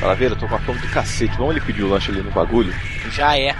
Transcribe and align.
Calaveira, 0.00 0.34
eu 0.34 0.38
tô 0.38 0.46
com 0.48 0.54
a 0.54 0.58
fome 0.60 0.78
do 0.78 0.88
cacete. 0.90 1.36
Vamos 1.36 1.56
ele 1.56 1.64
pedir 1.64 1.82
o 1.82 1.88
lanche 1.88 2.10
ali 2.10 2.22
no 2.22 2.30
bagulho? 2.30 2.72
Já 3.10 3.36
é. 3.38 3.54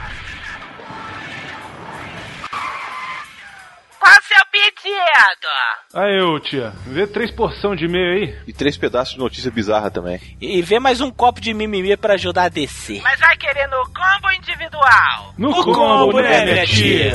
Qual 3.98 4.12
o 4.12 4.22
seu 4.22 4.44
pedido? 4.52 5.48
Aí, 5.94 6.20
ô 6.20 6.38
tia, 6.38 6.72
vê 6.86 7.06
três 7.06 7.30
porção 7.30 7.74
de 7.74 7.88
meio 7.88 8.12
aí. 8.14 8.38
E 8.46 8.52
três 8.52 8.76
pedaços 8.76 9.14
de 9.14 9.18
notícia 9.18 9.50
bizarra 9.50 9.90
também. 9.90 10.20
E 10.40 10.60
vê 10.62 10.78
mais 10.78 11.00
um 11.00 11.10
copo 11.10 11.40
de 11.40 11.52
mimimi 11.54 11.96
pra 11.96 12.14
ajudar 12.14 12.44
a 12.44 12.48
descer. 12.48 13.00
Mas 13.02 13.18
vai 13.18 13.36
querer 13.36 13.66
no 13.68 13.82
combo 13.86 14.30
individual? 14.36 15.34
No, 15.38 15.50
No 15.50 15.64
combo, 15.64 16.20
né, 16.20 16.44
minha 16.44 16.66
tia? 16.66 17.12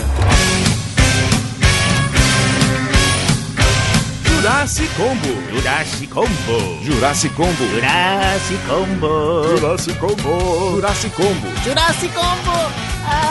Jurassic 4.42 4.90
Combo. 4.98 5.34
Jurassic 5.54 6.10
Combo. 6.10 6.82
Jurassic 6.82 7.32
Combo. 7.36 7.64
Jurassic 7.78 8.60
Combo. 8.66 9.56
Jurassic 9.56 9.96
Combo. 10.00 10.80
Jurassic 10.82 11.14
Combo. 11.14 11.48
Jurassic 11.64 12.12
Combo. 12.12 12.58
Ah. 13.06 13.22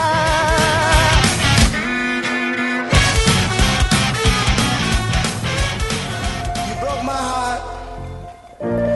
You 6.69 6.75
broke 6.79 7.03
my 7.03 7.21
heart 7.27 7.61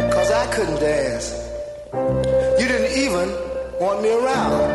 because 0.08 0.32
I 0.32 0.46
couldn't 0.54 0.80
dance. 0.80 1.36
You 2.58 2.66
didn't 2.66 2.96
even 2.98 3.28
want 3.82 4.02
me 4.02 4.12
around. 4.16 4.72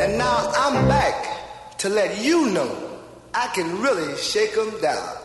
And 0.00 0.18
now 0.18 0.50
I'm 0.52 0.88
back 0.88 1.14
to 1.78 1.88
let 1.88 2.20
you 2.20 2.50
know 2.50 2.74
I 3.32 3.46
can 3.54 3.80
really 3.80 4.16
shake 4.16 4.58
'em 4.58 4.80
down. 4.80 5.23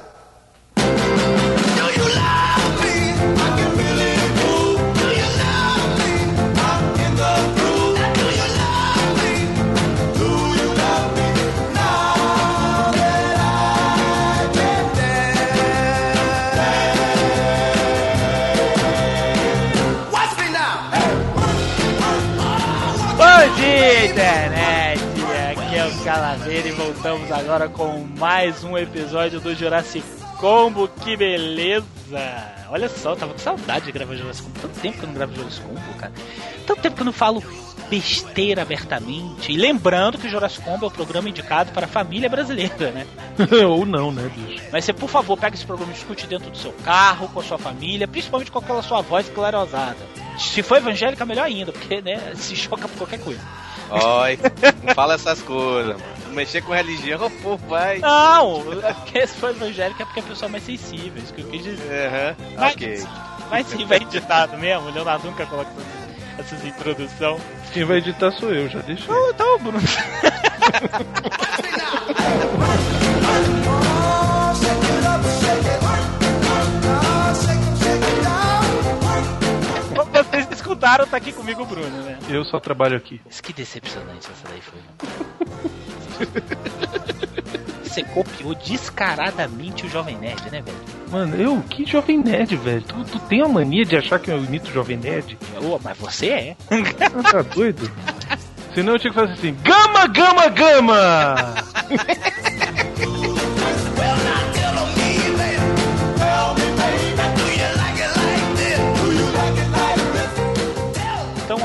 Calaveira 26.10 26.68
e 26.68 26.72
voltamos 26.72 27.32
agora 27.32 27.70
com 27.70 28.04
mais 28.18 28.64
um 28.64 28.76
episódio 28.76 29.40
do 29.40 29.54
Jurassic 29.54 30.19
Combo. 30.40 30.88
Que 30.88 31.18
beleza! 31.18 31.86
Olha 32.70 32.88
só, 32.88 33.12
eu 33.12 33.16
tava 33.16 33.34
com 33.34 33.40
saudade 33.40 33.86
de 33.86 33.92
gravar 33.92 34.16
Jurassic 34.16 34.48
Combo. 34.48 34.60
Tanto 34.60 34.80
tempo 34.80 34.98
que 34.98 35.04
eu 35.04 35.08
não 35.08 35.14
gravo 35.14 35.36
Jurassic 35.36 35.66
Combo, 35.66 35.94
cara. 35.98 36.14
Tanto 36.66 36.82
tempo 36.82 36.96
que 36.96 37.02
eu 37.02 37.06
não 37.06 37.14
falo 37.14 37.44
besteira 37.90 38.62
abertamente. 38.62 39.52
E 39.52 39.58
lembrando 39.58 40.18
que 40.18 40.28
o 40.28 40.30
Jurassic 40.30 40.64
Combo 40.64 40.86
é 40.86 40.88
o 40.88 40.92
programa 40.92 41.28
indicado 41.28 41.72
para 41.72 41.86
a 41.86 41.90
família 41.90 42.30
brasileira, 42.30 42.92
né? 42.92 43.06
Ou 43.68 43.86
não, 43.86 44.12
né, 44.12 44.32
bicho? 44.36 44.64
Mas 44.72 44.86
você, 44.86 44.94
por 44.94 45.10
favor, 45.10 45.38
pega 45.38 45.56
esse 45.56 45.66
programa 45.66 45.92
e 45.92 45.96
escute 45.96 46.28
dentro 46.28 46.50
do 46.50 46.58
seu 46.58 46.72
carro, 46.72 47.28
com 47.30 47.40
a 47.40 47.44
sua 47.44 47.58
família, 47.58 48.08
principalmente 48.08 48.52
com 48.52 48.60
aquela 48.60 48.82
sua 48.82 49.02
voz 49.02 49.28
clarosada. 49.30 49.98
Se 50.38 50.62
for 50.62 50.78
evangélica, 50.78 51.26
melhor 51.26 51.46
ainda, 51.46 51.72
porque, 51.72 52.02
né, 52.02 52.34
se 52.36 52.56
choca 52.56 52.88
por 52.88 52.98
qualquer 53.00 53.20
coisa. 53.20 53.42
Oi, 53.90 54.40
não 54.84 54.94
fala 54.94 55.16
essas 55.16 55.42
coisas, 55.42 56.00
mano. 56.00 56.20
Mexer 56.32 56.62
com 56.62 56.74
religião, 56.74 57.30
pô, 57.42 57.58
vai. 57.58 58.00
Não, 58.00 58.64
porque 58.96 59.26
se 59.28 59.36
for 59.36 59.50
evangélica 59.52 60.04
é 60.04 60.06
porque 60.06 60.20
a 60.20 60.24
pessoa 60.24 60.48
é 60.50 60.52
mais 60.52 60.64
sensível, 60.64 61.22
isso 61.22 61.34
que 61.34 61.42
eu 61.42 61.48
quis 61.48 61.64
dizer. 61.64 62.08
Aham, 62.08 62.36
Mas, 62.58 62.74
ok. 62.74 63.04
mas 63.50 63.68
sim, 63.68 63.86
vai 63.86 63.98
editado 63.98 64.58
mesmo, 64.58 64.88
o 64.88 64.92
Leonardo 64.92 65.28
nunca 65.28 65.46
coloca 65.46 65.70
essas- 66.38 66.64
introdução. 66.66 67.40
Quem 67.74 67.84
vai 67.84 67.98
editar 67.98 68.32
sou 68.32 68.52
eu, 68.54 68.68
já 68.70 68.80
deixa. 68.80 69.04
Então, 69.04 69.30
então 69.32 69.60
Bruno. 69.60 69.80
Escutaram, 80.70 81.08
tá 81.08 81.18
aqui 81.18 81.32
comigo 81.32 81.64
o 81.64 81.66
Bruno, 81.66 82.04
né? 82.04 82.20
Eu 82.30 82.44
só 82.46 82.60
trabalho 82.60 82.96
aqui. 82.96 83.20
Isso 83.30 83.42
que 83.42 83.52
decepcionante 83.52 84.28
essa 84.32 84.48
daí 84.48 84.62
foi. 84.62 84.80
Você 87.84 88.04
copiou 88.04 88.54
descaradamente 88.54 89.88
o 89.88 89.90
Jovem 89.90 90.16
Nerd, 90.18 90.44
né, 90.52 90.62
velho? 90.62 90.78
Mano, 91.10 91.36
eu, 91.36 91.60
que 91.64 91.84
jovem 91.88 92.20
nerd, 92.20 92.56
velho. 92.56 92.84
Tu, 92.84 93.04
tu 93.04 93.20
tem 93.22 93.42
a 93.42 93.48
mania 93.48 93.84
de 93.84 93.98
achar 93.98 94.20
que 94.20 94.30
eu 94.30 94.38
imito 94.44 94.70
o 94.70 94.74
jovem 94.74 94.96
nerd? 94.96 95.36
Ô, 95.60 95.80
mas 95.84 95.98
você 95.98 96.30
é. 96.30 96.58
Ah, 96.70 97.32
tá 97.32 97.42
doido? 97.42 97.92
Senão 98.76 98.94
eu 98.94 99.00
tinha 99.00 99.12
que 99.12 99.20
fazer 99.20 99.34
assim: 99.34 99.58
Gama, 99.64 100.06
gama, 100.06 100.50
gama! 100.50 101.36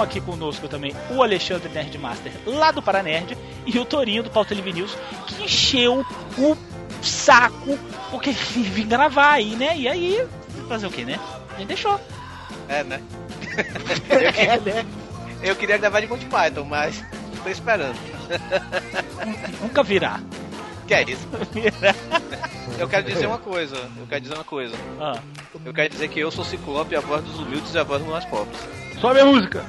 aqui 0.04 0.20
conosco 0.20 0.69
também 0.69 0.94
o 1.10 1.22
Alexandre 1.22 1.69
Nerdmaster, 1.69 2.32
lá 2.47 2.70
do 2.70 2.82
Paranerd, 2.82 3.37
e 3.66 3.78
o 3.78 3.84
Torinho 3.84 4.22
do 4.22 4.31
Pauta 4.31 4.54
Livre 4.54 4.72
News, 4.72 4.97
que 5.26 5.42
encheu 5.42 6.04
o 6.38 6.56
saco 7.03 7.78
porque 8.10 8.31
vim 8.31 8.87
gravar 8.87 9.32
aí, 9.32 9.56
né? 9.56 9.76
E 9.76 9.88
aí, 9.88 10.26
fazer 10.69 10.87
o 10.87 10.91
que, 10.91 11.04
né? 11.04 11.19
A 11.54 11.59
gente 11.59 11.69
deixou. 11.69 12.00
É, 12.69 12.84
né? 12.84 13.00
eu, 14.09 14.32
queria, 14.32 14.87
eu 15.43 15.56
queria 15.56 15.78
gravar 15.78 16.00
de 16.00 16.06
Monty 16.06 16.26
Python, 16.26 16.64
mas 16.64 17.03
tô 17.43 17.48
esperando. 17.48 17.97
Nunca 19.60 19.82
virá. 19.82 20.20
Que 20.87 20.94
é 20.94 21.03
isso? 21.03 21.26
Eu 22.78 22.88
quero 22.88 23.06
dizer 23.06 23.26
uma 23.26 23.38
coisa. 23.38 23.76
Eu 23.97 24.06
quero 24.06 24.20
dizer 24.20 24.34
uma 24.34 24.44
coisa. 24.44 24.76
Ah. 25.00 25.20
Eu 25.64 25.72
quero 25.72 25.88
dizer 25.88 26.09
que 26.09 26.20
eu 26.20 26.31
sou 26.31 26.44
Ciclope, 26.44 26.97
a 26.97 27.00
voz 27.00 27.22
dos 27.22 27.38
humildes 27.38 27.72
e 27.75 27.78
a 27.78 27.84
voz 27.84 28.03
dos 28.03 28.10
mais 28.10 28.25
pobres. 28.25 28.59
Sobe 29.04 29.20
a 29.20 29.26
música! 29.26 29.62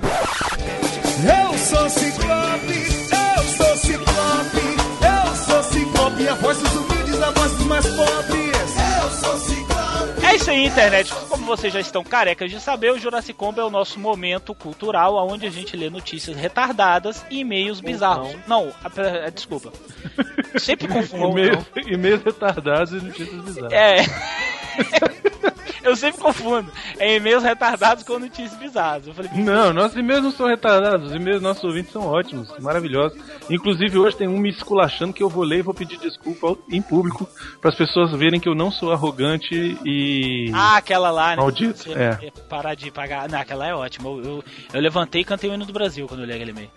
Eu 1.27 1.57
sou 1.57 1.89
Ciclope, 1.89 2.87
eu 3.11 3.43
sou 3.43 3.75
Ciclope, 3.75 4.65
eu 5.01 5.35
sou 5.35 5.63
Ciclope, 5.63 6.27
a 6.29 6.33
voz 6.35 6.57
dos 6.59 6.73
humildes, 6.73 7.21
a 7.21 7.31
voz 7.31 7.51
dos 7.51 7.65
mais 7.65 7.85
pobres. 7.85 8.55
Eu 9.03 9.09
sou 9.11 9.37
Ciclope. 9.39 10.25
É 10.25 10.35
isso 10.35 10.49
aí, 10.49 10.65
internet. 10.65 11.13
Como 11.27 11.45
vocês 11.47 11.73
já 11.73 11.81
estão 11.81 12.01
carecas 12.01 12.49
de 12.49 12.61
saber, 12.61 12.93
o 12.93 12.97
Jurassic 12.97 13.37
Combo 13.37 13.59
é 13.59 13.65
o 13.65 13.69
nosso 13.69 13.99
momento 13.99 14.55
cultural 14.55 15.17
onde 15.27 15.45
a 15.45 15.51
gente 15.51 15.75
lê 15.75 15.89
notícias 15.89 16.37
retardadas 16.37 17.25
e 17.29 17.41
e-mails 17.41 17.81
bizarros. 17.81 18.33
Não, 18.47 18.71
a- 18.81 19.25
a- 19.27 19.29
desculpa. 19.31 19.73
Sempre 20.57 20.87
confundo. 20.87 21.37
E-mails, 21.37 21.65
e-mails 21.87 22.23
retardados 22.23 22.93
e 22.93 23.05
notícias 23.05 23.41
bizarras. 23.43 23.73
É. 23.73 23.95
Eu 25.85 25.95
sempre 25.95 26.19
confundo. 26.19 26.71
É 26.97 27.15
e-mails 27.15 27.43
retardados 27.43 28.03
com 28.03 28.19
notícias 28.19 28.59
bizarras. 28.59 29.07
Eu 29.07 29.13
falei, 29.13 29.31
Não, 29.35 29.71
nossos 29.71 29.95
e-mails 29.95 30.23
não 30.23 30.31
são 30.31 30.47
retardados, 30.47 31.09
os 31.09 31.15
e-mails 31.15 31.35
dos 31.35 31.43
nossos 31.43 31.63
ouvintes 31.63 31.91
são 31.91 32.07
ótimos, 32.07 32.51
maravilhosos. 32.59 33.17
Inclusive 33.49 33.97
hoje 33.97 34.17
tem 34.17 34.27
um 34.27 34.39
me 34.39 34.49
esculachando 34.49 35.13
que 35.13 35.21
eu 35.21 35.29
vou 35.29 35.43
ler 35.43 35.59
e 35.59 35.61
vou 35.61 35.73
pedir 35.73 35.97
desculpa 35.97 36.57
em 36.69 36.81
público 36.81 37.27
para 37.61 37.69
as 37.69 37.75
pessoas 37.75 38.11
verem 38.11 38.39
que 38.39 38.49
eu 38.49 38.55
não 38.55 38.71
sou 38.71 38.91
arrogante 38.91 39.77
e 39.85 40.51
ah, 40.53 40.77
aquela 40.77 41.11
lá, 41.11 41.35
né? 41.35 41.35
Maldito, 41.37 41.77
Você 41.77 41.93
é. 41.93 42.31
Parar 42.49 42.75
de 42.75 42.89
pagar. 42.91 43.29
Não, 43.29 43.39
aquela 43.39 43.67
é 43.67 43.73
ótima. 43.73 44.09
Eu, 44.09 44.23
eu, 44.23 44.43
eu 44.73 44.81
levantei 44.81 45.21
e 45.21 45.25
cantei 45.25 45.49
o 45.49 45.53
hino 45.53 45.65
do 45.65 45.73
Brasil 45.73 46.07
quando 46.07 46.21
eu 46.21 46.25
li 46.25 46.33
aquele 46.33 46.51
e-mail. 46.51 46.69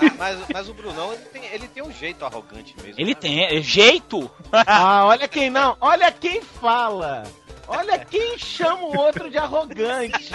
Ah, 0.00 0.14
mas, 0.16 0.38
mas 0.52 0.68
o 0.68 0.74
Brunão, 0.74 1.12
ele 1.12 1.24
tem, 1.24 1.44
ele 1.46 1.68
tem 1.68 1.82
um 1.82 1.92
jeito 1.92 2.24
arrogante 2.24 2.74
mesmo. 2.82 2.94
Ele 2.98 3.10
né? 3.10 3.20
tem, 3.20 3.44
é 3.44 3.60
jeito! 3.60 4.30
Ah, 4.52 5.04
olha 5.04 5.28
quem 5.28 5.50
não, 5.50 5.76
olha 5.80 6.10
quem 6.12 6.40
fala. 6.42 7.24
Olha 7.66 7.98
quem 7.98 8.38
chama 8.38 8.84
o 8.84 8.96
outro 8.96 9.30
de 9.30 9.38
arrogante. 9.38 10.32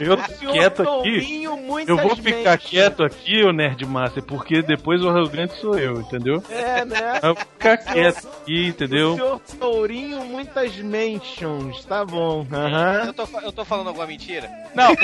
eu 0.00 0.14
O 0.14 0.24
senhor 0.38 0.52
quieto 0.52 0.82
aqui. 0.82 0.90
Tourinho, 0.92 1.56
muitas 1.56 1.88
Eu 1.88 1.96
vou 1.96 2.16
ficar 2.16 2.50
mentions. 2.52 2.64
quieto 2.70 3.04
aqui, 3.04 3.42
ô 3.44 3.52
Nerdmaster, 3.52 4.22
porque 4.22 4.62
depois 4.62 5.02
o 5.02 5.08
arrogante 5.08 5.54
sou 5.60 5.78
eu, 5.78 6.00
entendeu? 6.00 6.42
É, 6.50 6.84
né? 6.84 7.20
Eu 7.22 7.34
vou 7.34 7.44
ficar 7.44 7.76
quieto 7.78 8.26
aqui, 8.42 8.64
O 8.64 8.68
entendeu? 8.68 9.14
senhor 9.14 9.40
Tourinho, 9.58 10.24
muitas 10.24 10.74
mentions. 10.76 11.84
Tá 11.84 12.04
bom. 12.04 12.46
Aham. 12.52 13.04
Eu 13.06 13.12
tô, 13.14 13.28
eu 13.40 13.52
tô 13.52 13.64
falando 13.64 13.88
alguma 13.88 14.06
mentira? 14.06 14.50
Não. 14.74 14.94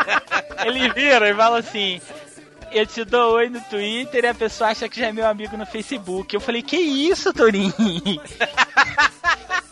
Ele 0.64 0.90
vira 0.92 1.28
e 1.28 1.34
fala 1.34 1.58
assim. 1.58 2.00
Eu 2.74 2.86
te 2.86 3.04
dou 3.04 3.34
oi 3.34 3.50
no 3.50 3.60
Twitter 3.60 4.24
e 4.24 4.28
a 4.28 4.34
pessoa 4.34 4.70
acha 4.70 4.88
que 4.88 4.98
já 4.98 5.08
é 5.08 5.12
meu 5.12 5.26
amigo 5.26 5.58
no 5.58 5.66
Facebook. 5.66 6.34
Eu 6.34 6.40
falei, 6.40 6.62
que 6.62 6.76
isso, 6.78 7.30
Torinho? 7.34 7.70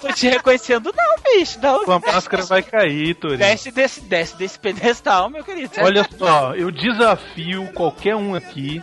Tô 0.00 0.12
te 0.12 0.28
reconhecendo, 0.28 0.92
não, 0.96 1.16
bicho. 1.38 1.58
Não. 1.62 1.84
Sua 1.84 1.98
máscara 1.98 2.42
vai 2.44 2.62
cair, 2.62 3.14
Torinho. 3.14 3.38
Desce 3.38 3.70
desse, 3.70 4.00
desce 4.00 4.36
desse 4.36 4.58
pedestal, 4.58 5.28
meu 5.28 5.44
querido. 5.44 5.72
Olha 5.78 6.08
só, 6.18 6.54
eu 6.54 6.70
desafio 6.70 7.70
qualquer 7.74 8.16
um 8.16 8.34
aqui 8.34 8.82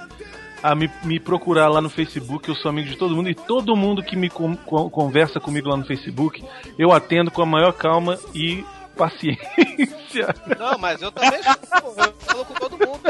a 0.62 0.74
me, 0.76 0.90
me 1.04 1.20
procurar 1.20 1.68
lá 1.70 1.80
no 1.82 1.90
Facebook, 1.90 2.50
eu 2.50 2.56
sou 2.56 2.70
amigo 2.70 2.90
de 2.90 2.98
todo 2.98 3.16
mundo, 3.16 3.30
e 3.30 3.36
todo 3.36 3.76
mundo 3.76 4.04
que 4.04 4.16
me 4.16 4.30
con- 4.30 4.56
con- 4.58 4.90
conversa 4.90 5.40
comigo 5.40 5.70
lá 5.70 5.78
no 5.78 5.86
Facebook, 5.86 6.44
eu 6.78 6.92
atendo 6.92 7.30
com 7.32 7.42
a 7.42 7.46
maior 7.46 7.72
calma 7.74 8.18
e 8.34 8.64
paciência. 8.96 10.34
Não, 10.58 10.78
mas 10.80 11.02
eu 11.02 11.12
também 11.12 11.40
sou, 11.44 11.94
eu 12.06 12.14
falo 12.20 12.46
com 12.46 12.54
todo 12.56 12.72
mundo. 12.78 13.02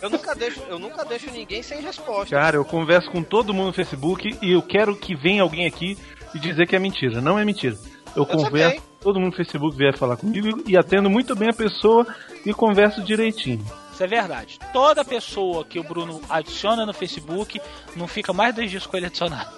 Eu 0.00 0.10
nunca 0.10 0.34
deixo, 0.34 0.60
eu 0.68 0.78
nunca 0.78 1.04
deixo 1.04 1.30
ninguém 1.30 1.62
sem 1.62 1.80
resposta. 1.80 2.34
Cara, 2.36 2.56
eu 2.56 2.64
converso 2.64 3.10
com 3.10 3.22
todo 3.22 3.54
mundo 3.54 3.68
no 3.68 3.72
Facebook 3.72 4.36
e 4.42 4.52
eu 4.52 4.60
quero 4.62 4.94
que 4.96 5.14
venha 5.14 5.42
alguém 5.42 5.66
aqui 5.66 5.96
e 6.34 6.38
dizer 6.38 6.66
que 6.66 6.74
é 6.74 6.78
mentira. 6.78 7.20
Não 7.20 7.38
é 7.38 7.44
mentira. 7.44 7.76
Eu, 8.16 8.24
converso, 8.24 8.76
também. 8.76 8.82
todo 9.00 9.18
mundo 9.18 9.30
no 9.30 9.36
Facebook 9.36 9.76
vier 9.76 9.96
falar 9.96 10.16
comigo 10.16 10.62
e 10.66 10.76
atendo 10.76 11.10
muito 11.10 11.34
bem 11.34 11.48
a 11.48 11.52
pessoa 11.52 12.06
e 12.44 12.52
converso 12.52 13.02
direitinho. 13.02 13.64
Isso 13.92 14.02
é 14.02 14.06
verdade. 14.06 14.58
Toda 14.72 15.04
pessoa 15.04 15.64
que 15.64 15.78
o 15.78 15.84
Bruno 15.84 16.20
adiciona 16.28 16.84
no 16.84 16.92
Facebook 16.92 17.60
não 17.94 18.08
fica 18.08 18.32
mais 18.32 18.54
dois 18.54 18.70
dias 18.70 18.86
com 18.86 18.96
ele 18.96 19.06
adicionado. 19.06 19.50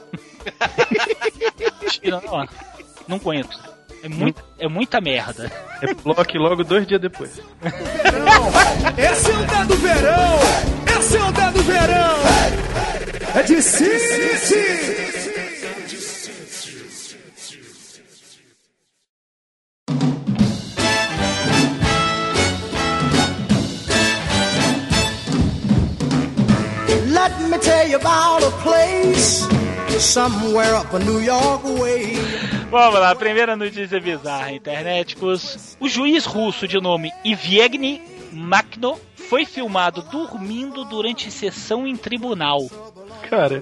Tira, 1.88 2.20
não, 2.20 2.46
não 3.08 3.19
conheço. 3.19 3.58
É, 4.02 4.08
muito, 4.08 4.44
é 4.58 4.69
muita 4.69 5.00
merda. 5.00 5.50
É 5.81 5.94
bloque 5.94 6.38
logo 6.38 6.62
dois 6.64 6.87
dias 6.87 7.00
depois. 7.00 7.40
Esse 8.96 9.31
é 9.31 9.37
o 9.37 9.46
dado 9.46 9.75
verão! 9.76 10.38
Esse 10.99 11.17
é 11.17 11.25
o 11.25 11.32
dado 11.32 11.62
verão! 11.62 12.17
É 13.34 13.43
de 13.43 13.62
City! 13.62 15.36
Let 27.26 27.50
me 27.50 27.58
tell 27.58 27.88
you 27.88 27.96
about 27.96 28.44
a 28.44 28.52
place 28.62 29.43
somewhere 29.99 30.76
up 30.76 30.94
a 30.94 30.99
New 31.00 31.20
York 31.20 31.64
way. 31.64 32.14
Vamos 32.70 33.00
lá, 33.00 33.17
primeira 33.17 33.56
notícia 33.56 34.00
bizarra, 34.00 34.52
interneticos. 34.52 35.76
O 35.81 35.88
juiz 35.88 36.25
russo 36.25 36.69
de 36.69 36.81
nome 36.81 37.11
Iviegny 37.25 38.00
Makhno 38.31 38.96
foi 39.17 39.44
filmado 39.44 40.02
dormindo 40.02 40.84
durante 40.84 41.28
sessão 41.32 41.84
em 41.84 41.96
tribunal. 41.96 42.61
Cara, 43.28 43.61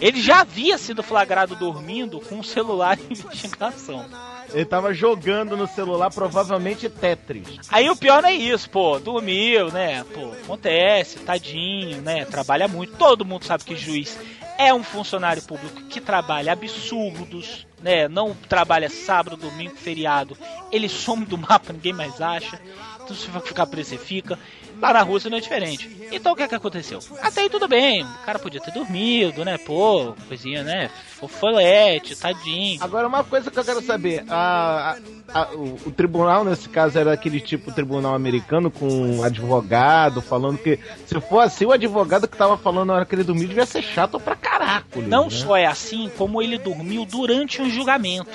Ele 0.00 0.20
já 0.20 0.40
havia 0.40 0.78
sido 0.78 1.02
flagrado 1.02 1.54
dormindo 1.56 2.20
com 2.20 2.36
um 2.36 2.42
celular 2.42 2.98
em 2.98 3.12
investigação. 3.12 4.04
Ele 4.52 4.64
tava 4.64 4.92
jogando 4.92 5.56
no 5.56 5.66
celular, 5.66 6.10
provavelmente 6.10 6.88
Tetris. 6.88 7.58
Aí 7.70 7.88
o 7.88 7.96
pior 7.96 8.22
não 8.22 8.28
é 8.28 8.34
isso, 8.34 8.68
pô, 8.68 8.98
dormiu, 8.98 9.70
né? 9.70 10.04
Pô, 10.12 10.32
acontece, 10.32 11.18
tadinho, 11.20 12.02
né? 12.02 12.24
Trabalha 12.24 12.68
muito. 12.68 12.96
Todo 12.96 13.24
mundo 13.24 13.44
sabe 13.44 13.64
que 13.64 13.76
juiz 13.76 14.18
é 14.58 14.72
um 14.72 14.82
funcionário 14.82 15.42
público 15.42 15.82
que 15.88 16.00
trabalha 16.00 16.52
absurdos, 16.52 17.66
né? 17.82 18.08
Não 18.08 18.34
trabalha 18.48 18.88
sábado, 18.88 19.36
domingo, 19.36 19.74
feriado. 19.76 20.36
Ele 20.70 20.88
some 20.88 21.24
do 21.24 21.38
mapa, 21.38 21.72
ninguém 21.72 21.92
mais 21.92 22.20
acha. 22.20 22.60
Então 23.02 23.16
se 23.16 23.28
ficar 23.40 23.66
preso, 23.66 23.90
você 23.90 23.98
fica. 23.98 24.38
Lá 24.82 24.92
na 24.92 25.02
Rússia 25.02 25.30
não 25.30 25.38
é 25.38 25.40
diferente. 25.40 25.88
Então 26.10 26.32
o 26.32 26.36
que 26.36 26.42
é 26.42 26.48
que 26.48 26.54
aconteceu? 26.56 26.98
Até 27.22 27.42
aí 27.42 27.48
tudo 27.48 27.68
bem, 27.68 28.02
o 28.02 28.26
cara 28.26 28.38
podia 28.38 28.60
ter 28.60 28.72
dormido, 28.72 29.44
né? 29.44 29.56
Pô, 29.58 30.12
coisinha, 30.28 30.64
né? 30.64 30.90
Fofolete, 31.18 32.16
tadinho. 32.16 32.82
Agora, 32.82 33.06
uma 33.06 33.22
coisa 33.22 33.48
que 33.50 33.58
eu 33.58 33.64
quero 33.64 33.80
saber: 33.82 34.24
a, 34.28 34.96
a- 35.32 35.40
a- 35.42 35.50
o, 35.54 35.78
o 35.86 35.90
tribunal, 35.92 36.44
nesse 36.44 36.68
caso, 36.68 36.98
era 36.98 37.12
aquele 37.12 37.40
tipo 37.40 37.70
tribunal 37.72 38.14
americano 38.14 38.70
com 38.72 38.88
um 38.88 39.22
advogado 39.22 40.20
falando 40.20 40.58
que, 40.58 40.78
se 41.06 41.20
for 41.20 41.40
assim, 41.40 41.64
o 41.64 41.72
advogado 41.72 42.26
que 42.26 42.36
tava 42.36 42.58
falando 42.58 42.88
na 42.88 42.94
hora 42.94 43.06
que 43.06 43.14
ele 43.14 43.22
dormiu 43.24 43.46
devia 43.48 43.64
ser 43.66 43.82
chato 43.82 44.18
pra 44.18 44.34
caraca. 44.34 45.00
Não 45.00 45.24
né? 45.24 45.30
só 45.30 45.56
é 45.56 45.66
assim, 45.66 46.10
como 46.18 46.42
ele 46.42 46.58
dormiu 46.58 47.04
durante 47.06 47.62
um 47.62 47.70
julgamento. 47.70 48.26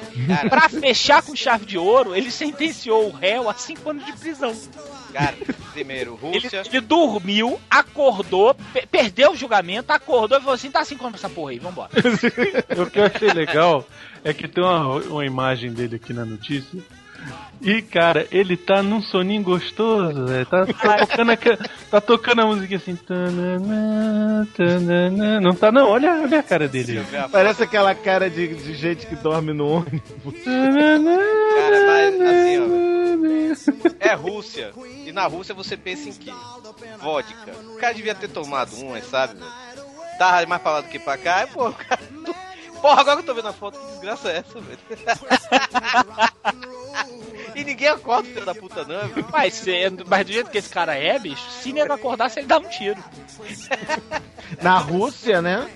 Pra 0.49 0.69
fechar 0.69 1.21
com 1.21 1.35
chave 1.35 1.65
de 1.65 1.77
ouro, 1.77 2.15
ele 2.15 2.31
sentenciou 2.31 3.07
o 3.09 3.11
réu 3.15 3.49
a 3.49 3.53
cinco 3.53 3.89
anos 3.89 4.05
de 4.05 4.13
prisão. 4.13 4.55
Cara, 5.13 5.35
primeiro, 5.73 6.19
Ele, 6.21 6.39
Rússia. 6.39 6.61
ele 6.65 6.81
dormiu, 6.81 7.59
acordou, 7.69 8.53
pe- 8.73 8.85
perdeu 8.85 9.31
o 9.31 9.35
julgamento, 9.35 9.91
acordou 9.91 10.37
e 10.37 10.41
falou 10.41 10.55
assim: 10.55 10.69
tá 10.71 10.81
anos 11.05 11.19
pra 11.19 11.27
essa 11.27 11.29
porra 11.35 11.51
aí, 11.51 11.59
vambora. 11.59 11.89
o 12.81 12.89
que 12.89 12.99
eu 12.99 13.05
achei 13.05 13.31
legal 13.31 13.85
é 14.23 14.33
que 14.33 14.47
tem 14.47 14.63
uma, 14.63 14.95
uma 14.97 15.25
imagem 15.25 15.71
dele 15.71 15.95
aqui 15.95 16.13
na 16.13 16.25
notícia. 16.25 16.79
E, 17.61 17.81
cara, 17.81 18.27
ele 18.31 18.55
tá 18.55 18.83
num 18.83 19.01
soninho 19.01 19.41
gostoso, 19.41 20.25
velho. 20.25 20.45
Tá, 20.45 20.65
tá 20.65 20.97
tocando 21.05 21.31
a, 21.31 21.37
tá 21.89 22.01
tocando 22.01 22.41
a 22.41 22.45
música 22.45 22.75
assim. 22.75 22.95
tananã, 22.95 24.47
tananã. 24.55 25.39
Não 25.39 25.55
tá, 25.55 25.71
não. 25.71 25.89
Olha, 25.89 26.21
olha 26.21 26.39
a 26.39 26.43
cara 26.43 26.67
dele. 26.67 27.03
Parece 27.31 27.63
aquela 27.63 27.95
cara 27.95 28.29
de, 28.29 28.47
de 28.47 28.75
gente 28.75 29.07
que 29.07 29.15
dorme 29.15 29.53
no 29.53 29.67
ônibus. 29.67 30.43
Cara, 30.43 31.85
mas 31.87 32.21
assim, 32.21 32.59
ó. 32.59 33.97
É 33.99 34.13
Rússia. 34.13 34.71
E 35.05 35.11
na 35.11 35.25
Rússia 35.25 35.55
você 35.55 35.75
pensa 35.75 36.09
em 36.09 36.13
quê? 36.13 36.31
Vodka. 36.99 37.51
O 37.73 37.77
cara 37.77 37.93
devia 37.93 38.13
ter 38.13 38.27
tomado 38.27 38.75
uma, 38.75 39.01
sabe? 39.01 39.33
velho? 39.33 39.51
Tava 40.17 40.45
mais 40.45 40.61
pra 40.61 40.71
lá 40.71 40.81
do 40.81 40.87
que 40.87 40.99
pra 40.99 41.17
cá. 41.17 41.43
E, 41.43 41.47
pô, 41.47 41.69
o 41.69 41.73
cara... 41.73 41.99
Porra, 42.81 43.01
agora 43.01 43.15
que 43.17 43.21
eu 43.23 43.25
tô 43.25 43.33
vendo 43.33 43.47
a 43.49 43.53
foto, 43.53 43.77
que 43.79 43.85
desgraça 43.87 44.29
é 44.31 44.37
essa, 44.37 44.59
velho? 44.61 44.79
e 47.55 47.63
ninguém 47.63 47.87
acorda, 47.87 48.27
filho 48.29 48.45
da 48.45 48.53
puta, 48.55 48.83
não, 48.85 49.07
velho. 49.07 49.27
Mas, 49.31 49.53
cê- 49.55 49.89
mas 50.05 50.25
do 50.25 50.31
jeito 50.33 50.49
que 50.51 50.57
esse 50.57 50.69
cara 50.69 50.95
é, 50.95 51.17
bicho, 51.17 51.49
se 51.49 51.71
nego 51.73 51.93
acordasse, 51.93 52.39
ele 52.39 52.47
dá 52.47 52.57
um 52.57 52.69
tiro. 52.69 53.01
Na 54.61 54.77
Rússia, 54.77 55.41
né? 55.41 55.67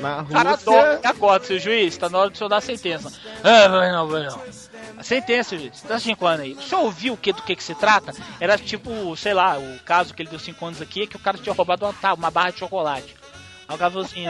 Na 0.00 0.24
cara 0.24 0.50
Rússia. 0.50 0.64
dorme, 0.64 1.06
acorda, 1.06 1.46
seu 1.46 1.58
juiz, 1.58 1.96
tá 1.96 2.08
na 2.10 2.18
hora 2.18 2.30
do 2.30 2.36
senhor 2.36 2.50
dar 2.50 2.58
a 2.58 2.60
sentença. 2.60 3.10
Ah, 3.42 3.68
vai 3.68 3.92
não, 3.92 4.06
vai 4.08 4.26
não. 4.26 4.38
A 4.98 5.02
sentença, 5.02 5.56
juiz, 5.56 5.82
dá 5.88 5.98
cinco 5.98 6.26
anos 6.26 6.40
aí. 6.42 6.52
O 6.52 6.60
senhor 6.62 6.82
ouviu 6.82 7.14
o 7.14 7.16
que, 7.16 7.32
do 7.32 7.40
que, 7.42 7.56
que 7.56 7.64
se 7.64 7.74
trata? 7.74 8.12
Era 8.38 8.58
tipo, 8.58 9.16
sei 9.16 9.32
lá, 9.32 9.56
o 9.58 9.78
caso 9.84 10.12
que 10.12 10.20
ele 10.22 10.28
deu 10.30 10.38
cinco 10.38 10.66
anos 10.66 10.82
aqui 10.82 11.04
é 11.04 11.06
que 11.06 11.16
o 11.16 11.20
cara 11.20 11.38
tinha 11.38 11.54
roubado 11.54 11.86
uma, 11.86 11.94
tá, 11.94 12.12
uma 12.12 12.30
barra 12.30 12.50
de 12.50 12.58
chocolate. 12.58 13.16
Aí 13.66 13.74
o 13.74 13.78
cara 13.78 14.00
assim: 14.00 14.24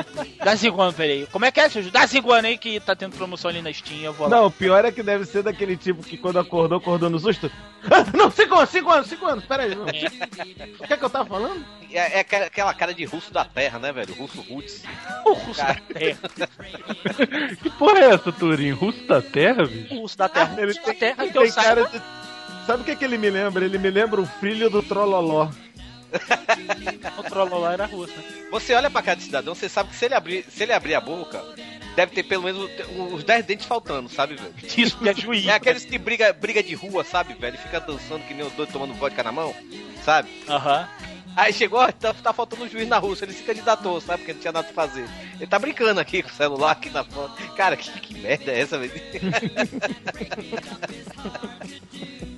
dá 0.45 0.57
cinco 0.57 0.81
anos, 0.81 0.95
peraí. 0.95 1.27
Como 1.33 1.45
é 1.45 1.51
que 1.51 1.61
é, 1.61 1.69
seu 1.69 1.83
juiz? 1.83 1.93
Dá 1.93 2.07
cinco 2.07 2.33
anos 2.33 2.45
aí 2.47 2.57
que 2.59 2.79
tá 2.81 2.95
tendo 2.95 3.17
promoção 3.17 3.51
ali 3.51 3.61
na 3.61 3.73
Steam, 3.73 4.01
eu 4.03 4.13
vou 4.13 4.29
lá. 4.29 4.37
Não, 4.37 4.47
o 4.47 4.51
pior 4.51 4.85
é 4.85 4.93
que 4.93 5.03
deve 5.03 5.25
ser 5.25 5.43
daquele 5.43 5.77
tipo 5.77 6.03
que 6.03 6.17
quando 6.17 6.39
acordou, 6.39 6.79
acordou 6.79 7.11
no 7.11 7.19
susto. 7.19 7.51
Ah, 7.91 8.05
não, 8.17 8.31
cinco 8.31 8.55
anos, 8.55 8.71
cinco 8.71 8.91
anos, 8.91 9.07
cinco 9.09 9.27
anos, 9.27 9.45
peraí. 9.45 9.75
Não. 9.75 9.85
O 9.85 10.87
que 10.87 10.93
é 10.93 10.97
que 10.97 11.05
eu 11.05 11.11
tava 11.11 11.27
falando? 11.29 11.65
É, 11.91 12.19
é 12.19 12.21
aquela- 12.21 12.75
cara 12.75 12.95
de 12.95 13.05
russo 13.05 13.33
da 13.33 13.45
terra, 13.45 13.79
né, 13.79 13.93
velho? 13.93 14.15
Russo 14.15 14.41
roots. 14.43 14.83
O 15.27 15.33
russo 15.33 15.61
da 15.61 15.75
terra. 15.75 16.19
Que 17.63 17.71
porra 17.71 17.99
é 17.99 18.15
essa, 18.15 18.33
Turinho? 18.33 18.77
Russo 18.77 19.05
da 19.07 19.21
Terra, 19.23 19.65
bicho? 19.67 19.95
O 19.95 20.01
russo 20.01 20.17
da 20.19 20.29
terra. 20.29 20.55
Ele 20.59 20.67
russo 20.69 20.81
da 20.81 20.85
tem, 20.87 20.95
terra 20.99 21.23
ele 21.25 21.33
que 21.33 21.39
eu 21.39 21.43
tem 21.43 21.51
saiba. 21.51 21.69
cara 21.87 21.89
de. 21.89 22.03
Sabe 22.67 22.83
o 22.83 22.85
que, 22.85 22.97
que 22.97 23.05
ele 23.05 23.19
me 23.19 23.29
lembra? 23.31 23.65
Ele 23.65 23.79
me 23.79 23.91
lembra 23.91 24.21
o 24.21 24.27
filho 24.27 24.71
do 24.71 24.83
Trololó. 24.83 25.49
O 27.19 27.23
trolloló 27.25 27.59
lá 27.59 27.73
era 27.73 27.87
russo, 27.87 28.17
né? 28.17 28.25
Você 28.51 28.75
olha 28.75 28.91
pra 28.91 29.03
cada 29.03 29.21
cidadão, 29.21 29.55
você 29.55 29.69
sabe 29.69 29.91
que 29.91 29.97
se 29.97 30.05
ele 30.05 30.15
abrir, 30.15 30.45
se 30.49 30.63
ele 30.63 30.73
abrir 30.73 30.95
a 30.95 31.01
boca, 31.01 31.43
deve 31.97 32.13
ter 32.13 32.23
pelo 32.23 32.45
menos 32.45 32.71
uns 32.97 33.25
10 33.25 33.45
dentes 33.45 33.67
faltando, 33.67 34.09
sabe, 34.09 34.37
velho? 34.37 34.55
Isso 34.77 34.99
que 34.99 35.09
é 35.09 35.15
juiz. 35.15 35.47
É 35.47 35.53
aqueles 35.53 35.85
que 35.85 35.99
briga, 35.99 36.33
briga 36.33 36.63
de 36.63 36.75
rua, 36.75 37.05
sabe, 37.05 37.35
velho? 37.35 37.59
Fica 37.59 37.81
dançando 37.81 38.27
que 38.27 38.35
nem 38.35 38.47
os 38.47 38.53
dois 38.53 38.71
tomando 38.71 38.95
vodka 38.95 39.23
na 39.23 39.33
mão, 39.33 39.55
sabe? 40.05 40.29
Aham. 40.49 40.89
Aí 41.37 41.53
chegou, 41.53 41.81
tá, 41.93 42.15
tá 42.15 42.33
faltando 42.33 42.65
um 42.65 42.69
juiz 42.69 42.89
na 42.89 42.99
Rússia, 42.99 43.25
ele 43.25 43.33
se 43.33 43.43
candidatou, 43.43 44.01
sabe? 44.01 44.19
Porque 44.19 44.33
não 44.33 44.41
tinha 44.41 44.53
nada 44.53 44.67
pra 44.67 44.87
fazer. 44.87 45.07
Ele 45.35 45.47
tá 45.47 45.59
brincando 45.59 46.01
aqui 46.01 46.23
com 46.23 46.29
o 46.29 46.33
celular 46.33 46.73
aqui 46.73 46.91
na 46.91 47.03
foto. 47.05 47.35
Cara, 47.55 47.77
que, 47.77 47.91
que 48.01 48.19
merda 48.19 48.53
é 48.53 48.61
essa, 48.61 48.79
velho? 48.79 48.93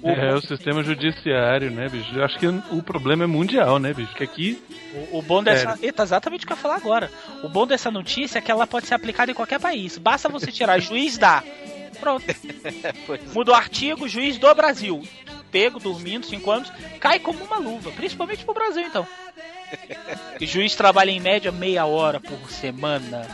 É, 0.06 0.32
o 0.32 0.40
sistema 0.40 0.84
judiciário, 0.84 1.68
né, 1.70 1.88
bicho? 1.88 2.14
Eu 2.14 2.24
acho 2.24 2.38
que 2.38 2.46
o 2.46 2.80
problema 2.80 3.24
é 3.24 3.26
mundial, 3.26 3.80
né, 3.80 3.92
bicho? 3.92 4.14
Que 4.14 4.22
aqui. 4.22 4.62
O, 5.10 5.18
o 5.18 5.22
bom 5.22 5.42
dessa. 5.42 5.76
Eita, 5.82 6.04
exatamente 6.04 6.44
o 6.44 6.46
que 6.46 6.52
eu 6.52 6.56
ia 6.56 6.62
falar 6.62 6.76
agora. 6.76 7.10
O 7.42 7.48
bom 7.48 7.66
dessa 7.66 7.90
notícia 7.90 8.38
é 8.38 8.40
que 8.40 8.50
ela 8.50 8.68
pode 8.68 8.86
ser 8.86 8.94
aplicada 8.94 9.32
em 9.32 9.34
qualquer 9.34 9.58
país. 9.58 9.98
Basta 9.98 10.28
você 10.28 10.52
tirar 10.52 10.78
juiz 10.78 11.18
da. 11.18 11.42
Pronto. 11.98 12.24
Pois 13.06 13.32
Muda 13.32 13.52
o 13.52 13.54
artigo, 13.54 14.08
juiz 14.08 14.38
do 14.38 14.54
Brasil. 14.54 15.02
Pego, 15.56 15.80
dormindo, 15.80 16.26
5 16.26 16.50
anos, 16.50 16.70
cai 17.00 17.18
como 17.18 17.42
uma 17.42 17.56
luva. 17.56 17.90
Principalmente 17.90 18.44
pro 18.44 18.52
Brasil, 18.52 18.82
então. 18.82 19.06
E 20.38 20.46
juiz 20.46 20.76
trabalha 20.76 21.10
em 21.10 21.18
média 21.18 21.50
meia 21.50 21.86
hora 21.86 22.20
por 22.20 22.50
semana. 22.50 23.26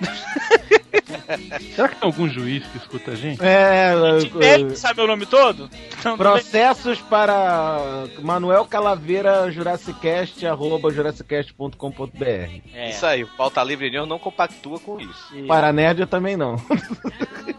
Será 1.74 1.88
que 1.88 1.96
tem 1.96 2.06
algum 2.06 2.28
juiz 2.28 2.64
que 2.66 2.78
escuta 2.78 3.12
a 3.12 3.14
gente? 3.14 3.40
É. 3.42 3.92
Tem, 4.38 4.74
sabe 4.74 4.98
meu 4.98 5.06
nome 5.06 5.26
todo? 5.26 5.68
Então, 5.98 6.16
Processos 6.16 7.00
para 7.00 8.04
Manuel 8.20 8.64
Calaveira, 8.64 9.50
Jurassicast, 9.50 10.44
arroba 10.46 10.90
jurassicast.com.br. 10.90 12.60
é, 12.74 12.90
Isso 12.90 13.06
aí, 13.06 13.24
o 13.24 13.28
pauta 13.28 13.62
livre 13.62 13.90
News 13.90 14.08
não 14.08 14.18
compactua 14.18 14.78
com 14.80 15.00
isso. 15.00 15.46
Para 15.46 15.72
nerd 15.72 16.00
eu 16.00 16.06
também 16.06 16.36
não. 16.36 16.56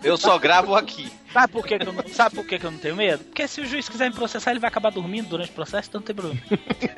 Eu 0.03 0.17
só 0.17 0.37
gravo 0.37 0.75
aqui. 0.75 1.09
Sabe 1.31 1.53
por, 1.53 1.65
que, 1.65 1.77
que 1.77 1.87
eu 1.87 1.93
não, 1.93 2.03
sabe 2.09 2.35
por 2.35 2.45
que, 2.45 2.57
que 2.57 2.65
eu 2.65 2.71
não 2.71 2.77
tenho 2.77 2.95
medo? 2.95 3.23
Porque 3.25 3.47
se 3.47 3.61
o 3.61 3.65
juiz 3.65 3.87
quiser 3.87 4.09
me 4.09 4.15
processar, 4.15 4.51
ele 4.51 4.59
vai 4.59 4.69
acabar 4.69 4.91
dormindo 4.91 5.27
durante 5.29 5.49
o 5.49 5.53
processo, 5.53 5.89
então 5.89 5.99
não 6.01 6.05
tem 6.05 6.15
problema. 6.15 6.41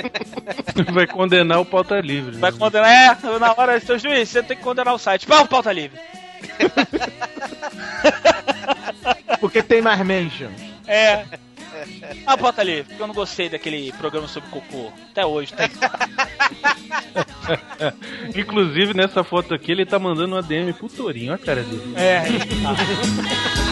Vai 0.93 1.07
condenar 1.07 1.59
o 1.59 1.65
pauta 1.65 1.99
livre. 1.99 2.35
né? 2.35 2.39
Vai 2.39 2.51
condenar. 2.51 2.89
É, 3.23 3.39
na 3.39 3.53
hora, 3.57 3.79
seu 3.79 3.97
juiz, 3.99 4.29
você 4.29 4.41
tem 4.41 4.55
que 4.57 4.63
condenar 4.63 4.93
o 4.93 4.97
site. 4.97 5.25
Pau, 5.25 5.45
pauta 5.47 5.71
livre. 5.71 5.99
Porque 9.39 9.63
tem 9.63 9.81
mais 9.81 10.05
mentions. 10.05 10.51
É. 10.85 11.23
Ah, 12.25 12.35
bota 12.35 12.59
ali, 12.61 12.83
porque 12.83 13.01
eu 13.01 13.07
não 13.07 13.13
gostei 13.13 13.47
daquele 13.47 13.93
programa 13.93 14.27
sobre 14.27 14.49
cocô. 14.49 14.91
Até 15.11 15.25
hoje, 15.25 15.53
tá? 15.53 15.69
Inclusive, 18.35 18.93
nessa 18.93 19.23
foto 19.23 19.53
aqui, 19.53 19.71
ele 19.71 19.85
tá 19.85 19.97
mandando 19.97 20.35
uma 20.35 20.41
DM 20.41 20.73
pro 20.73 20.89
Torinho, 20.89 21.31
olha 21.31 21.41
a 21.41 21.45
cara 21.45 21.63
dele. 21.63 21.93
É, 21.95 22.23
tá. 22.61 22.75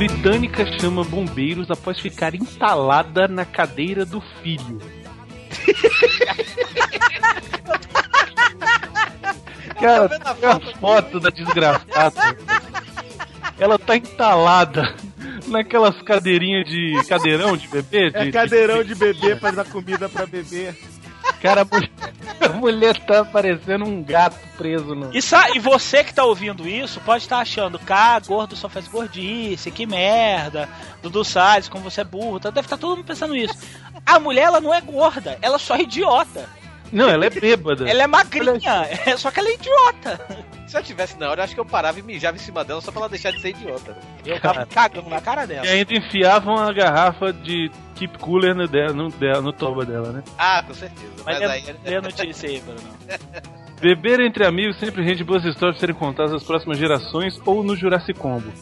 Britânica 0.00 0.64
chama 0.80 1.04
bombeiros 1.04 1.70
após 1.70 2.00
ficar 2.00 2.34
entalada 2.34 3.28
na 3.28 3.44
cadeira 3.44 4.06
do 4.06 4.18
filho. 4.42 4.78
Cara, 9.78 10.06
a 10.24 10.34
tem 10.34 10.48
a 10.48 10.58
foto 10.78 11.20
da 11.20 11.28
desgraçada. 11.28 12.34
Ela 13.58 13.78
tá 13.78 13.94
entalada 13.94 14.94
naquelas 15.48 16.00
cadeirinhas 16.00 16.64
de. 16.64 16.98
cadeirão 17.06 17.54
de 17.54 17.68
bebê? 17.68 18.10
É 18.14 18.24
de- 18.24 18.32
cadeirão 18.32 18.82
de 18.82 18.94
bebê 18.94 19.36
pra 19.36 19.50
dar 19.50 19.66
comida 19.66 20.08
pra 20.08 20.24
bebê. 20.24 20.72
Cara, 21.42 21.66
a 22.40 22.48
mulher, 22.50 22.98
tá 23.06 23.24
parecendo 23.24 23.84
um 23.86 24.02
gato 24.02 24.36
preso 24.58 24.94
no. 24.94 25.14
E, 25.14 25.22
sa- 25.22 25.50
e 25.54 25.58
você 25.58 26.04
que 26.04 26.12
tá 26.12 26.24
ouvindo 26.24 26.68
isso 26.68 27.00
pode 27.00 27.24
estar 27.24 27.38
achando, 27.38 27.78
cá, 27.78 28.18
gordo 28.20 28.54
só 28.54 28.68
faz 28.68 28.86
gordice, 28.86 29.70
que 29.70 29.86
merda, 29.86 30.68
Dudu 31.02 31.24
Salles, 31.24 31.68
como 31.68 31.84
você 31.90 32.02
é 32.02 32.04
burro, 32.04 32.38
tá? 32.38 32.50
deve 32.50 32.66
estar 32.66 32.76
todo 32.76 32.96
mundo 32.96 33.06
pensando 33.06 33.34
isso. 33.34 33.54
A 34.04 34.18
mulher, 34.20 34.42
ela 34.44 34.60
não 34.60 34.74
é 34.74 34.80
gorda, 34.80 35.38
ela 35.40 35.58
só 35.58 35.76
é 35.76 35.82
idiota. 35.82 36.48
Não, 36.92 37.08
ela 37.08 37.26
é 37.26 37.30
bêbada. 37.30 37.88
Ela 37.88 38.02
é 38.02 38.06
magrinha, 38.06 38.88
é, 39.06 39.16
só 39.16 39.30
que 39.30 39.38
ela 39.40 39.48
é 39.48 39.54
idiota. 39.54 40.44
Se 40.66 40.76
eu 40.76 40.82
tivesse 40.82 41.18
na 41.18 41.28
hora, 41.30 41.40
eu 41.40 41.44
acho 41.44 41.54
que 41.54 41.60
eu 41.60 41.64
parava 41.64 41.98
e 41.98 42.02
mijava 42.02 42.36
em 42.36 42.40
cima 42.40 42.64
dela 42.64 42.80
só 42.80 42.90
pra 42.92 43.02
ela 43.02 43.08
deixar 43.08 43.32
de 43.32 43.40
ser 43.40 43.50
idiota. 43.50 43.96
Eu 44.24 44.40
tava 44.40 44.66
cagando 44.66 45.08
na 45.08 45.20
cara 45.20 45.46
dela. 45.46 45.66
E 45.66 45.68
ainda 45.68 45.94
enfiavam 45.94 46.56
a 46.56 46.72
garrafa 46.72 47.32
de 47.32 47.70
Keep 47.96 48.18
Cooler 48.18 48.54
no, 48.54 48.66
de- 48.68 48.92
no, 48.92 49.08
de- 49.10 49.40
no 49.40 49.52
toba 49.52 49.84
dela, 49.84 50.12
né? 50.12 50.22
Ah, 50.38 50.62
com 50.66 50.74
certeza. 50.74 51.10
Mas 51.24 51.38
Mas, 51.38 51.40
lê, 51.40 51.46
aí. 51.46 51.76
lê 51.84 51.96
a 51.96 52.00
notícia 52.02 52.48
aí, 52.48 52.60
Bruno. 52.60 52.80
Beber 53.80 54.20
entre 54.20 54.44
amigos 54.46 54.76
sempre 54.78 55.02
rende 55.02 55.24
boas 55.24 55.42
histórias 55.44 55.78
serem 55.80 55.94
contadas 55.94 56.34
às 56.34 56.42
próximas 56.42 56.76
gerações 56.76 57.40
ou 57.46 57.64
no 57.64 57.74
Jurassic 57.74 58.18
Combo. 58.18 58.52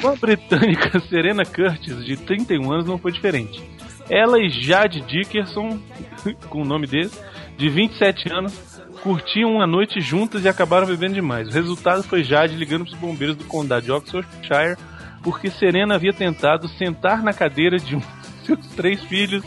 Com 0.00 0.08
a 0.08 0.16
britânica 0.16 0.98
Serena 1.10 1.44
Curtis, 1.44 2.02
de 2.04 2.16
31 2.16 2.72
anos, 2.72 2.86
não 2.86 2.96
foi 2.96 3.12
diferente. 3.12 3.62
Ela 4.08 4.38
e 4.40 4.48
Jade 4.48 5.02
Dickerson, 5.02 5.78
com 6.48 6.62
o 6.62 6.64
nome 6.64 6.86
dele, 6.86 7.10
de 7.56 7.68
27 7.68 8.32
anos, 8.32 8.80
curtiam 9.02 9.52
uma 9.52 9.66
noite 9.66 10.00
juntas 10.00 10.44
e 10.44 10.48
acabaram 10.48 10.86
bebendo 10.86 11.14
demais. 11.14 11.48
O 11.48 11.52
resultado 11.52 12.02
foi 12.02 12.22
Jade 12.22 12.56
ligando 12.56 12.84
para 12.84 12.94
os 12.94 13.00
bombeiros 13.00 13.36
do 13.36 13.44
condado 13.44 13.84
de 13.84 13.92
Oxfordshire 13.92 14.76
porque 15.22 15.50
Serena 15.50 15.94
havia 15.94 16.12
tentado 16.12 16.68
sentar 16.68 17.22
na 17.22 17.32
cadeira 17.32 17.78
de 17.78 17.94
um 17.96 18.00
de 18.00 18.46
seus 18.46 18.66
três 18.74 19.02
filhos 19.04 19.44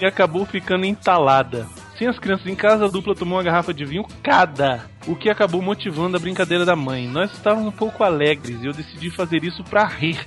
e 0.00 0.04
acabou 0.04 0.44
ficando 0.44 0.84
entalada. 0.84 1.66
Sem 1.96 2.08
as 2.08 2.18
crianças 2.18 2.46
em 2.46 2.54
casa, 2.54 2.84
a 2.84 2.88
dupla 2.88 3.14
tomou 3.14 3.38
uma 3.38 3.44
garrafa 3.44 3.72
de 3.72 3.84
vinho 3.84 4.04
cada, 4.22 4.84
o 5.06 5.16
que 5.16 5.30
acabou 5.30 5.62
motivando 5.62 6.16
a 6.16 6.20
brincadeira 6.20 6.64
da 6.64 6.76
mãe. 6.76 7.08
Nós 7.08 7.32
estávamos 7.32 7.68
um 7.68 7.76
pouco 7.76 8.04
alegres 8.04 8.62
e 8.62 8.66
eu 8.66 8.72
decidi 8.72 9.10
fazer 9.10 9.42
isso 9.44 9.64
pra 9.64 9.86
rir. 9.86 10.18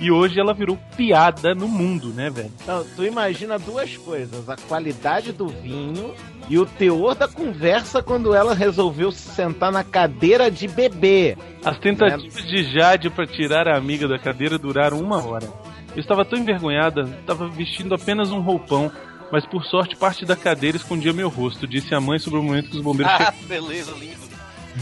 E 0.00 0.10
hoje 0.10 0.40
ela 0.40 0.52
virou 0.52 0.76
piada 0.96 1.54
no 1.54 1.68
mundo, 1.68 2.08
né, 2.08 2.28
velho? 2.28 2.50
Não, 2.66 2.84
tu 2.84 3.04
imagina 3.04 3.58
duas 3.58 3.96
coisas: 3.96 4.48
a 4.48 4.56
qualidade 4.56 5.32
do 5.32 5.46
vinho 5.46 6.14
e 6.48 6.58
o 6.58 6.66
teor 6.66 7.14
da 7.14 7.28
conversa 7.28 8.02
quando 8.02 8.34
ela 8.34 8.54
resolveu 8.54 9.10
se 9.12 9.30
sentar 9.30 9.72
na 9.72 9.84
cadeira 9.84 10.50
de 10.50 10.66
bebê. 10.68 11.36
As 11.64 11.78
tentativas 11.78 12.44
de 12.44 12.64
Jade 12.72 13.08
para 13.08 13.26
tirar 13.26 13.68
a 13.68 13.78
amiga 13.78 14.08
da 14.08 14.18
cadeira 14.18 14.58
duraram 14.58 15.00
uma 15.00 15.24
hora. 15.24 15.48
Eu 15.94 16.00
estava 16.00 16.24
tão 16.24 16.38
envergonhada, 16.38 17.02
estava 17.20 17.48
vestindo 17.48 17.94
apenas 17.94 18.32
um 18.32 18.40
roupão, 18.40 18.90
mas 19.30 19.46
por 19.46 19.64
sorte 19.64 19.96
parte 19.96 20.26
da 20.26 20.34
cadeira 20.34 20.76
escondia 20.76 21.12
meu 21.12 21.28
rosto, 21.28 21.68
disse 21.68 21.94
a 21.94 22.00
mãe 22.00 22.18
sobre 22.18 22.40
o 22.40 22.42
momento 22.42 22.68
que 22.70 22.76
os 22.76 22.82
bombeiros 22.82 23.12
Ah, 23.16 23.32
beleza, 23.46 23.92
lindo. 23.92 24.33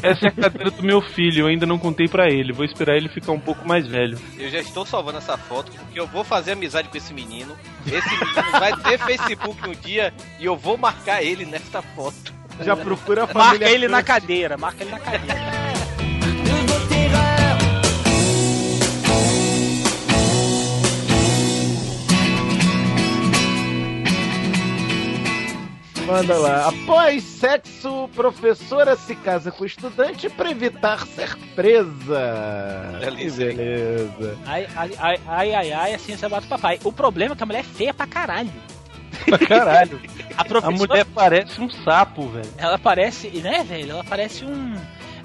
Essa 0.03 0.27
é 0.27 0.29
a 0.29 0.33
cadeira 0.33 0.71
do 0.71 0.83
meu 0.83 1.01
filho, 1.01 1.41
eu 1.41 1.47
ainda 1.47 1.67
não 1.67 1.79
contei 1.79 2.09
pra 2.09 2.29
ele. 2.29 2.53
Vou 2.53 2.65
esperar 2.65 2.97
ele 2.97 3.09
ficar 3.09 3.33
um 3.33 3.41
pouco 3.41 3.67
mais 3.67 3.87
velho. 3.87 4.19
Eu 4.39 4.49
já 4.49 4.59
estou 4.59 4.87
salvando 4.87 5.19
essa 5.19 5.37
foto 5.37 5.73
porque 5.73 5.99
eu 5.99 6.07
vou 6.07 6.25
fazer 6.25 6.53
amizade 6.53 6.89
com 6.89 6.97
esse 6.97 7.13
menino. 7.13 7.57
Esse 7.87 8.09
menino 8.11 8.51
vai 8.53 8.77
ter 8.77 8.99
Facebook 8.99 9.69
um 9.69 9.73
dia 9.73 10.13
e 10.39 10.45
eu 10.45 10.57
vou 10.57 10.77
marcar 10.77 11.23
ele 11.23 11.45
nesta 11.45 11.83
foto. 11.83 12.33
Já 12.61 12.77
procura 12.77 13.25
a 13.25 13.27
família. 13.27 13.59
Marca 13.59 13.71
ele 13.71 13.89
na 13.89 14.03
cadeira, 14.03 14.57
marca 14.57 14.85
ele 14.85 14.91
na 14.91 15.01
cadeira. 15.01 15.72
Manda 26.13 26.37
lá. 26.39 26.69
Após 26.69 27.23
sexo, 27.23 28.09
professora 28.15 28.97
se 28.97 29.15
casa 29.17 29.51
com 29.51 29.65
estudante 29.65 30.29
pra 30.29 30.51
evitar 30.51 31.07
ser 31.07 31.37
presa. 31.55 32.99
Delícia, 33.01 33.49
Que 33.49 33.55
beleza. 33.55 34.39
Ai, 34.47 34.67
ai, 34.77 34.91
ai, 34.99 35.21
ai, 35.27 35.55
ai, 35.55 35.73
ai, 35.73 35.95
assim 35.95 36.17
você 36.17 36.29
bate 36.29 36.47
o 36.47 36.49
papai. 36.51 36.79
O 36.85 36.93
problema 36.93 37.35
é 37.35 37.37
que 37.37 37.43
a 37.43 37.47
mulher 37.47 37.61
é 37.61 37.65
feia 37.65 37.95
pra 37.95 38.07
caralho. 38.07 38.53
Pra 39.27 39.39
caralho. 39.39 40.01
A 40.37 40.43
A 40.43 40.45
professora, 40.45 40.77
mulher 40.77 41.05
parece 41.15 41.61
um 41.61 41.71
sapo, 41.71 42.29
velho. 42.29 42.49
ela 42.57 42.79
parece, 42.79 43.29
né, 43.29 43.63
velho? 43.63 43.91
Ela 43.93 44.05
parece 44.05 44.45
um. 44.45 44.75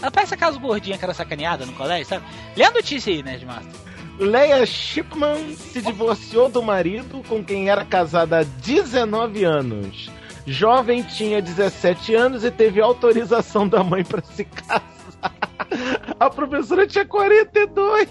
Ela 0.01 0.11
parece 0.11 0.33
aquelas 0.33 0.57
gordinhas 0.57 0.99
que 0.99 1.05
era 1.05 1.13
sacaneada 1.13 1.65
no 1.65 1.73
colégio, 1.73 2.05
sabe? 2.05 2.25
Lê 2.55 2.63
a 2.63 2.71
notícia 2.71 3.11
aí, 3.11 3.23
né, 3.23 3.39
Master? 3.45 3.73
Leia 4.19 4.65
Shipman 4.65 5.55
se 5.55 5.81
divorciou 5.81 6.49
do 6.49 6.61
marido 6.61 7.23
com 7.27 7.43
quem 7.43 7.69
era 7.69 7.85
casada 7.85 8.39
há 8.39 8.43
19 8.43 9.43
anos. 9.43 10.09
Jovem 10.47 11.03
tinha 11.03 11.41
17 11.41 12.15
anos 12.15 12.43
e 12.45 12.49
teve 12.49 12.81
autorização 12.81 13.67
da 13.67 13.83
mãe 13.83 14.03
pra 14.03 14.21
se 14.21 14.45
casar. 14.45 14.81
A 16.19 16.29
professora 16.29 16.87
tinha 16.87 17.05
42. 17.05 18.07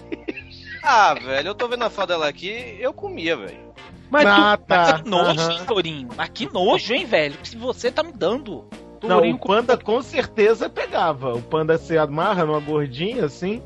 Ah, 0.83 1.15
velho, 1.15 1.47
eu 1.49 1.55
tô 1.55 1.67
vendo 1.67 1.83
a 1.83 1.89
foto 1.89 2.09
dela 2.09 2.27
aqui, 2.29 2.77
eu 2.79 2.93
comia, 2.93 3.35
velho. 3.35 3.73
Mas 4.09 4.25
Ah, 4.25 4.55
tu, 4.55 4.65
tá. 4.67 4.77
mas 4.77 5.01
que 5.01 5.09
nojo, 5.09 5.51
hein, 5.51 5.59
Torinho? 5.67 6.09
Mas 6.15 6.29
que 6.29 6.53
nojo, 6.53 6.93
hein, 6.93 7.05
velho? 7.05 7.35
Que 7.43 7.57
você 7.57 7.91
tá 7.91 8.03
me 8.03 8.13
dando. 8.13 8.65
Não, 9.03 9.27
o 9.29 9.37
panda 9.39 9.75
com 9.77 10.01
certeza 10.01 10.69
pegava. 10.69 11.33
O 11.33 11.41
panda 11.41 11.77
se 11.77 11.97
amarra 11.97 12.45
numa 12.45 12.59
gordinha 12.59 13.25
assim. 13.25 13.61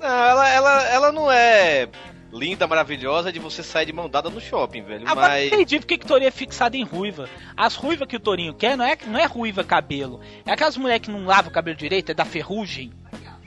Não, 0.00 0.08
ela, 0.08 0.48
ela, 0.48 0.82
ela 0.88 1.12
não 1.12 1.30
é 1.30 1.88
linda, 2.32 2.66
maravilhosa 2.66 3.30
de 3.30 3.38
você 3.38 3.62
sair 3.62 3.86
de 3.86 3.92
mão 3.92 4.08
dada 4.08 4.30
no 4.30 4.40
shopping, 4.40 4.82
velho. 4.82 5.04
Ah, 5.06 5.14
mas 5.14 5.28
mas. 5.28 5.46
entendi 5.52 5.78
porque 5.78 5.98
que 5.98 6.04
o 6.04 6.08
Torinho 6.08 6.28
é 6.28 6.30
fixado 6.30 6.76
em 6.76 6.84
ruiva. 6.84 7.28
As 7.56 7.74
ruivas 7.74 8.08
que 8.08 8.16
o 8.16 8.20
Torinho 8.20 8.54
quer 8.54 8.76
não 8.76 8.84
é, 8.84 8.96
não 9.06 9.18
é 9.18 9.26
ruiva 9.26 9.62
cabelo. 9.62 10.20
É 10.46 10.52
aquelas 10.52 10.76
mulheres 10.76 11.04
que 11.04 11.10
não 11.10 11.24
lavam 11.26 11.50
o 11.50 11.54
cabelo 11.54 11.76
direito, 11.76 12.10
é 12.10 12.14
da 12.14 12.24
ferrugem. 12.24 12.92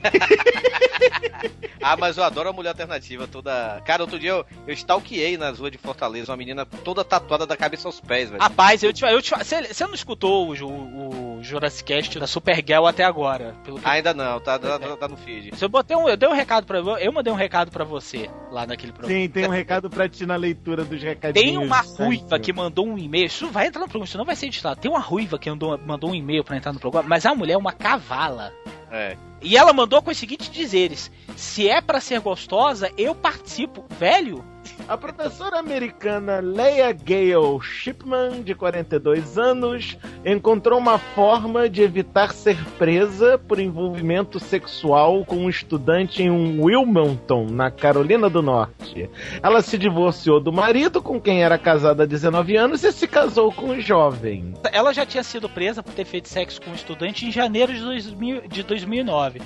Ah, 1.82 1.96
mas 1.96 2.16
eu 2.16 2.24
adoro 2.24 2.48
a 2.48 2.52
mulher 2.52 2.70
alternativa 2.70 3.28
toda. 3.28 3.80
Cara, 3.84 4.02
outro 4.02 4.18
dia 4.18 4.30
eu, 4.30 4.46
eu 4.66 4.74
stalkeei 4.74 5.36
nas 5.36 5.60
ruas 5.60 5.70
de 5.70 5.78
Fortaleza 5.78 6.32
uma 6.32 6.36
menina 6.36 6.66
toda 6.66 7.04
tatuada 7.04 7.46
da 7.46 7.56
cabeça 7.56 7.86
aos 7.86 8.00
pés, 8.00 8.28
velho. 8.28 8.42
Rapaz, 8.42 8.82
eu 8.82 8.92
te, 8.92 9.04
eu 9.04 9.22
te 9.22 9.30
você, 9.30 9.62
você 9.72 9.86
não 9.86 9.94
escutou 9.94 10.48
o, 10.48 10.64
o 10.64 11.25
Jurassic 11.46 11.84
Cast 11.84 12.18
da 12.18 12.26
Supergirl 12.26 12.86
até 12.86 13.04
agora? 13.04 13.54
Pelo 13.64 13.78
que 13.78 13.88
Ainda 13.88 14.12
não, 14.12 14.40
tá, 14.40 14.58
tá, 14.58 14.78
tá- 14.78 14.96
tá 14.96 15.08
no 15.08 15.16
feed. 15.16 15.52
eu 15.60 15.68
botei 15.68 15.96
um, 15.96 16.08
eu 16.08 16.16
dei 16.16 16.28
um 16.28 16.32
recado 16.34 16.66
para 16.66 16.78
eu 16.78 17.12
mandei 17.12 17.32
um 17.32 17.36
recado 17.36 17.70
pra 17.70 17.84
você 17.84 18.28
lá 18.50 18.66
naquele 18.66 18.92
programa. 18.92 19.20
Sim, 19.20 19.28
tem 19.28 19.46
um 19.46 19.50
recado 19.50 19.88
pra 19.88 20.08
ti 20.08 20.26
na 20.26 20.36
leitura 20.36 20.84
dos 20.84 21.02
recadinhos. 21.02 21.48
Tem 21.48 21.58
uma 21.58 21.80
ruiva 21.80 22.38
que 22.38 22.52
mandou 22.52 22.86
um 22.86 22.98
e-mail. 22.98 23.26
Isso 23.26 23.48
vai 23.48 23.66
entrar 23.66 23.80
no 23.80 23.86
programa, 23.86 24.04
isso 24.06 24.18
não 24.18 24.24
vai 24.24 24.36
ser 24.36 24.46
editado. 24.46 24.80
Tem 24.80 24.90
uma 24.90 25.00
ruiva 25.00 25.38
que 25.38 25.48
mandou, 25.48 25.78
mandou 25.78 26.10
um 26.10 26.14
e-mail 26.14 26.42
pra 26.44 26.56
entrar 26.56 26.72
no 26.72 26.80
programa, 26.80 27.08
mas 27.08 27.24
a 27.24 27.34
mulher 27.34 27.54
é 27.54 27.58
uma 27.58 27.72
cavala. 27.72 28.52
É. 28.90 29.16
E 29.42 29.56
ela 29.56 29.72
mandou 29.72 30.00
com 30.02 30.10
os 30.10 30.16
seguintes 30.16 30.50
dizeres: 30.50 31.10
Se 31.36 31.68
é 31.68 31.80
pra 31.80 32.00
ser 32.00 32.20
gostosa, 32.20 32.90
eu 32.96 33.14
participo. 33.14 33.84
Velho, 33.98 34.44
A 34.88 34.96
professora 34.96 35.58
americana 35.58 36.40
Leia 36.40 36.92
Gale 36.92 37.60
Shipman, 37.60 38.42
de 38.42 38.54
42 38.54 39.38
anos, 39.38 39.98
encontrou 40.24 40.78
uma 40.78 40.98
forma 40.98 41.68
de 41.68 41.82
evitar 41.82 42.32
ser 42.32 42.56
presa 42.78 43.38
por 43.38 43.58
envolvimento 43.58 44.38
sexual 44.38 45.24
com 45.24 45.36
um 45.36 45.48
estudante 45.48 46.22
em 46.22 46.60
Wilmington, 46.60 47.46
na 47.50 47.70
Carolina 47.70 48.30
do 48.30 48.42
Norte. 48.42 49.10
Ela 49.42 49.62
se 49.62 49.76
divorciou 49.76 50.40
do 50.40 50.52
marido, 50.52 51.02
com 51.02 51.20
quem 51.20 51.42
era 51.42 51.58
casada 51.58 52.04
há 52.04 52.06
19 52.06 52.56
anos, 52.56 52.84
e 52.84 52.92
se 52.92 53.06
casou 53.06 53.52
com 53.52 53.70
um 53.70 53.80
jovem. 53.80 54.54
Ela 54.72 54.92
já 54.92 55.04
tinha 55.04 55.22
sido 55.22 55.48
presa 55.48 55.82
por 55.82 55.92
ter 55.92 56.04
feito 56.04 56.28
sexo 56.28 56.60
com 56.60 56.70
um 56.70 56.74
estudante 56.74 57.26
em 57.26 57.32
janeiro 57.32 57.72
de, 57.72 57.80
2000, 57.80 58.48
de 58.48 58.62
2009. 58.62 59.40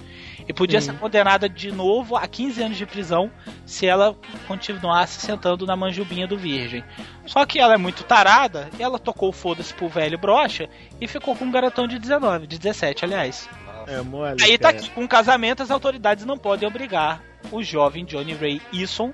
E 0.49 0.53
podia 0.53 0.81
Sim. 0.81 0.93
ser 0.93 0.99
condenada 0.99 1.49
de 1.49 1.71
novo 1.71 2.17
a 2.17 2.27
15 2.27 2.63
anos 2.63 2.77
de 2.77 2.85
prisão 2.87 3.31
se 3.65 3.87
ela 3.87 4.17
continuasse 4.49 5.21
sentando 5.21 5.65
na 5.67 5.77
manjubinha 5.77 6.27
do 6.27 6.37
virgem. 6.37 6.83
Só 7.27 7.47
que 7.47 7.59
ela 7.61 7.75
é 7.75 7.77
muito 7.77 8.03
tarada, 8.05 8.69
e 8.79 8.83
ela 8.83 8.99
tocou 8.99 9.33
foda-se 9.33 9.73
pro 9.73 9.89
velho 9.89 10.19
brocha 10.19 10.69
e 11.01 11.07
ficou 11.07 11.37
com 11.37 11.45
um 11.45 11.51
garotão 11.51 11.87
de 11.87 11.99
19, 11.99 12.47
de 12.47 12.59
17, 12.59 13.05
aliás. 13.05 13.49
É 13.87 14.01
mole. 14.03 14.43
Aí 14.43 14.59
tá 14.59 14.71
aqui, 14.71 14.91
com 14.91 15.07
casamento 15.07 15.63
as 15.63 15.71
autoridades 15.71 16.25
não 16.25 16.37
podem 16.37 16.69
obrigar 16.69 17.23
o 17.51 17.63
jovem 17.63 18.05
Johnny 18.05 18.35
Ray 18.35 18.61
Eason, 18.73 19.13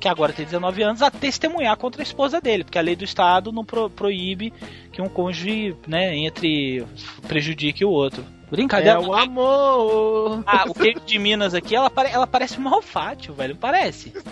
que 0.00 0.08
agora 0.08 0.32
tem 0.32 0.44
19 0.44 0.82
anos, 0.82 1.00
a 1.02 1.10
testemunhar 1.10 1.76
contra 1.76 2.02
a 2.02 2.04
esposa 2.04 2.40
dele, 2.40 2.64
porque 2.64 2.78
a 2.78 2.82
lei 2.82 2.96
do 2.96 3.04
estado 3.04 3.52
não 3.52 3.64
pro- 3.64 3.88
proíbe 3.88 4.52
que 4.90 5.00
um 5.00 5.08
cônjuge, 5.08 5.76
né, 5.86 6.16
entre 6.16 6.84
prejudique 7.28 7.84
o 7.84 7.90
outro. 7.90 8.24
Brincadeira. 8.52 8.98
É 8.98 9.02
o 9.02 9.14
amor. 9.14 10.44
Ah, 10.46 10.64
o 10.68 10.74
queijo 10.74 11.00
de 11.00 11.18
Minas 11.18 11.54
aqui, 11.54 11.74
ela, 11.74 11.88
pare- 11.90 12.10
ela 12.10 12.26
parece 12.26 12.58
um 12.58 12.62
malfátio, 12.62 13.32
velho. 13.34 13.56
Parece. 13.56 14.12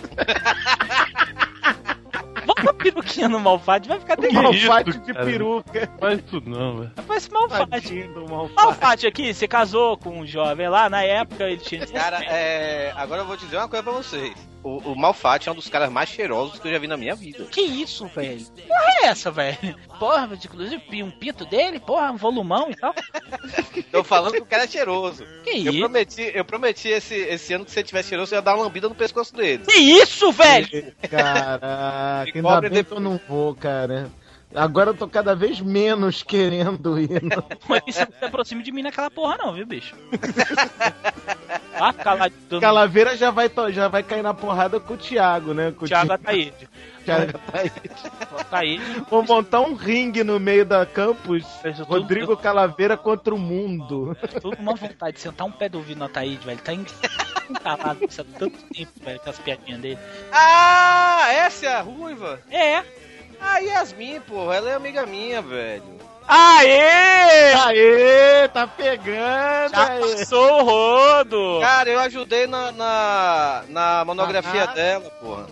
Bota 2.45 2.69
a 2.69 2.73
peruquinha 2.73 3.27
no 3.29 3.39
malfátio, 3.39 3.89
vai 3.89 3.99
ficar 3.99 4.17
O 4.17 4.21
terrível. 4.21 4.43
malfate 4.43 4.89
isso, 4.91 4.99
de 5.01 5.13
cara? 5.13 5.25
peruca. 5.25 5.89
Faz 5.99 6.19
isso 6.25 6.41
não, 6.45 6.77
velho. 6.77 6.91
Parece 7.07 7.31
malfátio. 7.31 8.13
Do 8.13 8.29
malfate. 8.29 8.55
Malfátio 8.65 9.09
aqui, 9.09 9.33
você 9.33 9.47
casou 9.47 9.97
com 9.97 10.19
um 10.19 10.25
jovem 10.25 10.67
lá, 10.69 10.89
na 10.89 11.03
época 11.03 11.43
ele 11.45 11.57
tinha... 11.57 11.85
Cara, 11.87 12.23
é. 12.23 12.91
Agora 12.95 13.21
eu 13.21 13.25
vou 13.27 13.37
dizer 13.37 13.57
uma 13.57 13.67
coisa 13.67 13.83
pra 13.83 13.93
vocês. 13.93 14.33
O, 14.63 14.77
o 14.91 14.95
Malfatti 14.95 15.49
é 15.49 15.51
um 15.51 15.55
dos 15.55 15.67
caras 15.67 15.91
mais 15.91 16.09
cheirosos 16.09 16.59
que 16.59 16.67
eu 16.67 16.71
já 16.71 16.77
vi 16.77 16.87
na 16.87 16.97
minha 16.97 17.15
vida. 17.15 17.45
Que 17.45 17.61
isso, 17.61 18.05
velho? 18.07 18.45
Que 18.55 18.61
porra 18.61 18.85
é 19.01 19.05
essa, 19.07 19.31
velho? 19.31 19.75
Porra, 19.97 20.29
inclusive 20.31 21.03
um 21.03 21.09
pinto 21.09 21.45
dele, 21.45 21.79
porra, 21.79 22.11
um 22.11 22.17
volumão 22.17 22.69
e 22.69 22.75
tal. 22.75 22.93
Tô 23.91 24.03
falando 24.03 24.33
que 24.33 24.41
o 24.41 24.45
cara 24.45 24.65
é 24.65 24.67
cheiroso. 24.67 25.25
Que 25.43 25.65
Eu 25.65 25.71
isso? 25.71 25.79
prometi, 25.79 26.31
eu 26.33 26.45
prometi 26.45 26.89
esse, 26.89 27.15
esse 27.15 27.53
ano 27.53 27.65
que 27.65 27.71
se 27.71 27.79
ele 27.79 27.87
tivesse 27.87 28.09
cheiroso, 28.09 28.33
eu 28.33 28.37
ia 28.37 28.41
dar 28.41 28.55
uma 28.55 28.63
lambida 28.63 28.87
no 28.87 28.95
pescoço 28.95 29.33
dele. 29.33 29.63
Que 29.65 29.77
isso, 29.77 30.31
velho? 30.31 30.93
Caraca, 31.09 32.29
E 32.29 32.37
ainda 32.37 32.69
bem 32.69 32.83
que 32.83 32.91
eu 32.91 32.99
não 32.99 33.19
vou, 33.27 33.55
cara. 33.55 34.11
Agora 34.53 34.89
eu 34.89 34.93
tô 34.93 35.07
cada 35.07 35.33
vez 35.35 35.59
menos 35.61 36.23
querendo 36.23 36.99
ir. 36.99 37.21
no- 37.23 37.43
Mas 37.69 37.81
você 37.85 38.05
não 38.05 38.11
se 38.19 38.25
aproxime 38.25 38.63
de 38.63 38.71
mim 38.71 38.81
naquela 38.83 39.09
porra 39.09 39.37
não, 39.37 39.53
viu, 39.53 39.65
bicho? 39.65 39.95
Ah, 41.83 41.91
dando... 42.47 42.61
Calaveira 42.61 43.17
já 43.17 43.31
vai, 43.31 43.49
to- 43.49 43.71
já 43.71 43.87
vai 43.87 44.03
cair 44.03 44.21
na 44.21 44.35
porrada 44.35 44.79
com 44.79 44.93
o 44.93 44.97
Thiago, 44.97 45.51
né? 45.51 45.71
Com 45.71 45.85
o 45.85 45.87
Thiago 45.87 46.13
Ataíde. 46.13 46.69
Thiago 47.03 47.39
aí. 47.53 47.71
Ataíde. 48.39 48.83
Vou 49.09 49.23
montar 49.23 49.61
um 49.61 49.73
ringue 49.73 50.23
no 50.23 50.39
meio 50.39 50.63
da 50.63 50.85
campus. 50.85 51.43
Isso 51.65 51.83
tudo- 51.83 51.85
Rodrigo 51.85 52.37
Calaveira 52.37 52.95
contra 52.95 53.33
o 53.33 53.37
mundo. 53.39 54.15
Tô 54.41 54.55
com 54.55 54.61
uma 54.61 54.75
vontade 54.75 55.15
de 55.15 55.21
sentar 55.23 55.47
um 55.47 55.51
pé 55.51 55.69
do 55.69 55.79
ouvido 55.79 55.97
no 55.97 56.05
Ataíde, 56.05 56.45
velho. 56.45 56.59
Tá 56.61 56.71
entalado 56.73 58.05
isso 58.07 58.21
há 58.21 58.25
tanto 58.37 58.59
tempo, 58.71 58.91
velho, 59.03 59.19
com 59.19 59.29
as 59.31 59.39
piadinhas 59.39 59.81
dele. 59.81 59.97
Ah, 60.31 61.25
essa 61.31 61.65
é 61.65 61.73
a 61.73 61.81
ruiva? 61.81 62.39
É. 62.51 62.83
Ah, 63.41 63.57
Yasmin, 63.59 64.19
porra, 64.21 64.55
ela 64.55 64.69
é 64.69 64.73
amiga 64.75 65.05
minha, 65.05 65.41
velho. 65.41 65.99
Aê! 66.27 67.53
Aê, 67.53 68.47
tá 68.49 68.67
pegando 68.67 69.71
Já 69.71 69.99
passou 69.99 70.61
o 70.61 70.63
rodo! 70.63 71.59
Cara, 71.61 71.89
eu 71.89 71.99
ajudei 71.99 72.47
na, 72.47 72.71
na, 72.71 73.63
na 73.69 74.05
monografia 74.05 74.63
Ah. 74.63 74.67
dela, 74.73 75.09
porra. 75.19 75.47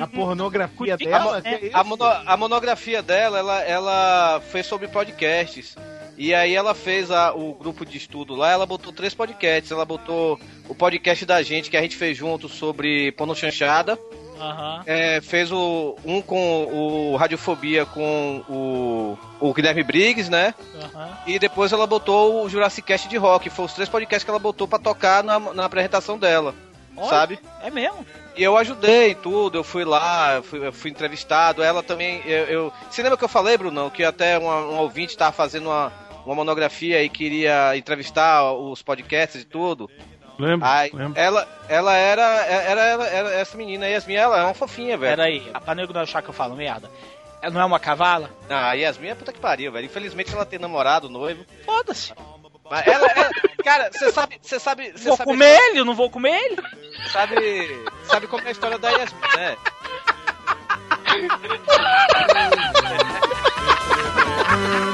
A 0.00 0.06
pornografia 0.06 0.96
dela? 0.96 1.42
é? 1.44 1.70
A, 1.72 1.84
mono- 1.84 2.04
a 2.04 2.36
monografia 2.38 3.02
dela, 3.02 3.38
ela, 3.38 3.62
ela 3.62 4.40
fez 4.50 4.66
sobre 4.66 4.88
podcasts. 4.88 5.76
E 6.16 6.32
aí 6.34 6.54
ela 6.54 6.74
fez 6.74 7.10
a- 7.10 7.34
o 7.34 7.52
grupo 7.54 7.84
de 7.84 7.98
estudo 7.98 8.34
lá, 8.34 8.50
ela 8.50 8.64
botou 8.64 8.92
três 8.92 9.12
podcasts. 9.14 9.70
Ela 9.70 9.84
botou 9.84 10.40
o 10.68 10.74
podcast 10.74 11.26
da 11.26 11.42
gente, 11.42 11.68
que 11.70 11.76
a 11.76 11.82
gente 11.82 11.96
fez 11.96 12.16
junto 12.16 12.48
sobre 12.48 13.12
Pono 13.12 13.34
Chanchada. 13.36 13.98
Aham. 14.44 14.82
É, 14.86 15.20
fez 15.20 15.50
o, 15.50 15.96
um 16.04 16.20
com 16.20 16.64
o 16.64 17.16
Radiofobia 17.16 17.86
com 17.86 18.42
o, 18.48 19.18
o 19.40 19.54
Guilherme 19.54 19.82
Briggs, 19.82 20.30
né? 20.30 20.54
Aham. 20.82 21.18
E 21.26 21.38
depois 21.38 21.72
ela 21.72 21.86
botou 21.86 22.44
o 22.44 22.48
Jurassic 22.48 22.86
Cast 22.86 23.08
de 23.08 23.16
rock. 23.16 23.48
Foi 23.50 23.64
os 23.64 23.72
três 23.72 23.88
podcasts 23.88 24.24
que 24.24 24.30
ela 24.30 24.38
botou 24.38 24.68
pra 24.68 24.78
tocar 24.78 25.22
na, 25.24 25.38
na 25.38 25.64
apresentação 25.64 26.18
dela, 26.18 26.54
Olha, 26.96 27.08
sabe? 27.08 27.38
É 27.62 27.70
mesmo? 27.70 28.04
E 28.36 28.42
eu 28.42 28.56
ajudei 28.58 29.14
tudo, 29.14 29.58
eu 29.58 29.64
fui 29.64 29.84
lá, 29.84 30.34
eu 30.34 30.42
fui, 30.42 30.72
fui 30.72 30.90
entrevistado. 30.90 31.62
Ela 31.62 31.82
também. 31.82 32.20
Eu, 32.26 32.44
eu- 32.46 32.72
Você 32.90 33.02
lembra 33.02 33.16
que 33.16 33.24
eu 33.24 33.28
falei, 33.28 33.56
Brunão, 33.56 33.88
que 33.90 34.04
até 34.04 34.36
uma- 34.38 34.60
um 34.66 34.78
ouvinte 34.78 35.16
tava 35.16 35.32
fazendo 35.32 35.66
uma, 35.70 35.92
uma 36.26 36.34
monografia 36.34 37.02
e 37.02 37.08
queria 37.08 37.76
entrevistar 37.76 38.52
os 38.52 38.82
podcasts 38.82 39.42
e 39.42 39.44
tudo? 39.44 39.88
Lembro, 40.38 40.66
Aí, 40.68 40.90
lembro. 40.92 41.18
ela, 41.20 41.46
ela 41.68 41.94
era, 41.96 42.22
era, 42.44 42.80
era, 42.82 43.04
era 43.06 43.34
essa 43.34 43.56
menina, 43.56 43.86
Yasmin, 43.88 44.14
ela 44.14 44.38
é 44.40 44.44
uma 44.44 44.54
fofinha, 44.54 44.96
velho. 44.96 45.12
Pera 45.16 45.24
aí, 45.28 45.40
pra 45.64 45.74
nego 45.74 45.92
não 45.92 46.00
achar 46.00 46.22
que 46.22 46.28
eu 46.28 46.34
falo 46.34 46.56
merda. 46.56 46.90
Ela 47.40 47.52
não 47.52 47.60
é 47.60 47.64
uma 47.64 47.78
cavala? 47.78 48.30
Ah, 48.48 48.70
a 48.70 48.72
Yasmin 48.74 49.08
é 49.08 49.14
puta 49.14 49.32
que 49.32 49.38
pariu, 49.38 49.70
velho. 49.70 49.84
Infelizmente 49.86 50.32
ela 50.34 50.44
tem 50.46 50.58
namorado, 50.58 51.08
noivo. 51.08 51.44
Foda-se. 51.64 52.12
Mas 52.70 52.86
ela, 52.86 53.06
ela- 53.08 53.30
cara, 53.62 53.90
você 53.92 54.10
sabe, 54.10 54.38
você 54.40 54.58
sabe, 54.58 54.92
você 54.92 55.08
Vou 55.08 55.16
sabe, 55.18 55.30
comer 55.30 55.54
ele, 55.68 55.78
eu 55.80 55.84
não 55.84 55.94
vou 55.94 56.10
comer 56.10 56.32
ele? 56.32 56.56
sabe, 57.12 57.36
sabe 58.04 58.26
como 58.26 58.42
é 58.44 58.48
a 58.48 58.52
história 58.52 58.78
da 58.78 58.90
Yasmin, 58.90 59.20
né? 59.36 59.56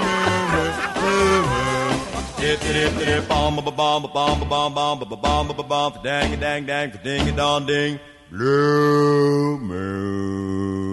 Bomb 2.41 3.57
bomb 3.57 3.77
bomb 3.77 4.03
bomb 4.15 4.49
bomb 4.49 4.75
bomb 4.75 4.99
bomb 4.99 5.49
bomb 5.49 5.69
bomb 5.69 5.93
dang 6.03 6.41
dang 6.41 6.65
dang 6.65 6.91
ding 7.05 7.37
dong 7.37 7.67
ding. 7.67 8.01
Blue 8.31 9.59
moon. 9.59 10.90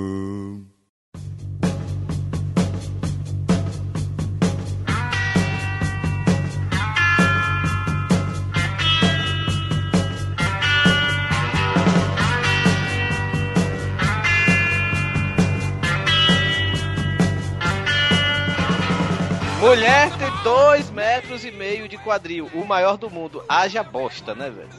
Mulher 19.67 20.09
tem 20.17 20.31
dois 20.43 20.89
metros 20.89 21.43
e 21.43 21.51
meio 21.51 21.89
de 21.89 21.97
quadril, 21.97 22.49
o 22.53 22.63
maior 22.63 22.95
do 22.95 23.09
mundo. 23.09 23.43
Haja 23.49 23.83
bosta, 23.83 24.33
né, 24.33 24.49
velho? 24.49 24.69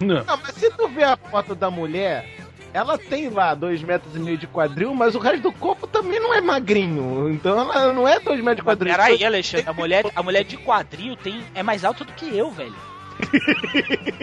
Não. 0.00 0.22
Não, 0.22 0.36
mas 0.36 0.54
se 0.54 0.70
tu 0.72 0.86
ver 0.88 1.04
a 1.04 1.16
foto 1.16 1.54
da 1.54 1.70
mulher, 1.70 2.28
ela 2.74 2.98
tem 2.98 3.30
lá 3.30 3.54
dois 3.54 3.82
metros 3.82 4.14
e 4.14 4.18
meio 4.18 4.36
de 4.36 4.46
quadril, 4.46 4.94
mas 4.94 5.14
o 5.14 5.18
resto 5.18 5.44
do 5.44 5.52
corpo 5.52 5.86
também 5.86 6.20
não 6.20 6.34
é 6.34 6.42
magrinho. 6.42 7.30
Então 7.30 7.58
ela 7.58 7.90
não 7.90 8.06
é 8.06 8.20
dois 8.20 8.38
metros 8.40 8.56
de 8.58 8.62
quadril. 8.64 8.92
Peraí, 8.92 9.24
Alexandre, 9.24 9.66
a 9.66 9.72
mulher, 9.72 10.04
a 10.14 10.22
mulher 10.22 10.44
de 10.44 10.58
quadril 10.58 11.16
tem, 11.16 11.42
é 11.54 11.62
mais 11.62 11.86
alta 11.86 12.04
do 12.04 12.12
que 12.12 12.36
eu, 12.36 12.50
velho. 12.50 12.76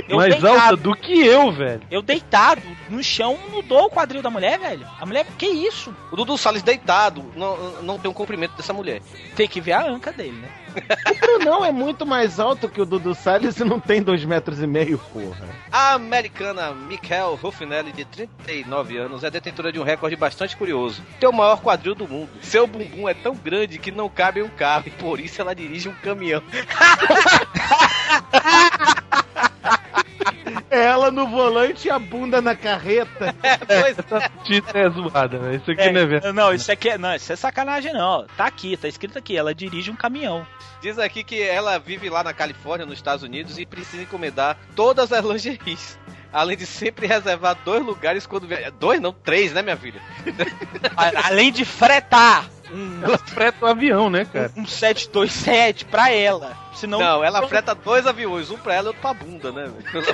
Eu 0.08 0.18
Mais 0.18 0.34
deitado, 0.34 0.60
alta 0.60 0.78
do 0.78 0.96
que 0.96 1.26
eu, 1.26 1.52
velho. 1.52 1.82
Eu 1.90 2.02
deitado 2.02 2.62
no 2.90 3.04
chão, 3.04 3.38
não 3.52 3.62
dou 3.64 3.86
o 3.86 3.90
quadril 3.90 4.22
da 4.22 4.30
mulher, 4.30 4.60
velho. 4.60 4.88
A 5.00 5.06
mulher, 5.06 5.26
que 5.38 5.48
isso? 5.48 5.96
O 6.12 6.16
Dudu 6.16 6.38
Salles 6.38 6.62
deitado 6.62 7.24
não, 7.36 7.82
não 7.82 8.00
tem 8.00 8.10
um 8.10 8.14
comprimento 8.14 8.56
dessa 8.56 8.74
mulher. 8.74 9.02
Tem 9.36 9.48
que 9.48 9.60
ver 9.60 9.74
a 9.74 9.86
anca 9.86 10.12
dele, 10.12 10.38
né? 10.38 10.50
O 11.10 11.16
Brunão 11.20 11.64
é 11.64 11.72
muito 11.72 12.06
mais 12.06 12.40
alto 12.40 12.68
que 12.68 12.82
o 12.82 12.86
Dudu 12.86 13.14
Salles 13.14 13.60
e 13.60 13.64
não 13.64 13.80
tem 13.80 14.02
dois 14.02 14.26
metros 14.26 14.62
e 14.62 14.68
meio, 14.68 14.98
porra. 14.98 15.48
A 15.72 15.94
americana 15.94 16.72
Mikel 16.74 17.36
Ruffinelli, 17.36 17.92
de 17.92 18.06
39 18.06 18.98
anos, 18.98 19.24
é 19.24 19.30
detentora 19.30 19.72
de 19.72 19.80
um 19.80 19.84
recorde 19.84 20.16
bastante 20.16 20.58
curioso. 20.58 21.04
Tem 21.20 21.30
o 21.30 21.34
maior 21.34 21.62
quadril 21.62 21.94
do 21.96 22.08
mundo. 22.08 22.30
Seu 22.42 22.66
bumbum 22.66 23.08
é 23.08 23.14
tão 23.14 23.36
grande 23.36 23.78
que 23.78 23.92
não 23.92 24.10
cabe 24.10 24.40
em 24.40 24.44
um 24.44 24.50
carro 24.50 24.86
e 24.88 24.92
por 24.92 25.20
isso 25.20 25.42
ela 25.42 25.54
dirige 25.54 25.90
um 25.90 25.94
caminhão. 25.94 26.42
Ela 30.70 31.12
no 31.12 31.28
volante 31.28 31.88
e 31.88 31.92
a 31.92 32.00
bunda 32.00 32.42
na 32.42 32.56
carreta. 32.56 33.36
Pois 33.68 33.98
Essa 33.98 34.32
notícia 34.36 34.78
é 34.78 34.90
zoada, 34.90 35.38
velho. 35.38 35.56
Isso 35.56 35.72
aqui 35.72 35.92
não 35.92 36.02
é 36.02 36.06
verdade. 36.06 36.36
não, 36.36 36.54
isso 36.54 36.72
aqui 36.72 36.90
é, 36.90 36.98
não, 36.98 37.16
isso 37.16 37.32
é 37.32 37.36
sacanagem 37.36 37.94
não. 37.94 38.26
Tá 38.36 38.46
aqui, 38.46 38.76
tá 38.76 38.88
escrito 38.88 39.18
aqui, 39.18 39.38
ela 39.38 39.54
dirige 39.54 39.92
um 39.92 39.96
caminhão. 39.96 40.46
Diz 40.82 40.98
aqui 40.98 41.24
que 41.24 41.42
ela 41.42 41.78
vive 41.78 42.10
lá 42.10 42.24
na 42.24 42.34
Califórnia, 42.34 42.86
nos 42.86 42.96
Estados 42.96 43.24
Unidos, 43.24 43.58
e 43.58 43.66
precisa 43.66 44.04
encomendar 44.04 44.58
todas 44.76 45.14
as 45.14 45.24
lingeries. 45.24 45.98
Além 46.32 46.58
de 46.58 46.66
sempre 46.66 47.06
reservar 47.06 47.56
dois 47.64 47.86
lugares 47.86 48.26
quando 48.26 48.48
viaja. 48.48 48.72
Dois 48.72 49.00
não, 49.00 49.14
três, 49.14 49.54
né, 49.54 49.62
minha 49.62 49.78
filha? 49.78 50.02
Além 51.24 51.52
de 51.52 51.64
fretar 51.64 52.50
um, 52.74 53.04
Ela 53.04 53.18
freta 53.18 53.66
o 53.66 53.68
avião, 53.68 54.10
né, 54.10 54.26
cara? 54.26 54.52
um 54.58 54.66
727 54.66 55.86
pra 55.86 56.10
ela. 56.12 56.58
Senão 56.74 57.00
Não, 57.00 57.24
ela 57.24 57.48
freta 57.48 57.76
dois 57.76 58.08
aviões, 58.08 58.50
um 58.50 58.58
pra 58.58 58.74
ela 58.74 58.86
e 58.86 58.88
outro 58.88 59.02
pra 59.02 59.14
bunda, 59.14 59.52
né? 59.52 59.72
velho? 59.92 60.06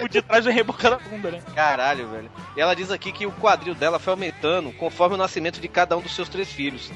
o 0.02 0.08
de 0.08 0.20
trás 0.20 0.44
vai 0.44 0.52
rebocando 0.52 0.96
a 0.96 0.98
bunda, 0.98 1.30
né? 1.30 1.40
Caralho, 1.54 2.08
velho. 2.08 2.30
E 2.56 2.60
ela 2.60 2.74
diz 2.74 2.90
aqui 2.90 3.12
que 3.12 3.26
o 3.26 3.32
quadril 3.32 3.74
dela 3.74 3.98
foi 3.98 4.12
aumentando 4.12 4.72
conforme 4.72 5.14
o 5.14 5.18
nascimento 5.18 5.60
de 5.60 5.68
cada 5.68 5.96
um 5.96 6.00
dos 6.00 6.14
seus 6.14 6.28
três 6.28 6.50
filhos. 6.50 6.90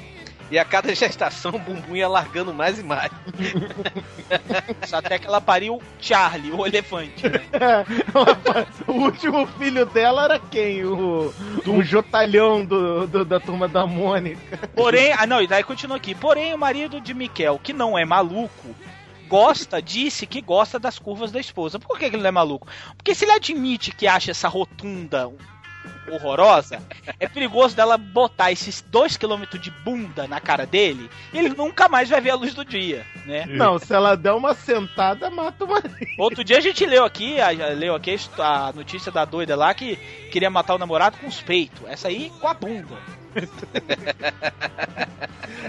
E 0.51 0.59
a 0.59 0.63
cada 0.65 0.93
gestação 0.93 1.51
o 1.55 1.59
bumbum 1.59 1.95
ia 1.95 2.07
largando 2.07 2.53
mais 2.53 2.77
e 2.77 2.83
mais. 2.83 3.11
Só 4.87 4.97
até 4.97 5.17
que 5.17 5.25
ela 5.27 5.41
pariu 5.41 5.81
Charlie, 5.99 6.51
o 6.51 6.65
elefante. 6.65 7.27
né? 7.27 7.41
o 8.87 8.91
último 8.93 9.47
filho 9.47 9.85
dela 9.87 10.25
era 10.25 10.39
quem? 10.39 10.85
O, 10.85 11.33
o 11.65 11.83
Jotalhão 11.83 12.63
do, 12.63 13.07
do- 13.07 13.25
da 13.25 13.39
turma 13.39 13.67
da 13.67 13.85
Mônica. 13.87 14.57
Porém, 14.75 15.11
ah 15.17 15.25
não, 15.25 15.41
e 15.41 15.47
daí 15.47 15.63
continua 15.63 15.97
aqui. 15.97 16.13
Porém, 16.13 16.53
o 16.53 16.57
marido 16.57 17.01
de 17.01 17.13
Miquel, 17.13 17.59
que 17.61 17.73
não 17.73 17.97
é 17.97 18.05
maluco, 18.05 18.75
gosta, 19.27 19.81
disse 19.81 20.27
que 20.27 20.41
gosta 20.41 20.77
das 20.77 20.99
curvas 20.99 21.31
da 21.31 21.39
esposa. 21.39 21.79
Por 21.79 21.97
que, 21.97 22.07
que 22.09 22.15
ele 22.15 22.21
não 22.23 22.29
é 22.29 22.31
maluco? 22.31 22.67
Porque 22.95 23.15
se 23.15 23.25
ele 23.25 23.31
admite 23.31 23.91
que 23.91 24.05
acha 24.07 24.29
essa 24.31 24.47
rotunda 24.47 25.27
horrorosa, 26.09 26.81
é 27.19 27.27
perigoso 27.27 27.75
dela 27.75 27.97
botar 27.97 28.51
esses 28.51 28.81
dois 28.81 29.17
quilômetros 29.17 29.61
de 29.61 29.71
bunda 29.71 30.27
na 30.27 30.39
cara 30.39 30.65
dele, 30.65 31.09
e 31.33 31.37
ele 31.37 31.49
nunca 31.49 31.87
mais 31.87 32.09
vai 32.09 32.21
ver 32.21 32.31
a 32.31 32.35
luz 32.35 32.53
do 32.53 32.63
dia, 32.63 33.05
né? 33.25 33.45
Não, 33.47 33.79
se 33.79 33.93
ela 33.93 34.15
der 34.15 34.33
uma 34.33 34.53
sentada, 34.53 35.29
mata 35.29 35.65
o 35.65 35.67
marido. 35.67 35.95
Outro 36.17 36.43
dia 36.43 36.57
a 36.57 36.61
gente 36.61 36.85
leu 36.85 37.03
aqui, 37.03 37.39
a, 37.39 37.49
leu 37.49 37.95
aqui 37.95 38.15
a 38.37 38.71
notícia 38.73 39.11
da 39.11 39.25
doida 39.25 39.55
lá 39.55 39.73
que 39.73 39.95
queria 40.31 40.49
matar 40.49 40.75
o 40.75 40.79
namorado 40.79 41.17
com 41.17 41.27
os 41.27 41.41
peitos. 41.41 41.87
Essa 41.87 42.07
aí 42.07 42.31
com 42.39 42.47
a 42.47 42.53
bunda. 42.53 43.24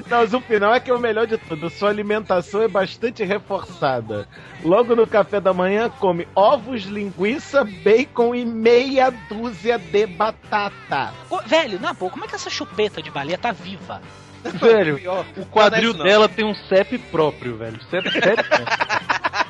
Não, 0.09 0.19
mas 0.19 0.33
o 0.35 0.41
final 0.41 0.75
é 0.75 0.81
que 0.81 0.91
é 0.91 0.95
o 0.95 1.01
melhor 1.01 1.27
de 1.27 1.37
tudo. 1.39 1.69
Sua 1.71 1.89
alimentação 1.89 2.63
é 2.63 2.69
bastante 2.69 3.25
reforçada. 3.25 4.29
Logo 4.63 4.95
no 4.95 5.07
café 5.07 5.41
da 5.41 5.53
manhã, 5.53 5.89
come 5.89 6.29
ovos, 6.35 6.85
linguiça, 6.85 7.65
bacon 7.65 8.35
e 8.35 8.45
meia 8.45 9.11
dúzia 9.29 9.79
de 9.79 10.07
batata. 10.07 11.13
Ô, 11.29 11.39
velho, 11.39 11.81
na 11.81 11.93
boa, 11.93 12.11
como 12.11 12.25
é 12.25 12.29
que 12.29 12.35
essa 12.35 12.51
chupeta 12.51 13.03
de 13.03 13.11
baleia 13.11 13.39
tá 13.39 13.53
viva? 13.53 14.01
Velho, 14.45 15.01
o 15.37 15.45
quadril 15.47 15.83
não 15.83 15.89
é 15.89 15.91
isso, 15.91 15.99
não. 15.99 16.05
dela 16.05 16.29
tem 16.29 16.45
um 16.45 16.55
CEP 16.55 16.99
próprio, 16.99 17.57
velho. 17.57 17.81
CEP, 17.91 18.11
CEP 18.13 18.45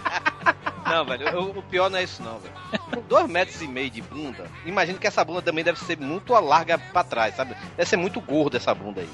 Não, 0.86 1.04
velho, 1.04 1.38
o, 1.40 1.58
o 1.58 1.62
pior 1.62 1.90
não 1.90 1.98
é 1.98 2.04
isso 2.04 2.22
não, 2.22 2.38
velho. 2.38 2.54
Com 2.92 3.00
dois 3.08 3.28
metros 3.28 3.60
e 3.60 3.66
meio 3.66 3.90
de 3.90 4.00
bunda, 4.02 4.46
imagino 4.64 4.98
que 4.98 5.06
essa 5.06 5.24
bunda 5.24 5.42
também 5.42 5.64
deve 5.64 5.78
ser 5.80 5.98
muito 5.98 6.32
larga 6.34 6.78
pra 6.78 7.02
trás, 7.04 7.34
sabe? 7.34 7.56
Deve 7.76 7.88
ser 7.88 7.96
muito 7.96 8.20
gorda 8.20 8.56
essa 8.56 8.74
bunda 8.74 9.00
aí. 9.00 9.08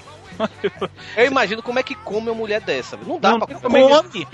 Eu 1.17 1.27
imagino 1.27 1.63
como 1.63 1.79
é 1.79 1.83
que 1.83 1.95
come 1.95 2.29
uma 2.31 2.35
mulher 2.35 2.61
dessa, 2.61 2.97
velho. 2.97 3.09
Não 3.09 3.21
dá 3.21 3.33
Não, 3.33 3.41
pra 3.41 3.59
comer. 3.59 3.87
Come! 3.89 4.27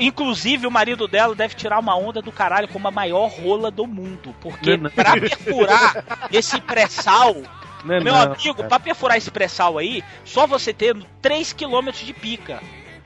Inclusive, 0.00 0.66
o 0.66 0.70
marido 0.70 1.08
dela 1.08 1.34
deve 1.34 1.54
tirar 1.54 1.78
uma 1.78 1.96
onda 1.96 2.22
do 2.22 2.30
caralho 2.32 2.68
como 2.68 2.86
a 2.86 2.90
maior 2.90 3.28
rola 3.28 3.70
do 3.70 3.86
mundo. 3.86 4.34
Porque 4.40 4.76
Não, 4.76 4.84
não. 4.84 4.90
pra 4.90 5.12
perfurar 5.14 6.04
esse 6.32 6.60
pré-sal, 6.60 7.34
meu 7.84 8.00
não, 8.02 8.14
amigo, 8.14 8.54
cara. 8.54 8.68
pra 8.68 8.80
perfurar 8.80 9.16
esse 9.18 9.30
pré-sal 9.30 9.76
aí, 9.76 10.04
só 10.24 10.46
você 10.46 10.72
tendo 10.72 11.04
3km 11.22 11.92
de 12.04 12.12
pica. 12.14 12.62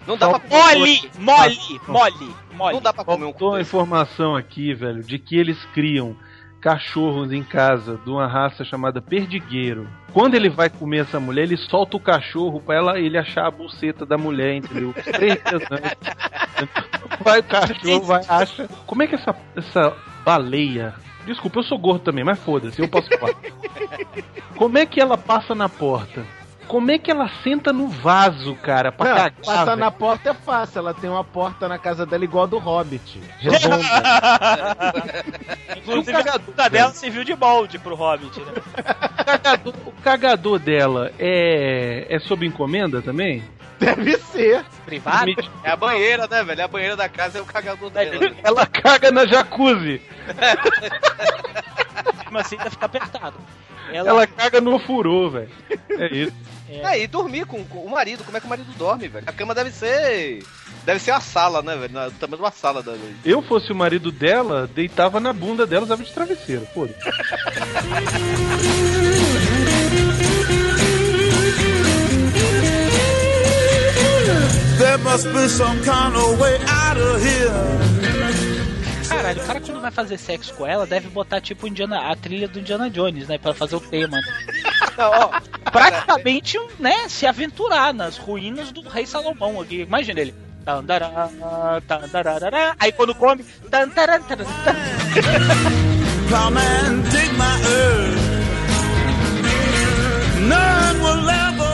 Não 0.06 0.16
dá 0.16 0.30
Só 0.30 0.38
pra 0.38 0.48
Mole, 0.48 1.10
mole, 1.18 1.80
mole, 1.88 2.34
mole. 2.52 2.74
Não 2.74 2.82
dá 2.82 2.92
pra 2.92 3.04
comer 3.04 3.24
um 3.24 3.32
desse. 3.58 3.70
informação 3.70 4.36
aqui, 4.36 4.74
velho, 4.74 5.02
de 5.02 5.18
que 5.18 5.36
eles 5.36 5.64
criam 5.74 6.16
cachorros 6.60 7.30
em 7.30 7.42
casa 7.42 8.00
de 8.04 8.10
uma 8.10 8.26
raça 8.26 8.64
chamada 8.64 9.00
perdigueiro. 9.02 9.86
Quando 10.14 10.34
ele 10.34 10.48
vai 10.48 10.70
comer 10.70 11.02
essa 11.02 11.20
mulher, 11.20 11.42
ele 11.42 11.58
solta 11.58 11.96
o 11.96 12.00
cachorro 12.00 12.58
pra 12.58 12.76
ela, 12.76 12.98
ele 12.98 13.18
achar 13.18 13.46
a 13.46 13.50
buceta 13.50 14.06
da 14.06 14.16
mulher, 14.16 14.54
entendeu? 14.54 14.94
Os 14.96 15.04
Três 15.04 15.34
dias 15.34 15.62
antes. 15.70 16.70
Vai 17.22 17.40
o 17.40 17.44
cachorro, 17.44 18.04
vai, 18.04 18.22
acha. 18.26 18.66
Como 18.86 19.02
é 19.02 19.06
que 19.06 19.14
essa, 19.14 19.36
essa 19.54 19.94
baleia. 20.24 20.94
Desculpa, 21.26 21.58
eu 21.58 21.64
sou 21.64 21.78
gordo 21.78 22.00
também, 22.04 22.24
mas 22.24 22.38
foda-se, 22.38 22.80
eu 22.80 22.88
posso 22.88 23.08
falar. 23.18 23.34
Como 24.56 24.78
é 24.78 24.86
que 24.86 25.00
ela 25.00 25.18
passa 25.18 25.54
na 25.54 25.68
porta? 25.68 26.24
Como 26.68 26.90
é 26.90 26.98
que 26.98 27.10
ela 27.10 27.28
senta 27.42 27.72
no 27.72 27.88
vaso, 27.88 28.54
cara, 28.56 28.90
pra 28.90 29.08
Não, 29.08 29.16
cagar? 29.16 29.32
passar 29.44 29.64
velho? 29.66 29.76
na 29.78 29.90
porta 29.90 30.30
é 30.30 30.34
fácil. 30.34 30.78
Ela 30.80 30.94
tem 30.94 31.10
uma 31.10 31.24
porta 31.24 31.68
na 31.68 31.78
casa 31.78 32.04
dela 32.06 32.24
igual 32.24 32.44
a 32.44 32.46
do 32.46 32.58
Hobbit. 32.58 33.20
Redonda. 33.38 33.76
Inclusive, 35.76 36.28
a 36.28 36.38
bunda 36.38 36.68
dela 36.68 36.90
serviu 36.90 37.24
de 37.24 37.36
molde 37.36 37.78
pro 37.78 37.94
Hobbit, 37.94 38.40
né? 38.40 38.52
O 38.54 39.24
cagador, 39.24 39.74
o 39.86 39.92
cagador 40.02 40.58
dela 40.58 41.12
é, 41.18 42.06
é 42.08 42.18
sob 42.18 42.46
encomenda 42.46 43.02
também? 43.02 43.44
Deve 43.78 44.16
ser. 44.18 44.64
Privado? 44.86 45.32
É 45.62 45.70
a 45.70 45.76
banheira, 45.76 46.26
né, 46.26 46.42
velho? 46.44 46.64
A 46.64 46.68
banheira 46.68 46.96
da 46.96 47.08
casa 47.08 47.38
é 47.38 47.42
o 47.42 47.44
cagador 47.44 47.90
dela. 47.90 48.32
Ela 48.42 48.66
caga 48.66 49.10
na 49.10 49.26
jacuzzi. 49.26 50.00
Mesmo 52.24 52.38
assim, 52.38 52.56
vai 52.56 52.70
ficar 52.70 52.86
apertado. 52.86 53.36
Ela, 53.92 54.08
Ela 54.08 54.26
caga 54.26 54.60
no 54.60 54.78
furô, 54.78 55.30
velho. 55.30 55.50
É 55.90 56.06
isso. 56.14 56.32
É, 56.68 57.00
e 57.00 57.06
dormir 57.06 57.46
com, 57.46 57.62
com 57.64 57.80
o 57.80 57.90
marido, 57.90 58.24
como 58.24 58.36
é 58.36 58.40
que 58.40 58.46
o 58.46 58.48
marido 58.48 58.72
dorme, 58.76 59.06
velho? 59.06 59.24
A 59.28 59.32
cama 59.32 59.54
deve 59.54 59.70
ser. 59.70 60.42
Deve 60.84 60.98
ser 60.98 61.12
uma 61.12 61.20
sala, 61.20 61.62
né, 61.62 61.76
velho? 61.76 62.10
De 62.10 62.34
uma 62.34 62.50
sala 62.50 62.82
da. 62.82 62.94
Eu 63.24 63.42
fosse 63.42 63.70
o 63.70 63.74
marido 63.76 64.10
dela, 64.10 64.66
deitava 64.66 65.20
na 65.20 65.32
bunda 65.32 65.66
dela, 65.66 65.84
usava 65.84 66.02
de 66.02 66.12
travesseiro. 66.12 66.66
Foda. 66.74 66.94
There 74.78 74.98
must 74.98 75.32
be 75.32 75.48
some 75.48 75.82
kind 75.84 76.16
of 76.16 76.40
way 76.40 76.58
out 76.66 76.96
of 76.96 77.22
here. 77.22 77.93
Caralho, 79.16 79.42
o 79.42 79.46
cara 79.46 79.60
quando 79.60 79.80
vai 79.80 79.90
fazer 79.90 80.18
sexo 80.18 80.52
com 80.54 80.66
ela 80.66 80.86
deve 80.86 81.08
botar 81.08 81.40
tipo 81.40 81.66
Indiana, 81.66 82.10
a 82.10 82.16
trilha 82.16 82.48
do 82.48 82.58
Indiana 82.58 82.90
Jones, 82.90 83.28
né? 83.28 83.38
Pra 83.38 83.54
fazer 83.54 83.76
o 83.76 83.80
tema. 83.80 84.16
né? 84.16 84.22
Não, 84.96 85.10
ó, 85.10 85.40
Praticamente, 85.70 86.58
né? 86.78 87.08
Se 87.08 87.26
aventurar 87.26 87.94
nas 87.94 88.16
ruínas 88.16 88.72
do 88.72 88.82
rei 88.82 89.06
Salomão 89.06 89.60
aqui. 89.60 89.82
Imagina 89.82 90.20
ele. 90.20 90.34
Aí 92.78 92.92
quando 92.92 93.14
come. 93.14 93.44
dig 97.10 97.32
my 97.34 97.44
earth. 97.44 98.24
None 100.40 101.00
will 101.00 101.28
ever 101.30 101.64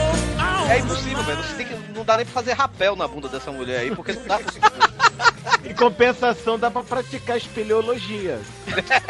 é 0.71 0.79
impossível, 0.79 1.21
velho. 1.23 1.43
Você 1.43 1.55
tem 1.55 1.65
que. 1.65 1.80
Não 2.01 2.05
dá 2.05 2.17
nem 2.17 2.25
pra 2.25 2.33
fazer 2.33 2.53
rapel 2.53 2.95
na 2.95 3.07
bunda 3.07 3.29
dessa 3.29 3.51
mulher 3.51 3.81
aí, 3.81 3.95
porque 3.95 4.13
não 4.13 4.25
dá. 4.25 4.39
Em 5.63 5.75
compensação, 5.75 6.57
dá 6.57 6.71
pra 6.71 6.81
praticar 6.81 7.37
espeleologia. 7.37 8.39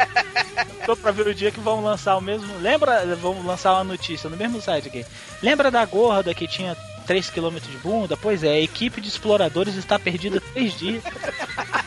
Tô 0.84 0.94
pra 0.94 1.10
ver 1.10 1.28
o 1.28 1.34
dia 1.34 1.50
que 1.50 1.58
vão 1.58 1.82
lançar 1.82 2.18
o 2.18 2.20
mesmo. 2.20 2.58
Lembra? 2.58 3.16
Vão 3.16 3.46
lançar 3.46 3.72
uma 3.72 3.84
notícia 3.84 4.28
no 4.28 4.36
mesmo 4.36 4.60
site 4.60 4.88
aqui. 4.88 5.06
Lembra 5.42 5.70
da 5.70 5.82
gorda 5.86 6.34
que 6.34 6.46
tinha 6.46 6.76
3km 7.08 7.60
de 7.60 7.78
bunda? 7.78 8.14
Pois 8.14 8.44
é, 8.44 8.50
a 8.50 8.60
equipe 8.60 9.00
de 9.00 9.08
exploradores 9.08 9.74
está 9.76 9.98
perdida 9.98 10.38
três 10.52 10.76
dias. 10.78 11.02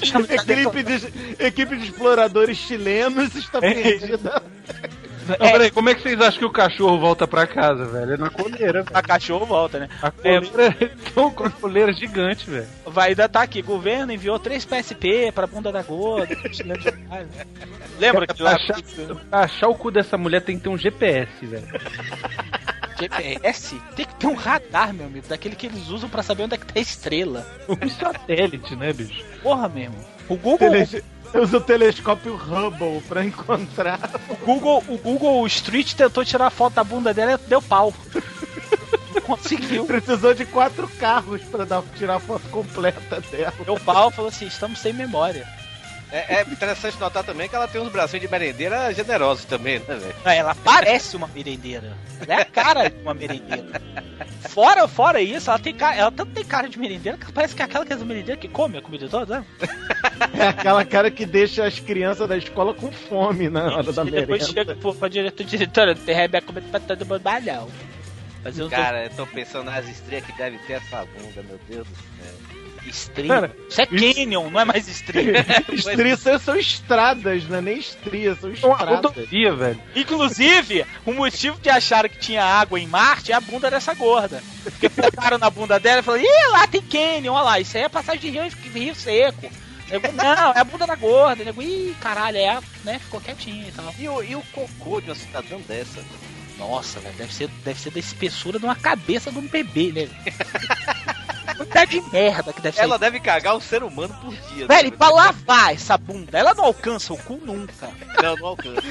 Equipe 0.00 0.82
de, 0.82 1.44
equipe 1.44 1.76
de 1.76 1.84
exploradores 1.84 2.56
chilenos 2.56 3.34
está 3.34 3.60
perdida. 3.60 4.42
Não, 5.38 5.52
peraí, 5.52 5.70
como 5.70 5.88
é 5.88 5.94
que 5.94 6.02
vocês 6.02 6.20
acham 6.20 6.38
que 6.38 6.44
o 6.44 6.50
cachorro 6.50 6.98
volta 6.98 7.26
pra 7.26 7.46
casa, 7.46 7.84
velho? 7.86 8.14
É 8.14 8.16
na 8.16 8.30
coleira. 8.30 8.84
A 8.92 9.02
cachorro 9.02 9.46
volta, 9.46 9.80
né? 9.80 9.88
A 10.02 10.10
coleira 10.10 10.76
é 11.16 11.20
uma 11.20 11.30
coleira 11.30 11.92
gigante, 11.92 12.48
velho. 12.48 12.66
Vai 12.86 13.10
ainda 13.10 13.28
tá 13.28 13.42
aqui. 13.42 13.62
Governo 13.62 14.12
enviou 14.12 14.38
três 14.38 14.64
PSP 14.64 15.32
pra 15.32 15.46
bunda 15.46 15.70
da 15.70 15.82
gorda. 15.82 16.36
Lembra 17.98 18.26
que 18.26 18.42
lá 18.42 18.52
achar, 18.52 18.76
pra 19.28 19.40
achar 19.40 19.68
o 19.68 19.74
cu 19.74 19.90
dessa 19.90 20.16
mulher 20.16 20.42
tem 20.42 20.56
que 20.56 20.62
ter 20.62 20.68
um 20.68 20.78
GPS, 20.78 21.44
velho. 21.44 21.66
GPS 23.00 23.80
tem 23.96 24.04
que 24.04 24.14
ter 24.14 24.26
um 24.26 24.34
radar, 24.34 24.92
meu 24.92 25.06
amigo, 25.06 25.26
daquele 25.26 25.56
que 25.56 25.66
eles 25.66 25.88
usam 25.88 26.08
pra 26.08 26.22
saber 26.22 26.42
onde 26.42 26.54
é 26.54 26.58
que 26.58 26.66
tá 26.66 26.74
a 26.76 26.80
estrela. 26.80 27.46
Um 27.68 27.88
satélite, 27.88 28.76
né, 28.76 28.92
bicho? 28.92 29.24
Porra 29.42 29.68
mesmo. 29.68 29.96
O 30.28 30.36
Google, 30.36 30.70
Tele... 30.70 31.02
Eu 31.32 31.42
uso 31.42 31.58
o 31.58 31.60
telescópio 31.60 32.34
Hubble 32.34 33.00
pra 33.08 33.24
encontrar. 33.24 33.98
o 34.28 34.36
Google, 34.36 34.82
o 34.88 34.98
Google 34.98 35.46
Street 35.46 35.94
tentou 35.94 36.24
tirar 36.24 36.46
a 36.46 36.50
foto 36.50 36.74
da 36.74 36.84
bunda 36.84 37.14
dela 37.14 37.32
e 37.32 37.48
deu 37.48 37.62
pau. 37.62 37.94
Conseguiu. 39.26 39.84
Precisou 39.84 40.34
de 40.34 40.44
quatro 40.44 40.88
carros 40.88 41.42
pra 41.42 41.64
dar, 41.64 41.82
tirar 41.96 42.16
a 42.16 42.20
foto 42.20 42.48
completa 42.48 43.20
dela. 43.30 43.54
Deu 43.64 43.78
pau 43.78 44.10
e 44.10 44.12
falou 44.12 44.28
assim: 44.28 44.46
estamos 44.46 44.78
sem 44.80 44.92
memória. 44.92 45.46
É, 46.12 46.36
é 46.36 46.42
interessante 46.42 46.98
notar 46.98 47.22
também 47.22 47.48
que 47.48 47.54
ela 47.54 47.68
tem 47.68 47.80
uns 47.80 47.90
bracinhos 47.90 48.22
de 48.22 48.30
merendeira 48.30 48.92
generosos 48.92 49.44
também, 49.44 49.78
né, 49.80 49.94
velho? 49.94 50.14
Ela 50.24 50.54
parece 50.54 51.16
uma 51.16 51.28
merendeira. 51.28 51.96
Ela 52.20 52.40
é 52.40 52.42
a 52.42 52.44
cara 52.44 52.88
de 52.90 53.00
uma 53.00 53.14
merendeira. 53.14 53.80
Fora, 54.48 54.88
fora 54.88 55.20
isso, 55.20 55.50
ela 55.50 55.58
tem 55.58 55.72
cara, 55.74 55.96
ela 55.96 56.10
tanto 56.10 56.32
tem 56.32 56.44
cara 56.44 56.68
de 56.68 56.78
merendeira 56.78 57.16
que 57.16 57.30
parece 57.32 57.54
que 57.54 57.62
é 57.62 57.64
aquela 57.64 57.86
que 57.86 57.92
é 57.92 57.96
merendeira 57.96 58.40
que 58.40 58.48
come 58.48 58.78
a 58.78 58.82
comida 58.82 59.08
toda, 59.08 59.40
né? 59.40 59.46
É 60.34 60.48
aquela 60.48 60.84
cara 60.84 61.10
que 61.10 61.24
deixa 61.24 61.64
as 61.64 61.78
crianças 61.78 62.28
da 62.28 62.36
escola 62.36 62.74
com 62.74 62.90
fome 62.90 63.48
na 63.48 63.76
hora 63.76 63.92
da 63.92 64.02
E 64.02 64.10
depois 64.10 64.42
merenda. 64.42 64.44
chega 64.46 64.74
pro, 64.76 64.94
pra 64.94 65.08
diretor, 65.08 65.44
diretora, 65.44 65.94
não 65.94 66.02
tem 66.02 66.14
remédio 66.14 66.46
comida 66.48 66.66
pra 66.70 66.80
todo 66.80 67.06
mundo 67.06 67.22
mais 67.22 67.44
não. 67.44 67.68
Mas 68.42 68.58
eu 68.58 68.64
não 68.64 68.70
tô 68.70 68.76
Cara, 68.76 69.04
eu 69.04 69.10
tô 69.10 69.26
pensando 69.26 69.64
nas 69.64 69.88
estrias 69.88 70.24
que 70.24 70.32
deve 70.36 70.58
ter 70.60 70.74
essa 70.74 71.04
bunda, 71.04 71.42
meu 71.42 71.60
Deus 71.68 71.86
do 71.86 71.94
céu. 71.94 72.49
Stream. 72.88 73.28
Cara, 73.28 73.56
isso 73.68 73.80
é 73.80 73.86
Canyon, 73.86 74.50
não 74.50 74.60
é 74.60 74.64
mais 74.64 74.88
stream. 74.88 75.34
Estrias 75.72 76.20
são 76.42 76.56
estradas, 76.56 77.44
não 77.48 77.58
é 77.58 77.60
nem 77.60 77.78
estrias, 77.78 78.38
são 78.40 78.50
É 78.50 78.66
uma 78.66 78.72
estradas. 78.72 79.04
rodovia, 79.12 79.54
velho. 79.54 79.82
Inclusive, 79.94 80.86
o 81.06 81.12
motivo 81.12 81.58
de 81.60 81.70
acharam 81.70 82.08
que 82.08 82.18
tinha 82.18 82.44
água 82.44 82.80
em 82.80 82.86
Marte 82.86 83.32
é 83.32 83.34
a 83.34 83.40
bunda 83.40 83.70
dessa 83.70 83.94
gorda. 83.94 84.42
Porque 84.62 84.88
focaram 84.88 85.38
na 85.38 85.50
bunda 85.50 85.78
dela 85.78 86.00
e 86.00 86.02
falaram, 86.02 86.24
ih, 86.24 86.50
lá 86.52 86.66
tem 86.66 86.82
Canyon, 86.82 87.34
olha 87.34 87.44
lá, 87.44 87.60
isso 87.60 87.76
aí 87.76 87.84
é 87.84 87.88
passagem 87.88 88.20
de 88.20 88.30
rio, 88.30 88.48
rio 88.72 88.94
seco. 88.94 89.50
Nego, 89.90 90.12
não, 90.12 90.52
é 90.52 90.60
a 90.60 90.64
bunda 90.64 90.86
da 90.86 90.94
gorda. 90.94 91.44
Nego, 91.44 91.60
ih, 91.62 91.94
caralho, 92.00 92.36
é 92.36 92.48
a, 92.48 92.62
né? 92.84 92.98
Ficou 92.98 93.20
quietinho 93.20 93.68
e 93.68 93.72
tal. 93.72 93.94
E 93.98 94.08
o, 94.08 94.22
e 94.22 94.36
o 94.36 94.42
cocô 94.52 95.00
de 95.00 95.08
uma 95.10 95.16
cidadã 95.16 95.58
dessa? 95.66 96.02
Nossa, 96.58 97.00
velho, 97.00 97.14
deve 97.16 97.32
ser, 97.34 97.48
deve 97.64 97.80
ser 97.80 97.90
da 97.90 97.98
espessura 97.98 98.58
de 98.58 98.64
uma 98.66 98.76
cabeça 98.76 99.32
de 99.32 99.38
um 99.38 99.46
bebê, 99.48 99.90
né? 99.92 100.08
Quantidade 101.60 101.90
de 102.00 102.10
merda 102.10 102.52
que 102.54 102.60
deve 102.62 102.76
ser. 102.76 102.82
Ela 102.82 102.98
deve 102.98 103.20
cagar 103.20 103.54
um 103.54 103.60
ser 103.60 103.82
humano 103.82 104.14
por 104.22 104.34
dia. 104.34 104.66
Velho, 104.66 104.90
né? 104.90 104.96
pra 104.96 105.10
lavar 105.10 105.74
essa 105.74 105.98
bunda, 105.98 106.38
ela 106.38 106.54
não 106.54 106.64
alcança 106.64 107.12
o 107.12 107.18
cu 107.18 107.38
nunca. 107.44 107.90
Não, 108.22 108.36
não 108.36 108.46
alcança. 108.46 108.82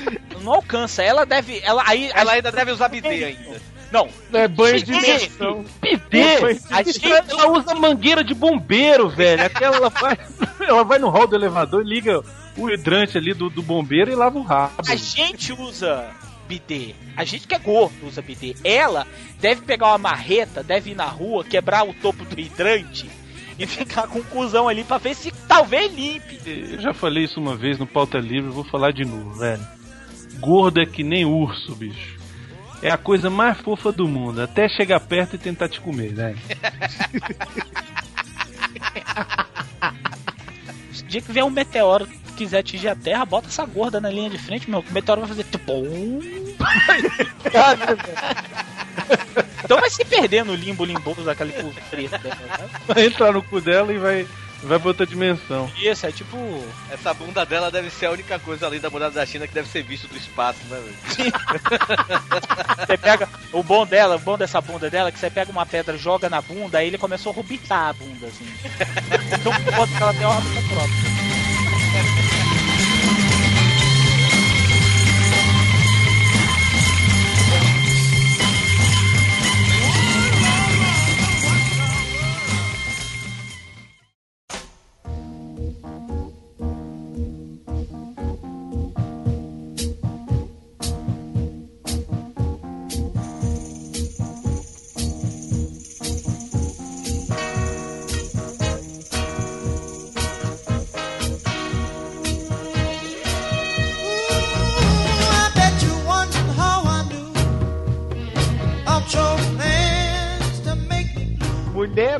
Não 0.42 0.54
alcança. 0.54 1.04
Ela 1.04 1.26
deve. 1.26 1.60
Ela 1.64 1.84
aí. 1.86 2.12
Ela 2.14 2.34
ainda 2.34 2.52
deve 2.52 2.72
usar 2.72 2.90
bidê 2.90 3.24
ainda. 3.24 3.60
Não. 3.92 4.08
É 4.32 4.48
banho 4.48 4.84
de 4.84 4.94
imersão. 4.94 5.66
Bidê! 5.82 6.36
A 6.70 6.84
gente- 6.84 7.02
Ela 7.12 7.52
usa 7.52 7.74
mangueira 7.74 8.24
de 8.24 8.36
bombeiro, 8.36 9.10
velho. 9.10 9.44
Aquela 9.44 9.78
ela 9.78 9.90
vai, 9.90 10.16
ela 10.62 10.84
vai 10.84 11.00
no 11.00 11.10
hall 11.10 11.26
do 11.26 11.36
elevador, 11.36 11.84
liga 11.84 12.22
o 12.56 12.70
hidrante 12.70 13.18
ali 13.18 13.34
do, 13.34 13.50
do 13.50 13.64
bombeiro 13.64 14.12
e 14.12 14.16
lava 14.16 14.38
o 14.38 14.44
rabo. 14.44 14.74
A 14.88 14.96
gente 14.96 15.54
usa 15.54 16.06
bidê. 16.50 16.96
A 17.16 17.24
gente 17.24 17.48
que 17.48 17.54
é 17.54 17.60
gordo 17.60 18.08
usa 18.08 18.24
bidê. 18.24 18.56
Ela 18.64 19.06
deve 19.40 19.62
pegar 19.62 19.90
uma 19.90 20.00
marreta, 20.00 20.64
deve 20.64 20.92
ir 20.92 20.96
na 20.96 21.06
rua, 21.06 21.46
quebrar 21.46 21.88
o 21.88 21.94
topo 21.94 22.26
do 22.26 22.40
hidrante 22.40 23.08
e 23.60 23.68
ficar 23.68 24.08
com 24.08 24.20
o 24.20 24.24
cuzão 24.24 24.68
ali 24.68 24.84
pra 24.84 24.98
ver 24.98 25.16
se 25.16 25.32
talvez 25.48 25.94
limpe. 25.94 26.40
Eu 26.46 26.82
já 26.82 26.94
falei 26.94 27.26
isso 27.26 27.40
uma 27.40 27.56
vez 27.56 27.78
no 27.78 27.86
Pauta 27.86 28.18
Livre, 28.18 28.50
vou 28.50 28.64
falar 28.64 28.92
de 28.92 29.06
novo, 29.06 29.36
velho. 29.36 29.66
Gordo 30.40 30.82
é 30.82 30.86
que 30.86 31.04
nem 31.04 31.24
urso, 31.26 31.76
bicho. 31.76 32.18
É 32.82 32.90
a 32.90 32.98
coisa 32.98 33.30
mais 33.30 33.60
fofa 33.60 33.92
do 33.92 34.08
mundo, 34.08 34.42
até 34.42 34.68
chegar 34.70 35.02
perto 35.02 35.36
e 35.36 35.40
tentar 35.40 35.68
te 35.68 35.82
comer, 35.82 36.14
velho. 36.14 36.40
Se 40.94 41.04
dia 41.04 41.22
que 41.22 41.32
vier 41.32 41.44
um 41.44 41.50
meteoro 41.50 42.08
quiser 42.40 42.60
atingir 42.60 42.88
a 42.88 42.96
Terra, 42.96 43.26
bota 43.26 43.50
essa 43.50 43.66
gorda 43.66 44.00
na 44.00 44.10
linha 44.10 44.30
de 44.30 44.38
frente, 44.38 44.70
meu. 44.70 44.80
O 44.80 44.94
meteoro 44.94 45.20
vai 45.22 45.28
fazer 45.30 45.44
tipo. 45.44 45.74
então 49.64 49.80
vai 49.80 49.90
se 49.90 50.06
perder 50.06 50.46
no 50.46 50.56
limbo 50.56 50.86
limboso 50.86 51.22
daquele 51.24 51.52
cu 51.52 51.74
preto. 51.90 52.12
né? 52.12 52.32
Vai 52.88 53.06
entrar 53.08 53.34
no 53.34 53.44
cu 53.44 53.60
dela 53.60 53.92
e 53.92 53.98
vai, 53.98 54.26
vai 54.64 54.80
pra 54.80 54.88
outra 54.88 55.06
dimensão. 55.06 55.70
Isso, 55.82 56.06
é 56.06 56.12
tipo. 56.14 56.38
Essa 56.90 57.14
bunda 57.14 57.46
dela 57.46 57.70
deve 57.70 57.90
ser 57.90 58.06
a 58.06 58.12
única 58.12 58.40
coisa 58.40 58.66
além 58.66 58.80
da 58.80 58.90
muralha 58.90 59.12
da 59.12 59.26
China 59.26 59.46
que 59.48 59.54
deve 59.54 59.68
ser 59.68 59.84
visto 59.84 60.08
do 60.08 60.16
espaço, 60.18 60.60
né, 60.70 60.80
velho? 60.80 60.96
Você 62.86 62.98
pega. 62.98 63.28
O 63.52 63.62
bom 63.64 63.86
dela, 63.86 64.16
o 64.16 64.20
bom 64.20 64.38
dessa 64.38 64.62
bunda 64.62 64.90
dela 64.90 65.10
é 65.10 65.12
que 65.12 65.20
você 65.20 65.30
pega 65.30 65.52
uma 65.52 65.66
pedra, 65.66 65.98
joga 65.98 66.30
na 66.30 66.42
bunda, 66.42 66.78
aí 66.78 66.88
ele 66.88 66.98
começou 66.98 67.34
a 67.34 67.36
rubitar 67.36 67.90
a 67.90 67.94
bunda, 67.94 68.28
assim. 68.28 68.46
Então 69.40 69.54
bota 69.76 69.92
que 69.96 70.04
ela 70.04 70.14
tem 70.14 70.26
uma 70.26 70.36
órbita 70.38 70.62
própria. 70.74 71.29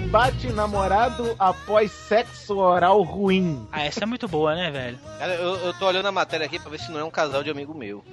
Bate 0.10 0.48
namorado 0.48 1.36
após 1.38 1.92
sexo 1.92 2.58
oral 2.58 3.02
ruim. 3.04 3.68
Ah, 3.72 3.84
essa 3.84 4.04
é 4.04 4.06
muito 4.08 4.28
boa, 4.28 4.56
né, 4.56 4.72
velho? 4.72 4.98
Cara, 5.20 5.36
eu, 5.36 5.56
eu 5.58 5.74
tô 5.76 5.86
olhando 5.86 6.08
a 6.08 6.12
matéria 6.12 6.48
aqui 6.48 6.58
pra 6.58 6.72
ver 6.72 6.80
se 6.80 6.92
não 6.92 7.00
é 7.00 7.04
um 7.04 7.12
casal 7.12 7.44
de 7.44 7.52
amigo 7.52 7.76
meu. 7.76 8.04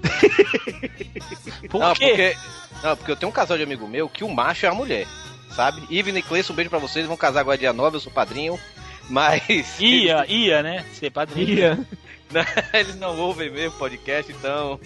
Por 1.71 1.81
não, 1.81 1.95
quê? 1.95 2.07
porque. 2.09 2.37
Não, 2.83 2.97
porque 2.97 3.11
eu 3.13 3.17
tenho 3.17 3.31
um 3.31 3.35
casal 3.35 3.57
de 3.57 3.63
amigo 3.63 3.89
meu 3.89 4.11
que 4.11 4.23
o 4.25 4.29
macho 4.29 4.67
é 4.67 4.69
a 4.69 4.75
mulher. 4.75 5.07
Sabe? 5.55 5.87
Ivan 5.89 6.19
e 6.19 6.23
Cleison, 6.23 6.53
um 6.53 6.57
beijo 6.57 6.69
pra 6.69 6.79
vocês. 6.79 7.07
Vão 7.07 7.17
casar 7.17 7.41
agora 7.41 7.57
dia 7.57 7.73
9, 7.73 7.97
eu 7.97 8.01
sou 8.01 8.13
padrinho. 8.13 8.59
Mas. 9.09 9.81
Ia, 9.81 10.27
ia, 10.29 10.63
né? 10.63 10.85
Ser 10.93 11.11
padrinho. 11.11 11.59
Ia. 11.59 11.87
Não, 12.31 12.45
eles 12.79 12.97
não 12.97 13.19
ouvem 13.19 13.51
mesmo 13.51 13.79
podcast, 13.79 14.31
então. 14.31 14.79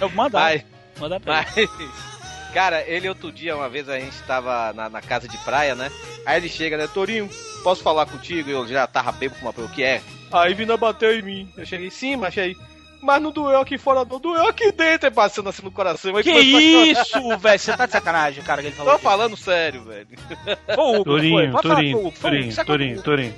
Eu 0.00 0.08
manda, 0.10 0.40
Mas, 0.40 0.64
manda 0.98 1.20
pra 1.20 1.46
ele. 1.54 1.68
mas. 1.78 2.17
Cara, 2.52 2.82
ele 2.86 3.08
outro 3.08 3.30
dia, 3.30 3.56
uma 3.56 3.68
vez 3.68 3.88
a 3.88 3.98
gente 3.98 4.20
tava 4.22 4.72
na, 4.72 4.88
na 4.88 5.00
casa 5.00 5.28
de 5.28 5.36
praia, 5.38 5.74
né? 5.74 5.90
Aí 6.24 6.38
ele 6.38 6.48
chega, 6.48 6.76
né? 6.76 6.86
Torinho, 6.86 7.28
posso 7.62 7.82
falar 7.82 8.06
contigo? 8.06 8.50
Eu 8.50 8.66
já 8.66 8.86
tava 8.86 9.12
bêbado 9.12 9.40
com 9.40 9.46
uma 9.46 9.66
o 9.66 9.68
que 9.68 9.82
é? 9.82 10.02
Aí 10.32 10.54
Vina 10.54 10.76
bateu 10.76 11.18
em 11.18 11.22
mim. 11.22 11.48
Eu 11.56 11.66
cheguei, 11.66 11.90
sim, 11.90 12.16
mas 12.16 12.36
aí. 12.38 12.56
Mas 13.00 13.22
não 13.22 13.30
doeu 13.30 13.60
aqui 13.60 13.78
fora, 13.78 14.04
não 14.04 14.18
doeu 14.18 14.48
aqui 14.48 14.72
dentro, 14.72 15.08
e 15.08 15.10
passando 15.10 15.48
assim 15.48 15.62
no 15.62 15.70
coração. 15.70 16.12
Que 16.20 16.30
isso, 16.30 17.38
velho? 17.38 17.58
Você 17.58 17.76
tá 17.76 17.86
de 17.86 17.92
sacanagem, 17.92 18.42
cara, 18.42 18.60
que 18.60 18.68
ele 18.68 18.76
falou. 18.76 18.94
Tô 18.94 18.98
falando 18.98 19.36
sério, 19.36 19.84
velho. 19.84 20.08
Ô, 20.76 21.00
Hugo, 21.00 21.04
foi. 21.04 21.04
Torinho, 21.04 21.52
Pode 21.52 21.62
falar 21.62 21.74
Torinho, 21.76 21.98
Hugo, 21.98 22.10
foi 22.10 22.30
Torinho, 22.30 22.64
Torinho, 22.64 22.94
Hugo. 22.94 23.02
Torinho. 23.02 23.34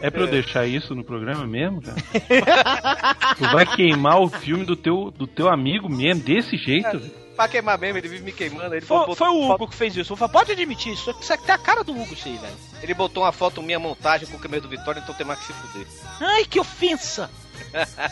É 0.00 0.10
pra 0.10 0.22
eu 0.22 0.26
deixar 0.26 0.66
isso 0.66 0.94
no 0.96 1.04
programa 1.04 1.46
mesmo, 1.46 1.80
cara? 1.80 1.96
tu 3.38 3.44
vai 3.52 3.64
queimar 3.64 4.20
o 4.20 4.28
filme 4.28 4.64
do 4.64 4.74
teu, 4.74 5.12
do 5.16 5.28
teu 5.28 5.48
amigo 5.48 5.88
mesmo, 5.88 6.24
desse 6.24 6.56
jeito? 6.56 6.98
velho? 6.98 7.25
Pra 7.36 7.46
queimar 7.48 7.78
mesmo, 7.78 7.98
ele 7.98 8.08
vive 8.08 8.24
me 8.24 8.32
queimando. 8.32 8.74
Ele 8.74 8.84
Foi, 8.84 8.98
botou, 8.98 9.14
foi 9.14 9.28
o 9.28 9.50
Hugo 9.50 9.68
que 9.68 9.76
fez 9.76 9.94
isso. 9.94 10.16
Falei, 10.16 10.32
pode 10.32 10.52
admitir, 10.52 10.94
isso 10.94 11.14
isso 11.20 11.32
aqui 11.32 11.44
tem 11.44 11.54
a 11.54 11.58
cara 11.58 11.84
do 11.84 11.92
Hugo, 11.92 12.14
isso 12.14 12.26
aí, 12.26 12.38
velho. 12.38 12.56
Ele 12.82 12.94
botou 12.94 13.22
uma 13.22 13.32
foto 13.32 13.62
minha 13.62 13.78
montagem 13.78 14.26
com 14.26 14.36
o 14.36 14.40
câmera 14.40 14.62
do 14.62 14.68
Vitória, 14.68 15.00
então 15.00 15.14
tem 15.14 15.26
mais 15.26 15.38
que 15.40 15.46
se 15.46 15.52
fuder. 15.52 15.86
Ai, 16.20 16.46
que 16.46 16.58
ofensa! 16.58 17.30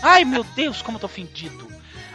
Ai, 0.03 0.25
meu 0.25 0.45
Deus, 0.45 0.83
como 0.83 0.97
eu 0.97 1.01
tô 1.01 1.07
ofendido. 1.07 1.67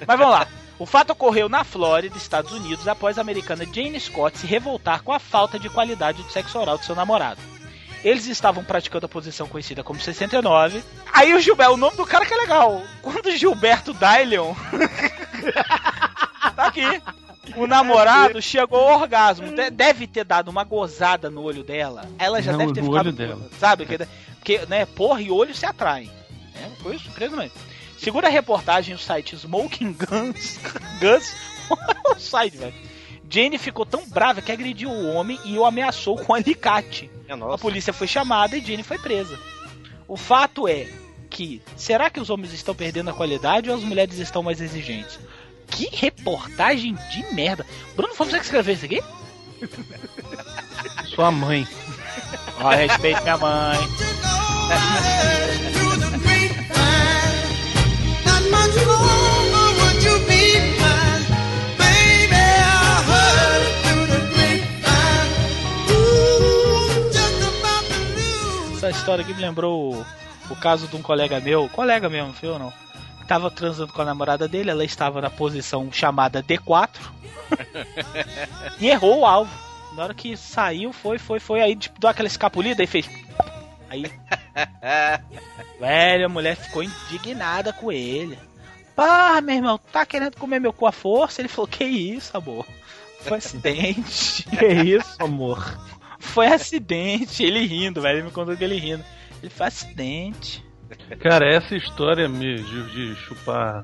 Mas 0.06 0.18
vamos 0.18 0.34
lá. 0.34 0.48
O 0.78 0.86
fato 0.86 1.10
ocorreu 1.12 1.50
na 1.50 1.64
Flórida, 1.64 2.18
Estados 2.18 2.54
Unidos, 2.54 2.88
após 2.88 3.18
a 3.18 3.22
americana 3.22 3.66
Jane 3.66 4.00
Scott 4.00 4.38
se 4.38 4.48
revoltar 4.48 5.02
com 5.04 5.12
a 5.12 5.20
falta 5.20 5.60
de 5.60 5.70
qualidade 5.70 6.24
do 6.24 6.32
sexo 6.32 6.58
oral 6.58 6.78
de 6.78 6.86
seu 6.86 6.96
namorado. 6.96 7.42
Eles 8.04 8.28
estavam 8.28 8.64
praticando 8.64 9.06
a 9.06 9.10
posição 9.10 9.46
conhecida 9.46 9.84
como 9.84 10.00
69. 10.00 10.82
Aí 11.12 11.34
o 11.34 11.40
Gilberto, 11.42 11.74
o 11.74 11.78
nome 11.78 11.98
do 11.98 12.06
cara 12.06 12.26
que 12.26 12.34
é 12.34 12.38
legal. 12.38 12.82
Quando 13.02 13.36
Gilberto 13.36 13.94
Dylion. 13.94 14.54
tá 16.62 16.68
aqui. 16.68 17.02
O 17.56 17.66
namorado 17.66 18.42
chegou 18.42 18.80
ao 18.80 19.02
orgasmo. 19.02 19.56
De- 19.56 19.70
Deve 19.72 20.06
ter 20.06 20.24
dado 20.24 20.50
uma 20.50 20.64
gozada 20.64 21.30
no 21.30 21.42
olho 21.42 21.64
dela. 21.64 22.08
Ela 22.20 22.42
já 22.42 22.52
Não, 22.52 22.60
deve 22.60 22.74
ter 22.74 22.82
no 22.82 22.88
ficado. 22.88 23.06
olho 23.08 23.16
dela. 23.16 23.50
Sabe? 23.60 23.86
Porque, 23.86 24.08
porque, 24.36 24.66
né, 24.68 24.86
porra 24.86 25.22
e 25.22 25.32
olho 25.32 25.54
se 25.56 25.66
atraem. 25.66 26.10
É, 26.56 26.70
foi 26.82 26.98
surpresa 27.00 27.36
mesmo. 27.36 27.52
Segundo 27.98 28.26
a 28.26 28.30
reportagem, 28.30 28.94
o 28.94 29.00
site 29.00 29.36
Smoking 29.36 29.94
Guns. 29.94 30.60
Guns. 31.02 31.36
o 32.16 32.20
site, 32.20 32.58
velho. 32.58 32.74
Jane 33.32 33.58
ficou 33.58 33.86
tão 33.86 34.08
brava 34.10 34.42
que 34.42 34.52
agrediu 34.52 34.90
o 34.90 35.14
homem 35.14 35.40
e 35.46 35.58
o 35.58 35.66
ameaçou 35.66 36.18
com 36.18 36.34
um 36.34 36.36
alicate. 36.36 37.10
A 37.30 37.36
nossa. 37.36 37.60
polícia 37.60 37.94
foi 37.94 38.08
chamada 38.08 38.58
e 38.58 38.62
Jane 38.62 38.82
foi 38.84 38.98
presa. 38.98 39.38
O 40.08 40.18
fato 40.18 40.68
é 40.68 40.88
que 41.30 41.62
será 41.76 42.10
que 42.10 42.20
os 42.20 42.32
homens 42.32 42.52
estão 42.54 42.74
perdendo 42.74 43.12
a 43.12 43.14
qualidade 43.14 43.70
ou 43.70 43.76
as 43.76 43.84
mulheres 43.84 44.18
estão 44.18 44.42
mais 44.42 44.60
exigentes? 44.60 45.20
Que 45.72 45.90
reportagem 45.94 46.96
de 47.12 47.34
merda. 47.34 47.66
Bruno, 47.96 48.14
foi 48.14 48.28
você 48.28 48.40
que 48.40 48.46
escreveu 48.46 48.74
isso 48.74 48.86
aqui? 48.86 49.02
Sua 51.16 51.32
mãe. 51.32 51.68
Ó, 52.60 52.70
respeito 52.70 53.22
minha 53.24 53.38
mãe. 53.38 53.78
Essa 68.90 68.98
história 68.98 69.24
aqui 69.24 69.36
me 69.36 69.42
lembrou 69.42 69.94
o, 69.94 70.06
o 70.50 70.56
caso 70.56 70.88
de 70.88 70.96
um 70.96 71.02
colega 71.02 71.40
meu, 71.40 71.70
colega 71.70 72.10
mesmo, 72.10 72.30
não 72.30 72.34
foi 72.34 72.50
ou 72.50 72.58
não? 72.58 72.74
Tava 73.30 73.52
transando 73.52 73.94
com 73.94 74.02
a 74.02 74.06
namorada 74.06 74.48
dele, 74.48 74.72
ela 74.72 74.84
estava 74.84 75.22
na 75.22 75.30
posição 75.30 75.92
chamada 75.92 76.42
D4 76.42 76.90
e 78.82 78.90
errou 78.90 79.20
o 79.20 79.26
alvo. 79.26 79.54
Na 79.94 80.06
hora 80.06 80.16
que 80.16 80.36
saiu, 80.36 80.92
foi, 80.92 81.20
foi, 81.20 81.40
foi, 81.40 81.62
aí 81.62 81.76
tipo, 81.76 82.00
deu 82.00 82.10
aquela 82.10 82.26
escapulida 82.26 82.82
e 82.82 82.88
fez. 82.88 83.08
Aí. 83.88 84.12
Velho, 85.80 86.26
a 86.26 86.30
mulher 86.30 86.56
ficou 86.56 86.82
indignada 86.82 87.72
com 87.72 87.92
ele. 87.92 88.36
Pá, 88.96 89.40
meu 89.42 89.58
irmão, 89.58 89.80
tá 89.92 90.08
querendo 90.08 90.36
comer 90.36 90.60
meu 90.60 90.74
cu 90.74 90.88
à 90.88 90.92
força? 90.92 91.40
Ele 91.40 91.48
falou, 91.48 91.68
que 91.68 91.84
isso, 91.84 92.36
amor? 92.36 92.66
Foi 93.22 93.38
acidente. 93.38 94.44
Que 94.58 94.66
isso, 94.66 95.16
amor? 95.20 95.80
Foi 96.18 96.48
acidente. 96.48 97.44
Ele 97.44 97.64
rindo, 97.64 98.02
velho. 98.02 98.18
Ele 98.18 98.26
me 98.26 98.32
contou 98.32 98.56
dele 98.56 98.80
rindo. 98.80 99.06
Ele 99.40 99.52
foi 99.52 99.68
acidente. 99.68 100.68
Cara, 101.18 101.46
essa 101.50 101.76
história 101.76 102.28
mesmo 102.28 102.84
de 102.90 103.16
chupar 103.16 103.84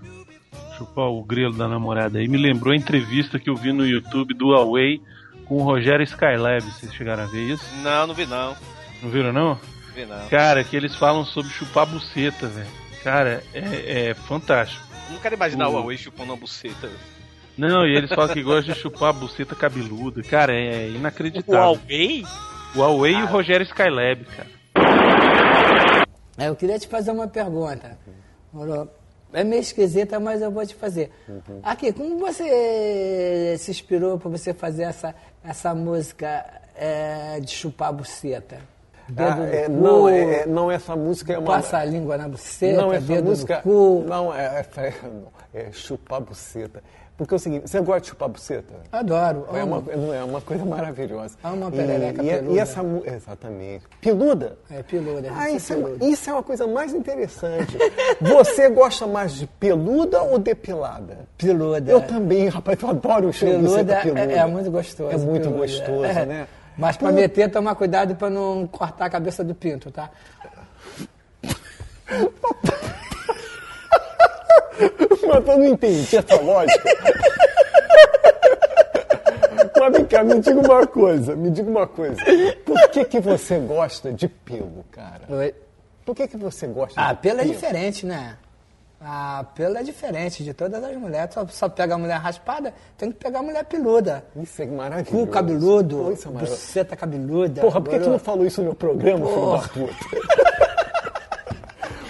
chupar 0.78 1.06
o 1.06 1.24
grelo 1.24 1.54
da 1.54 1.68
namorada 1.68 2.20
aí 2.20 2.28
me 2.28 2.38
lembrou 2.38 2.74
a 2.74 2.78
entrevista 2.78 3.40
que 3.40 3.50
eu 3.50 3.56
vi 3.56 3.72
no 3.72 3.86
YouTube 3.88 4.34
do 4.34 4.48
Huawei 4.50 5.02
com 5.46 5.56
o 5.56 5.64
Rogério 5.64 6.04
Skylab. 6.04 6.62
Vocês 6.64 6.94
chegaram 6.94 7.24
a 7.24 7.28
ver 7.28 7.44
isso? 7.54 7.66
Não, 7.82 8.08
não 8.08 8.14
vi 8.14 8.26
não. 8.26 8.56
Não 9.02 9.10
viram 9.10 9.32
não? 9.32 9.50
Não 9.50 9.60
vi 9.96 10.06
não. 10.06 10.28
Cara, 10.28 10.64
que 10.64 10.76
eles 10.76 10.96
falam 10.96 11.24
sobre 11.26 11.50
chupar 11.52 11.86
buceta, 11.86 12.48
velho. 12.48 12.68
Cara, 13.04 13.42
é, 13.54 14.10
é 14.10 14.14
fantástico. 14.14 14.84
Não 15.12 15.18
quero 15.20 15.36
imaginar 15.36 15.68
O- 15.68 15.72
o 15.72 15.74
Huawei 15.76 15.98
chupando 15.98 16.32
uma 16.32 16.38
buceta. 16.38 16.90
Não, 17.58 17.88
e 17.88 17.96
eles 17.96 18.10
falam 18.10 18.34
que 18.34 18.44
gostam 18.44 18.74
de 18.74 18.80
chupar 18.82 19.14
buceta 19.14 19.56
cabeluda. 19.56 20.22
Cara, 20.24 20.54
é 20.54 20.88
O 20.88 20.96
inacreditável. 20.98 21.56
Huawei? 21.80 22.26
O 22.76 22.80
Huawei 22.80 23.14
e 23.14 23.24
o 23.24 23.28
Rogério 23.28 23.64
Skylab, 23.66 24.26
cara. 24.26 24.50
Eu 26.38 26.56
queria 26.56 26.78
te 26.78 26.88
fazer 26.88 27.12
uma 27.12 27.28
pergunta. 27.28 27.98
É 29.34 29.44
meio 29.44 29.62
esquisita, 29.62 30.20
mas 30.20 30.42
eu 30.42 30.52
vou 30.52 30.66
te 30.66 30.76
fazer. 30.76 31.12
Aqui, 31.64 31.92
como 31.92 32.18
você 32.20 33.56
se 33.60 33.72
inspirou 33.72 34.18
para 34.18 34.30
você 34.30 34.54
fazer 34.54 34.84
essa, 34.84 35.14
essa 35.44 35.74
música 35.74 36.46
é, 36.76 37.40
de 37.40 37.52
chupar 37.52 37.90
a 37.90 37.92
buceta? 37.92 38.58
Dedo 39.08 39.44
Ah, 39.44 39.48
é, 39.48 39.70
não, 39.70 40.10
é, 40.10 40.42
é- 40.42 40.46
não, 40.48 40.72
essa 40.72 40.96
música 40.96 41.34
é 41.34 41.38
uma. 41.38 41.46
passa 41.46 41.78
a 41.78 41.86
língua 41.86 42.18
na 42.18 42.28
buceta, 42.28 42.82
não, 42.82 42.92
essa 42.92 43.22
música. 43.22 43.62
Não, 44.08 44.34
é, 44.34 44.66
é, 44.78 44.94
é 45.68 45.72
chupar 45.72 46.22
buceta. 46.22 46.82
Porque 47.18 47.34
é 47.34 47.38
o 47.38 47.40
seguinte, 47.40 47.70
você 47.70 47.80
gosta 47.80 48.02
de 48.02 48.08
chupar 48.08 48.28
buceta? 48.28 48.74
Adoro, 48.92 49.48
É 49.54 49.64
uma, 49.64 49.78
amo. 49.78 50.14
é 50.14 50.22
uma 50.22 50.42
coisa 50.42 50.66
maravilhosa. 50.66 51.38
Amo 51.42 51.56
uma 51.62 51.72
perereca 51.72 52.22
e, 52.22 52.28
peluda. 52.30 52.52
E 52.54 52.60
essa, 52.60 52.82
exatamente. 53.06 53.86
Peluda? 54.02 54.58
É 54.70 54.84
peluda. 54.84 55.32
Ah, 55.34 55.50
isso 55.50 55.72
é 55.72 55.78
é, 55.78 55.82
peluda. 55.82 56.06
isso 56.06 56.30
é 56.30 56.34
uma 56.34 56.44
coisa 56.44 56.68
mais 56.68 56.94
interessante. 56.94 57.78
Você 58.20 58.70
gosta 58.70 59.08
mais 59.08 59.34
de 59.34 59.48
peluda 59.48 60.22
ou 60.24 60.38
depilada? 60.38 61.20
Peluda. 61.38 61.90
Eu 61.90 62.02
também, 62.02 62.50
rapaz, 62.50 62.78
eu 62.82 62.90
adoro 62.90 63.30
o 63.30 63.34
cheiro 63.34 63.60
de 63.60 63.64
Peluda 63.64 63.84
buceta 63.84 64.02
peluda. 64.02 64.34
é, 64.34 64.38
é 64.38 64.46
muito 64.46 64.70
gostoso. 64.72 65.10
É 65.12 65.18
muito 65.18 65.44
peluda. 65.44 65.60
gostoso, 65.62 66.06
É. 66.06 66.26
né? 66.26 66.48
Mas 66.78 66.98
pra 66.98 67.08
Puta. 67.08 67.22
meter, 67.22 67.50
tomar 67.50 67.76
cuidado 67.76 68.14
pra 68.18 68.30
não 68.30 68.68
cortar 68.68 69.06
a 69.06 69.10
cabeça 69.10 69.42
do 69.42 69.56
pinto, 69.56 69.90
tá? 69.90 70.10
Mas 75.28 75.48
eu 75.48 75.58
não 75.58 75.66
entendi 75.66 76.18
essa 76.18 76.42
lógica. 76.42 76.84
Mas 79.80 79.94
vem 79.98 80.06
cá, 80.06 80.24
me 80.24 80.40
diga 80.40 80.60
uma 80.60 80.88
coisa, 80.88 81.36
me 81.36 81.50
diga 81.52 81.70
uma 81.70 81.86
coisa. 81.88 82.16
Por 82.66 82.90
que, 82.90 83.06
que 83.06 83.20
você 83.20 83.60
gosta 83.60 84.12
de 84.12 84.28
pelo, 84.28 84.84
cara? 84.92 85.22
Oi? 85.30 85.54
Por 86.06 86.16
que, 86.16 86.28
que 86.28 86.38
você 86.38 86.68
gosta 86.68 87.00
Ah, 87.00 87.14
de 87.14 87.20
pelo 87.20 87.42
é 87.42 87.46
diferente, 87.46 88.06
né? 88.06 88.38
Ah, 89.02 89.46
pelo 89.54 89.78
é 89.78 89.84
diferente 89.84 90.44
de 90.44 90.54
todas 90.54 90.84
as 90.84 90.96
mulheres. 90.96 91.34
Só, 91.34 91.46
só 91.48 91.70
pega 91.70 91.96
a 91.96 91.98
mulher 91.98 92.18
raspada, 92.18 92.74
tem 92.98 93.12
que 93.12 93.18
pegar 93.18 93.40
a 93.40 93.44
mulher 93.44 93.64
peluda. 93.66 94.24
Isso 94.42 94.62
é 94.62 94.66
maravilhoso. 94.66 95.26
Cu 95.26 95.32
cabeludo, 95.32 95.98
Pô, 95.98 96.12
isso 96.12 96.28
é 96.28 96.32
maravilhoso. 96.32 96.62
buceta 96.62 96.96
cabeluda. 96.96 97.62
Porra, 97.62 97.82
por 97.82 97.90
que 97.92 98.00
tu 98.00 98.10
não 98.10 98.20
falou 98.20 98.46
isso 98.46 98.62
no 98.62 98.68
meu 98.68 98.76
programa, 98.76 99.28
filho 99.28 99.52
da 99.52 99.68
puta? 99.68 99.96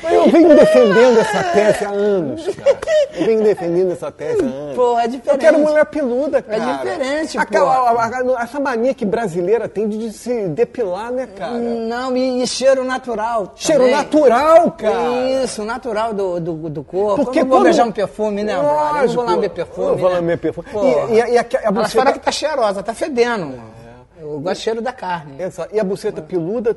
Mas 0.05 0.13
Eu 0.13 0.29
venho 0.29 0.55
defendendo 0.55 1.19
essa 1.19 1.43
tese 1.43 1.85
há 1.85 1.89
anos, 1.89 2.47
cara. 2.55 2.77
Eu 3.17 3.25
venho 3.25 3.43
defendendo 3.43 3.91
essa 3.91 4.11
tese 4.11 4.41
há 4.41 4.45
anos. 4.45 4.75
Pô, 4.75 4.99
é 4.99 5.05
Eu 5.05 5.09
diferente. 5.09 5.39
quero 5.39 5.59
mulher 5.59 5.85
peluda, 5.85 6.41
cara. 6.41 6.73
diferente, 6.77 7.37
Aquela, 7.37 7.73
a- 7.73 8.05
a- 8.39 8.43
essa 8.43 8.59
mania 8.59 8.93
que 8.93 9.05
brasileira 9.05 9.67
tem 9.67 9.87
de 9.89 10.11
se 10.11 10.47
depilar, 10.49 11.11
né, 11.11 11.27
cara? 11.35 11.53
Não, 11.53 12.15
e, 12.15 12.43
e 12.43 12.47
cheiro 12.47 12.83
natural. 12.83 13.53
Cheiro 13.55 13.81
também. 13.83 13.95
natural, 13.95 14.71
cara. 14.71 15.43
Isso, 15.43 15.63
natural 15.63 16.13
do, 16.13 16.39
do, 16.39 16.53
do 16.69 16.83
corpo. 16.83 17.23
Porque 17.25 17.39
eu 17.39 17.43
não 17.43 17.49
vou 17.49 17.57
quando- 17.59 17.63
beijar 17.65 17.85
um 17.87 17.91
perfume, 17.91 18.43
né, 18.43 18.53
brother? 18.53 18.69
Eu 18.71 18.75
não 18.77 18.87
vou 18.87 19.01
Lógico. 19.01 19.23
lamber 19.23 19.49
perfume. 19.49 19.87
Eu 19.87 19.95
vou 19.97 20.09
né? 20.09 20.15
lamber 20.15 20.37
perfume. 20.37 20.67
Pô, 20.71 20.83
E- 20.83 21.13
e- 21.13 21.33
e 21.33 21.37
a- 21.37 21.45
a 21.65 21.71
buceta- 21.71 22.13
que 22.13 22.19
tá 22.19 22.31
cheirosa, 22.31 22.83
tá 22.83 22.93
fedendo. 22.93 23.53
Eu 24.19 24.39
gosto 24.39 24.59
do 24.59 24.63
cheiro 24.63 24.81
da 24.81 24.91
carne. 24.91 25.35
Essa- 25.39 25.67
E 25.71 25.79
a 25.79 25.83
buceta 25.83 26.21
peluda 26.21 26.75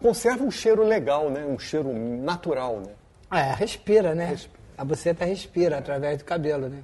conserva 0.00 0.44
um 0.44 0.50
cheiro 0.50 0.86
legal, 0.86 1.30
né? 1.30 1.44
Um 1.44 1.58
cheiro 1.58 1.92
natural, 1.92 2.80
né? 2.80 2.92
É, 3.40 3.54
respira, 3.54 4.14
né? 4.14 4.36
A 4.76 4.84
buceta 4.84 5.24
respira 5.24 5.78
através 5.78 6.18
do 6.18 6.24
cabelo, 6.24 6.68
né? 6.68 6.82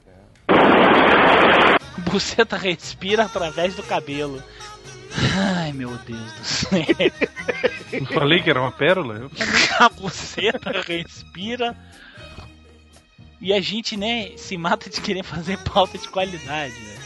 Buceta 2.10 2.56
respira 2.56 3.24
através 3.24 3.74
do 3.74 3.82
cabelo. 3.82 4.42
Ai, 5.36 5.72
meu 5.72 5.90
Deus 5.98 6.32
do 6.32 6.44
céu. 6.44 6.80
Não 8.00 8.06
falei 8.06 8.42
que 8.42 8.50
era 8.50 8.60
uma 8.60 8.72
pérola? 8.72 9.14
Eu 9.16 9.30
A 9.80 9.88
buceta 9.88 10.70
respira. 10.86 11.76
E 13.40 13.52
a 13.52 13.60
gente, 13.60 13.96
né, 13.96 14.32
se 14.36 14.56
mata 14.56 14.90
de 14.90 15.00
querer 15.00 15.22
fazer 15.22 15.58
pauta 15.58 15.96
de 15.96 16.08
qualidade, 16.08 16.74
né? 16.74 16.98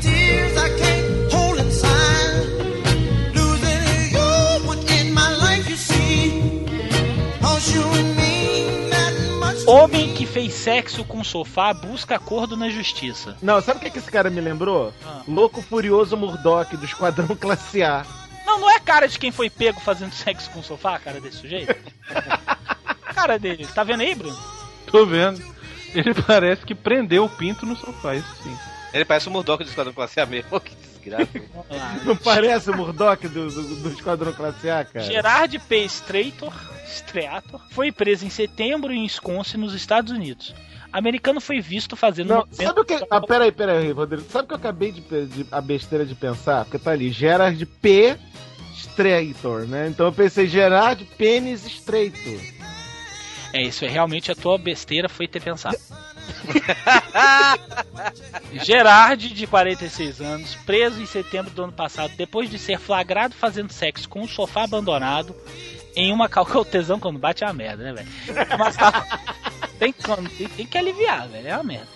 Tears 0.00 1.07
Homem 9.68 10.14
que 10.14 10.24
fez 10.24 10.54
sexo 10.54 11.04
com 11.04 11.22
sofá 11.22 11.74
busca 11.74 12.14
acordo 12.16 12.56
na 12.56 12.70
justiça. 12.70 13.36
Não, 13.42 13.60
sabe 13.60 13.78
o 13.78 13.82
que, 13.82 13.90
que 13.90 13.98
esse 13.98 14.10
cara 14.10 14.30
me 14.30 14.40
lembrou? 14.40 14.94
Ah. 15.04 15.20
Louco 15.28 15.60
Furioso 15.60 16.16
Murdoch, 16.16 16.74
do 16.74 16.86
Esquadrão 16.86 17.28
Classe 17.36 17.82
A. 17.82 18.06
Não, 18.46 18.58
não 18.58 18.70
é 18.70 18.80
cara 18.80 19.06
de 19.06 19.18
quem 19.18 19.30
foi 19.30 19.50
pego 19.50 19.78
fazendo 19.78 20.14
sexo 20.14 20.50
com 20.52 20.62
sofá, 20.62 20.96
a 20.96 20.98
cara 20.98 21.20
desse 21.20 21.38
sujeito? 21.38 21.76
Cara 23.14 23.36
dele, 23.38 23.66
tá 23.66 23.82
vendo 23.82 24.02
aí, 24.02 24.14
Bruno? 24.14 24.38
tô 24.86 25.04
vendo. 25.04 25.42
Ele 25.94 26.14
parece 26.26 26.64
que 26.64 26.74
prendeu 26.74 27.24
o 27.24 27.28
pinto 27.28 27.66
no 27.66 27.76
sofá, 27.76 28.14
isso 28.14 28.34
sim. 28.42 28.56
Ele 28.94 29.04
parece 29.04 29.28
o 29.28 29.30
Murdoch 29.30 29.62
do 29.62 29.68
Esquadrão 29.68 29.92
Classe 29.92 30.20
A 30.20 30.24
mesmo. 30.24 30.62
Desgraça. 30.98 31.28
Não 32.04 32.16
parece 32.16 32.70
o 32.70 32.76
Murdoch 32.76 33.26
do, 33.28 33.50
do, 33.50 33.76
do 33.76 33.88
Esquadrão 33.90 34.32
Classe 34.32 34.68
A, 34.68 34.84
cara? 34.84 35.04
Gerard 35.04 35.58
P. 35.60 35.84
Strator, 35.84 36.52
Streator 36.86 37.60
foi 37.70 37.90
preso 37.92 38.24
em 38.26 38.30
setembro 38.30 38.92
em 38.92 39.02
Wisconsin, 39.02 39.56
nos 39.56 39.74
Estados 39.74 40.12
Unidos. 40.12 40.54
Americano 40.92 41.40
foi 41.40 41.60
visto 41.60 41.94
fazendo 41.96 42.28
Não, 42.28 42.46
sabe 42.50 42.80
o 42.80 42.84
que. 42.84 42.98
Ah, 43.10 43.20
peraí, 43.20 43.52
peraí, 43.52 43.92
Rodrigo. 43.92 44.24
Sabe 44.30 44.44
o 44.44 44.48
que 44.48 44.54
eu 44.54 44.58
acabei 44.58 44.90
de, 44.92 45.00
de- 45.26 45.46
a 45.52 45.60
besteira 45.60 46.06
de 46.06 46.14
pensar? 46.14 46.64
Porque 46.64 46.78
tá 46.78 46.92
ali, 46.92 47.10
Gerard 47.10 47.64
P. 47.66 48.16
Straitor, 48.74 49.66
né? 49.66 49.88
Então 49.88 50.06
eu 50.06 50.12
pensei, 50.12 50.46
Gerard 50.46 51.04
Pênis 51.16 51.66
Estreito. 51.66 52.18
É, 53.52 53.62
isso 53.62 53.84
é 53.84 53.88
realmente 53.88 54.30
a 54.30 54.34
tua 54.34 54.56
besteira 54.58 55.08
foi 55.08 55.26
ter 55.28 55.40
pensado. 55.42 55.76
Gerard, 58.64 59.28
de 59.34 59.46
46 59.46 60.20
anos, 60.20 60.54
preso 60.66 61.00
em 61.00 61.06
setembro 61.06 61.50
do 61.50 61.64
ano 61.64 61.72
passado, 61.72 62.12
depois 62.16 62.50
de 62.50 62.58
ser 62.58 62.78
flagrado 62.78 63.34
fazendo 63.34 63.72
sexo 63.72 64.08
com 64.08 64.20
um 64.22 64.28
sofá 64.28 64.64
abandonado 64.64 65.34
em 65.94 66.12
uma 66.12 66.28
calca. 66.28 66.58
O 66.58 66.64
tesão 66.64 66.98
quando 66.98 67.18
bate 67.18 67.44
é 67.44 67.46
uma 67.46 67.52
merda, 67.54 67.84
né, 67.84 67.92
velho? 67.92 68.08
Tem, 69.78 69.92
tem, 69.92 70.48
tem 70.48 70.66
que 70.66 70.76
aliviar, 70.76 71.28
velho. 71.28 71.46
É 71.46 71.54
uma 71.54 71.62
merda. 71.62 71.86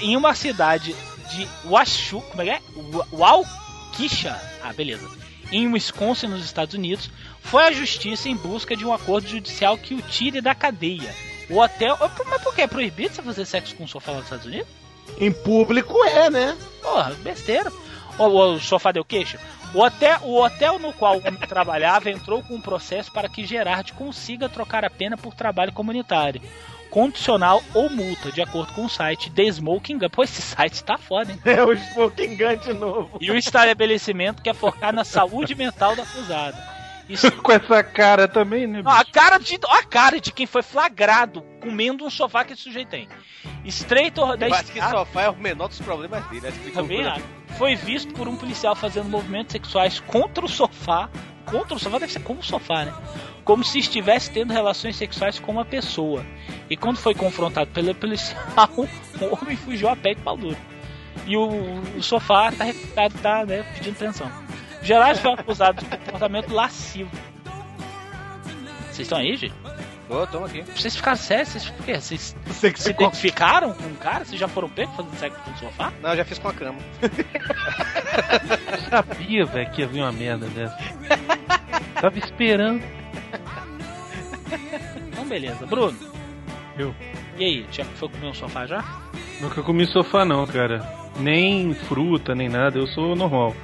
Em 0.00 0.16
uma 0.16 0.36
cidade 0.36 0.94
de 1.32 1.48
Washu. 1.64 2.20
Como 2.20 2.42
é 2.42 2.44
que 2.44 2.50
é? 2.52 2.60
Wa- 2.92 3.06
Waukesha. 3.12 4.40
Ah, 4.62 4.72
beleza. 4.72 5.04
Em 5.50 5.66
Wisconsin, 5.72 6.28
nos 6.28 6.44
Estados 6.44 6.74
Unidos, 6.76 7.10
foi 7.42 7.64
à 7.66 7.72
justiça 7.72 8.28
em 8.28 8.36
busca 8.36 8.76
de 8.76 8.84
um 8.84 8.92
acordo 8.92 9.26
judicial 9.26 9.76
que 9.76 9.94
o 9.94 10.02
tire 10.02 10.40
da 10.40 10.54
cadeia. 10.54 11.12
O 11.50 11.58
hotel. 11.58 11.96
Mas 12.26 12.42
por 12.42 12.54
que? 12.54 12.62
É 12.62 12.66
proibido 12.66 13.14
você 13.14 13.22
fazer 13.22 13.44
sexo 13.44 13.74
com 13.76 13.84
um 13.84 13.88
sofá 13.88 14.10
lá 14.12 14.18
nos 14.18 14.26
Estados 14.26 14.46
Unidos? 14.46 14.68
Em 15.18 15.32
público 15.32 16.04
é, 16.04 16.28
né? 16.30 16.56
Porra, 16.82 17.14
besteira. 17.22 17.72
O, 18.18 18.24
o 18.24 18.60
sofá 18.60 18.92
deu 18.92 19.04
queixa? 19.04 19.38
O 19.74 19.80
hotel, 19.80 20.18
o 20.22 20.42
hotel 20.42 20.78
no 20.78 20.92
qual 20.92 21.16
o 21.16 21.18
homem 21.26 21.40
trabalhava 21.48 22.10
entrou 22.10 22.42
com 22.42 22.54
um 22.54 22.60
processo 22.60 23.12
para 23.12 23.28
que 23.28 23.44
Gerard 23.46 23.92
consiga 23.92 24.48
trocar 24.48 24.84
a 24.84 24.90
pena 24.90 25.16
por 25.16 25.34
trabalho 25.34 25.72
comunitário. 25.72 26.40
condicional 26.90 27.62
ou 27.74 27.90
multa, 27.90 28.32
de 28.32 28.40
acordo 28.40 28.72
com 28.72 28.86
o 28.86 28.88
site 28.88 29.30
The 29.30 29.44
Smoking 29.44 29.98
Gun. 29.98 30.08
Pô, 30.08 30.22
esse 30.24 30.40
site 30.40 30.82
tá 30.82 30.96
foda, 30.96 31.32
hein? 31.32 31.38
É 31.44 31.62
o 31.62 31.72
Smoking 31.72 32.36
Gun 32.36 32.56
de 32.56 32.72
novo. 32.72 33.18
E 33.20 33.30
o 33.30 33.36
estabelecimento 33.36 34.42
quer 34.42 34.54
focar 34.54 34.92
na 34.92 35.04
saúde 35.04 35.54
mental 35.54 35.94
do 35.94 36.02
acusado. 36.02 36.56
Isso 37.08 37.30
Com 37.32 37.52
essa 37.52 37.82
cara 37.82 38.28
também, 38.28 38.66
né? 38.66 38.82
Ó, 38.84 38.90
a 38.90 39.04
cara 39.04 39.38
de 39.38 39.58
a 39.68 39.82
cara 39.82 40.20
de 40.20 40.30
quem 40.30 40.46
foi 40.46 40.62
flagrado 40.62 41.42
comendo 41.60 42.04
um 42.04 42.10
sofá 42.10 42.44
que 42.44 42.52
esse 42.52 42.62
sujeito 42.62 42.88
tem. 42.88 43.08
Estreito 43.64 44.36
da 44.36 44.48
Eu 44.48 44.54
acho 44.54 44.72
que 44.72 44.80
sofá 44.80 45.22
é 45.22 45.30
o 45.30 45.36
menor 45.36 45.68
dos 45.68 45.80
problemas 45.80 46.24
dele. 46.26 46.48
Acho 46.48 46.58
que 46.60 46.70
também 46.70 47.06
acho. 47.06 47.24
foi 47.56 47.74
visto 47.74 48.12
por 48.12 48.28
um 48.28 48.36
policial 48.36 48.76
fazendo 48.76 49.08
movimentos 49.08 49.52
sexuais 49.52 50.00
contra 50.00 50.44
o 50.44 50.48
sofá. 50.48 51.08
Contra 51.46 51.74
o 51.74 51.78
sofá 51.78 51.98
deve 51.98 52.12
ser 52.12 52.20
como 52.20 52.40
o 52.40 52.44
sofá, 52.44 52.84
né? 52.84 52.94
Como 53.42 53.64
se 53.64 53.78
estivesse 53.78 54.30
tendo 54.30 54.52
relações 54.52 54.96
sexuais 54.96 55.38
com 55.38 55.52
uma 55.52 55.64
pessoa. 55.64 56.24
E 56.68 56.76
quando 56.76 56.98
foi 56.98 57.14
confrontado 57.14 57.70
pelo 57.70 57.94
policial, 57.94 58.38
o 58.76 59.34
homem 59.40 59.56
fugiu 59.56 59.88
a 59.88 59.96
pé 59.96 60.12
de 60.14 60.20
pau 60.20 60.36
duro. 60.36 60.56
E 61.26 61.36
o, 61.36 61.80
o 61.96 62.02
sofá 62.02 62.52
tá, 62.52 62.66
tá, 62.94 63.08
tá, 63.10 63.46
né, 63.46 63.62
pedindo 63.74 63.96
pensão. 63.96 64.30
Gerard 64.82 65.20
foi 65.20 65.32
acusado 65.32 65.82
de 65.82 65.96
comportamento 65.96 66.52
lascivo. 66.52 67.10
Vocês 68.90 69.00
estão 69.00 69.18
aí, 69.18 69.36
gente? 69.36 69.54
Ô, 70.08 70.26
toma 70.26 70.46
aqui. 70.46 70.62
Vocês 70.62 70.96
ficaram 70.96 71.18
sérios? 71.18 71.50
Vocês, 71.50 71.70
por 71.70 71.84
quê? 71.84 71.94
Vocês 72.00 72.36
se 72.76 72.90
identificaram 72.90 73.74
com 73.74 73.84
o 73.84 73.96
cara? 73.96 74.24
Vocês 74.24 74.40
já 74.40 74.48
foram 74.48 74.68
pegos 74.68 74.96
fazendo 74.96 75.14
sexo 75.16 75.38
no 75.50 75.58
sofá? 75.58 75.92
Não, 76.00 76.10
eu 76.10 76.16
já 76.16 76.24
fiz 76.24 76.38
com 76.38 76.48
a 76.48 76.52
cama. 76.54 76.78
Eu 78.72 78.78
sabia, 78.88 79.44
velho, 79.44 79.70
que 79.70 79.82
ia 79.82 79.86
vir 79.86 80.00
uma 80.00 80.12
merda 80.12 80.46
dessa. 80.46 80.76
Tava 82.00 82.18
esperando. 82.18 82.82
Então, 85.08 85.26
beleza. 85.26 85.66
Bruno. 85.66 85.98
Eu. 86.78 86.94
E 87.36 87.44
aí, 87.44 87.66
já 87.70 87.84
foi 87.84 88.08
comer 88.08 88.28
um 88.28 88.34
sofá 88.34 88.66
já? 88.66 88.82
Nunca 89.40 89.62
comi 89.62 89.86
sofá 89.86 90.24
não, 90.24 90.46
cara. 90.46 90.80
Nem 91.18 91.74
fruta, 91.74 92.34
nem 92.34 92.48
nada. 92.48 92.78
Eu 92.78 92.86
sou 92.86 93.14
normal. 93.14 93.54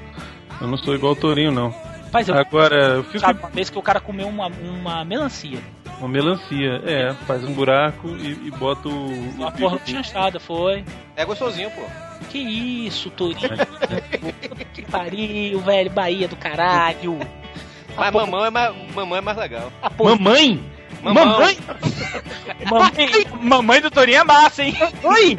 Eu 0.60 0.66
não 0.68 0.76
sou 0.76 0.94
igual 0.94 1.12
o 1.12 1.16
Torinho, 1.16 1.50
não. 1.50 1.70
Rapaz, 2.04 2.28
eu 2.28 2.34
Agora, 2.36 2.76
eu 2.94 3.04
fico 3.04 3.18
sabe 3.18 3.40
uma 3.40 3.50
vez 3.50 3.68
que 3.68 3.78
o 3.78 3.82
cara 3.82 4.00
comeu 4.00 4.28
uma, 4.28 4.46
uma 4.46 5.04
melancia. 5.04 5.58
uma 5.98 6.08
melancia. 6.08 6.80
É, 6.84 7.12
faz 7.26 7.42
um 7.42 7.52
buraco 7.52 8.08
e, 8.08 8.46
e 8.46 8.50
bota 8.52 8.88
o. 8.88 9.06
Uma 9.36 9.48
o 9.48 9.52
porra 9.52 9.80
chanchada, 9.84 10.38
foi. 10.38 10.84
É 11.16 11.24
gostosinho, 11.24 11.70
pô. 11.72 11.82
Que 12.30 12.38
isso, 12.38 13.10
Torinho? 13.10 13.50
que 14.72 14.82
pariu, 14.82 15.60
velho. 15.60 15.90
Bahia 15.90 16.28
do 16.28 16.36
caralho. 16.36 17.18
Mas 17.96 18.12
mamão 18.12 18.44
é 18.44 18.50
mais, 18.50 18.74
mamão 18.94 19.18
é 19.18 19.20
mais 19.20 19.36
legal. 19.36 19.72
Mamãe! 19.98 20.60
Mamão. 21.02 21.26
Mamãe! 21.26 21.58
Mamãe, 22.70 23.26
mamãe 23.40 23.80
do 23.80 23.90
Torinho 23.90 24.18
é 24.18 24.24
massa, 24.24 24.62
hein? 24.64 24.74
Oi! 25.02 25.38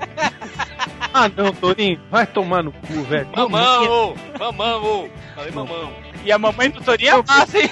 Ah 1.18 1.30
não, 1.30 1.54
Torinho, 1.54 1.98
vai 2.12 2.28
tomar 2.28 2.62
no 2.62 2.74
cu, 2.74 3.02
velho. 3.04 3.30
Mamão, 3.34 3.84
ô! 3.86 4.14
Mamão, 4.38 4.84
ô! 4.84 5.10
Falei 5.34 5.50
mamão. 5.50 5.94
E 6.26 6.30
a 6.30 6.38
mamãe 6.38 6.70
do 6.70 6.84
Torinho 6.84 7.12
é 7.12 7.24
massa, 7.24 7.58
hein? 7.58 7.70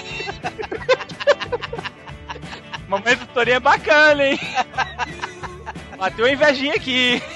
mamãe 2.88 3.18
do 3.18 3.28
Torinho 3.28 3.58
é 3.58 3.60
bacana, 3.60 4.28
hein? 4.28 4.40
Bateu 6.00 6.24
uma 6.24 6.32
invejinha 6.32 6.74
aqui. 6.74 7.22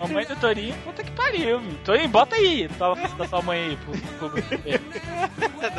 mamãe 0.00 0.26
do 0.26 0.36
Torinho, 0.36 0.74
puta 0.84 1.02
que 1.02 1.10
pariu, 1.12 1.60
viu? 1.60 1.78
Torinho, 1.84 2.08
bota 2.08 2.36
aí. 2.36 2.68
Tava 2.78 2.96
da 3.16 3.26
sua 3.26 3.42
mãe 3.42 3.60
aí. 3.60 3.76
Pro, 3.76 3.92
pro... 4.30 4.42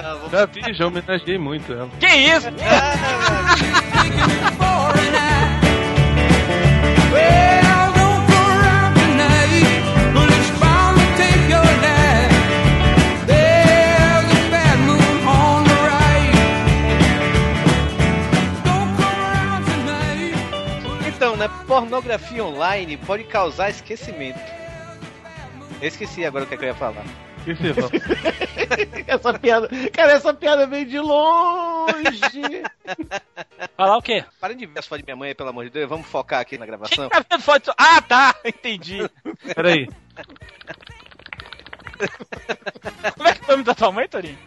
Não, 0.01 0.19
vou... 0.19 0.29
Já 0.29 0.45
vi, 0.45 0.73
já 0.73 0.87
homenageei 0.87 1.37
muito 1.37 1.73
ela. 1.73 1.89
Que 1.99 2.07
isso? 2.07 2.49
Então, 21.33 21.37
né? 21.37 21.49
Pornografia 21.67 22.45
online 22.45 22.95
pode 22.95 23.23
causar 23.23 23.69
esquecimento. 23.69 24.39
Eu 25.81 25.87
esqueci 25.87 26.23
agora 26.23 26.45
o 26.45 26.47
que, 26.47 26.53
é 26.53 26.57
que 26.57 26.63
eu 26.63 26.69
ia 26.69 26.75
falar. 26.75 27.03
Fala? 27.03 27.23
essa 29.07 29.39
piada. 29.39 29.67
Cara, 29.91 30.11
essa 30.11 30.33
piada 30.33 30.67
veio 30.67 30.85
de 30.85 30.99
longe. 30.99 32.21
Falar 33.75 33.97
o 33.97 34.01
quê? 34.01 34.23
Parem 34.39 34.55
de 34.55 34.67
ver 34.67 34.79
as 34.79 34.87
fotos 34.87 34.99
de 34.99 35.05
minha 35.05 35.15
mãe, 35.15 35.35
pelo 35.35 35.49
amor 35.49 35.65
de 35.65 35.71
Deus. 35.71 35.89
Vamos 35.89 36.07
focar 36.07 36.39
aqui 36.39 36.57
na 36.57 36.65
gravação. 36.65 37.09
Tá 37.09 37.25
vendo 37.27 37.41
foto? 37.41 37.73
Ah, 37.77 38.01
tá. 38.01 38.35
Entendi. 38.45 38.99
Peraí. 39.55 39.89
Como 43.17 43.27
é 43.27 43.33
que 43.33 43.41
é 43.41 43.45
o 43.45 43.51
nome 43.51 43.63
da 43.63 43.73
tua 43.73 43.91
mãe, 43.91 44.07
Torinho? 44.07 44.37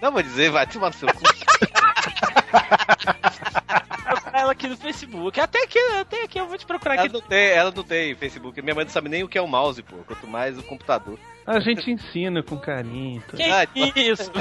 Não 0.00 0.12
vou 0.12 0.22
dizer, 0.22 0.50
vai 0.50 0.66
tomar 0.66 0.88
no 0.88 0.94
seu 0.94 1.08
cu. 1.08 1.20
Ela 4.32 4.52
aqui 4.52 4.66
no 4.68 4.76
Facebook. 4.76 5.40
Até 5.40 5.62
aqui, 5.64 5.78
até 6.00 6.22
aqui 6.24 6.38
eu 6.38 6.46
vou 6.46 6.56
te 6.58 6.66
procurar 6.66 6.94
Ela 6.94 7.04
aqui. 7.04 7.12
não, 7.14 7.20
tem, 7.20 7.48
ela 7.50 7.72
não 7.74 7.82
tem 7.82 8.14
Facebook. 8.14 8.60
Minha 8.62 8.74
mãe 8.74 8.84
não 8.84 8.92
sabe 8.92 9.08
nem 9.08 9.22
o 9.24 9.28
que 9.28 9.38
é 9.38 9.42
o 9.42 9.46
mouse, 9.48 9.82
pô. 9.82 9.96
Quanto 10.06 10.26
mais 10.26 10.58
o 10.58 10.62
computador. 10.62 11.18
A 11.46 11.58
gente 11.60 11.90
ensina 11.90 12.42
com 12.42 12.56
carinho. 12.58 13.22
Tá? 13.22 13.36
Que 13.36 13.42
Ah, 13.44 13.66
isso? 13.96 14.30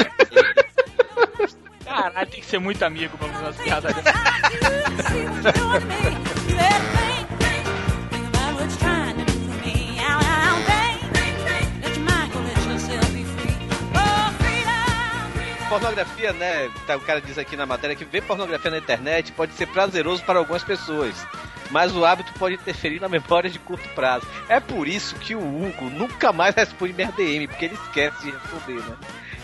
Caralho, 1.84 2.30
tem 2.30 2.40
que 2.40 2.46
ser 2.46 2.60
muito 2.60 2.84
amigo 2.84 3.18
pra 3.18 3.28
fazer 3.30 3.44
umas 3.46 3.58
piadas 3.58 3.96
dessas. 3.96 4.14
Pornografia, 15.70 16.34
né? 16.34 16.68
tá, 16.88 16.98
O 16.98 17.02
cara 17.02 17.22
diz 17.22 17.38
aqui 17.38 17.56
na 17.56 17.66
matéria 17.66 17.96
que 17.96 18.04
ver 18.04 18.24
pornografia 18.24 18.72
na 18.72 18.80
internet 18.80 19.32
pode 19.32 19.54
ser 19.54 19.68
prazeroso 19.68 20.24
para 20.24 20.40
algumas 20.40 20.64
pessoas. 20.64 21.16
Mas 21.70 21.96
o 21.96 22.04
hábito 22.04 22.34
pode 22.34 22.56
interferir 22.56 23.00
na 23.00 23.08
memória 23.08 23.50
de 23.50 23.60
curto 23.60 23.88
prazo. 23.90 24.26
É 24.50 24.60
por 24.60 24.88
isso 24.88 25.16
que 25.18 25.36
o 25.36 25.40
Hugo 25.40 25.92
nunca 25.92 26.34
mais 26.34 26.56
responde 26.56 26.94
minha 26.94 27.12
DM, 27.12 27.48
porque 27.48 27.66
ele 27.66 27.76
esquece 27.76 28.24
de 28.24 28.32
responder, 28.32 28.82
né? 28.82 28.98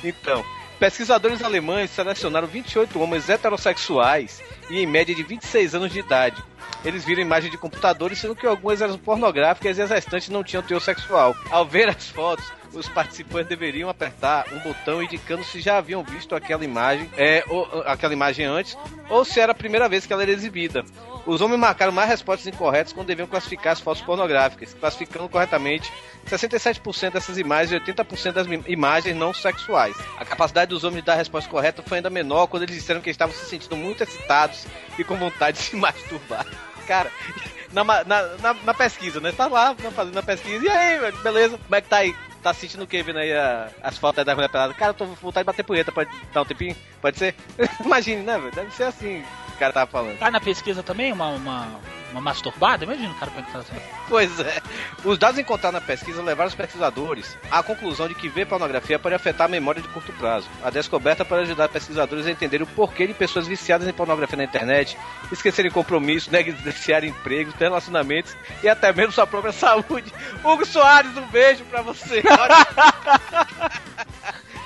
Então, 0.03 0.43
pesquisadores 0.79 1.43
alemães 1.43 1.91
selecionaram 1.91 2.47
28 2.47 2.99
homens 2.99 3.29
heterossexuais 3.29 4.41
e 4.67 4.79
em 4.79 4.87
média 4.87 5.13
de 5.13 5.21
26 5.21 5.75
anos 5.75 5.93
de 5.93 5.99
idade. 5.99 6.43
Eles 6.83 7.05
viram 7.05 7.21
imagens 7.21 7.51
de 7.51 7.57
computadores, 7.57 8.17
sendo 8.17 8.35
que 8.35 8.47
algumas 8.47 8.81
eram 8.81 8.97
pornográficas 8.97 9.77
e 9.77 9.81
as 9.83 9.91
restantes 9.91 10.29
não 10.29 10.43
tinham 10.43 10.63
teor 10.63 10.81
sexual. 10.81 11.35
Ao 11.51 11.65
ver 11.65 11.89
as 11.89 12.09
fotos, 12.09 12.51
os 12.75 12.87
participantes 12.89 13.49
deveriam 13.49 13.89
apertar 13.89 14.45
um 14.51 14.59
botão 14.59 15.01
indicando 15.01 15.43
se 15.43 15.59
já 15.61 15.77
haviam 15.77 16.03
visto 16.03 16.35
aquela 16.35 16.63
imagem, 16.63 17.09
é, 17.17 17.43
ou, 17.47 17.83
aquela 17.85 18.13
imagem 18.13 18.45
antes, 18.45 18.77
ou 19.09 19.23
se 19.23 19.39
era 19.39 19.51
a 19.51 19.55
primeira 19.55 19.87
vez 19.87 20.05
que 20.05 20.13
ela 20.13 20.21
era 20.21 20.31
exibida. 20.31 20.83
Os 21.25 21.41
homens 21.41 21.59
marcaram 21.59 21.91
mais 21.91 22.07
respostas 22.07 22.45
incorretas 22.45 22.93
quando 22.93 23.07
deviam 23.07 23.27
classificar 23.27 23.73
as 23.73 23.79
fotos 23.79 24.03
pornográficas, 24.03 24.75
classificando 24.75 25.27
corretamente 25.27 25.91
67% 26.27 27.13
dessas 27.13 27.37
imagens 27.37 27.71
e 27.71 27.91
80% 27.93 28.31
das 28.31 28.47
imagens 28.67 29.15
não 29.15 29.33
sexuais. 29.33 29.95
A 30.17 30.25
capacidade 30.25 30.69
dos 30.69 30.83
homens 30.83 31.01
de 31.01 31.07
dar 31.07 31.13
a 31.13 31.17
resposta 31.17 31.49
correta 31.49 31.81
foi 31.81 31.97
ainda 31.97 32.11
menor 32.11 32.47
quando 32.47 32.63
eles 32.63 32.75
disseram 32.75 33.01
que 33.01 33.09
estavam 33.09 33.33
se 33.33 33.45
sentindo 33.45 33.75
muito 33.75 34.03
excitados 34.03 34.67
e 34.99 35.03
com 35.03 35.15
vontade 35.15 35.57
de 35.57 35.63
se 35.65 35.75
masturbar. 35.75 36.45
Cara, 36.85 37.11
na, 37.73 37.83
na, 37.83 38.03
na, 38.03 38.53
na 38.53 38.73
pesquisa, 38.73 39.19
né? 39.19 39.31
Tá 39.31 39.47
lá 39.47 39.75
fazendo 39.95 40.17
a 40.19 40.23
pesquisa. 40.23 40.63
E 40.63 40.69
aí, 40.69 41.11
beleza? 41.23 41.57
Como 41.57 41.75
é 41.75 41.81
que 41.81 41.89
tá 41.89 41.97
aí? 41.97 42.15
Tá 42.45 42.51
assistindo 42.51 42.83
o 42.83 42.87
que 42.87 43.01
vendo 43.01 43.17
aí 43.17 43.33
a- 43.33 43.69
as 43.81 43.97
fotos 43.97 44.23
da 44.23 44.35
mulher 44.35 44.49
pelada? 44.49 44.71
Cara, 44.75 44.91
eu 44.91 44.93
tô 44.93 45.07
com 45.07 45.15
vontade 45.15 45.43
de 45.43 45.47
bater 45.47 45.63
punheta. 45.63 45.91
Pode 45.91 46.11
dar 46.31 46.43
um 46.43 46.45
tempinho? 46.45 46.75
Pode 47.01 47.17
ser? 47.17 47.33
Imagine, 47.83 48.21
né, 48.21 48.37
velho? 48.37 48.51
Deve 48.51 48.69
ser 48.71 48.83
assim 48.83 49.23
o 49.55 49.59
cara 49.59 49.73
tava 49.73 49.89
falando. 49.89 50.17
Tá 50.17 50.29
na 50.29 50.39
pesquisa 50.39 50.83
também 50.83 51.11
uma, 51.11 51.29
uma, 51.29 51.79
uma 52.11 52.21
masturbada? 52.21 52.83
Imagina 52.83 53.11
o 53.11 53.15
cara 53.15 53.31
perguntar 53.31 53.59
assim. 53.59 53.75
Pois 54.07 54.39
é. 54.39 54.61
Os 55.03 55.17
dados 55.17 55.39
encontrados 55.39 55.79
na 55.79 55.85
pesquisa 55.85 56.21
levaram 56.21 56.49
os 56.49 56.55
pesquisadores 56.55 57.37
à 57.49 57.63
conclusão 57.63 58.07
de 58.07 58.15
que 58.15 58.29
ver 58.29 58.45
pornografia 58.45 58.99
pode 58.99 59.15
afetar 59.15 59.45
a 59.45 59.49
memória 59.49 59.81
de 59.81 59.87
curto 59.87 60.11
prazo. 60.13 60.47
A 60.63 60.69
descoberta 60.69 61.25
pode 61.25 61.43
ajudar 61.43 61.69
pesquisadores 61.69 62.27
a 62.27 62.31
entenderem 62.31 62.65
o 62.65 62.69
porquê 62.69 63.07
de 63.07 63.13
pessoas 63.13 63.47
viciadas 63.47 63.87
em 63.87 63.93
pornografia 63.93 64.37
na 64.37 64.43
internet 64.43 64.97
esquecerem 65.31 65.71
compromissos, 65.71 66.29
negligenciarem 66.29 67.09
empregos, 67.15 67.53
ter 67.55 67.65
relacionamentos 67.65 68.35
e 68.61 68.69
até 68.69 68.93
mesmo 68.93 69.11
sua 69.11 69.25
própria 69.25 69.53
saúde. 69.53 70.13
Hugo 70.43 70.65
Soares, 70.65 71.15
um 71.17 71.27
beijo 71.27 71.63
pra 71.65 71.81
você. 71.81 72.21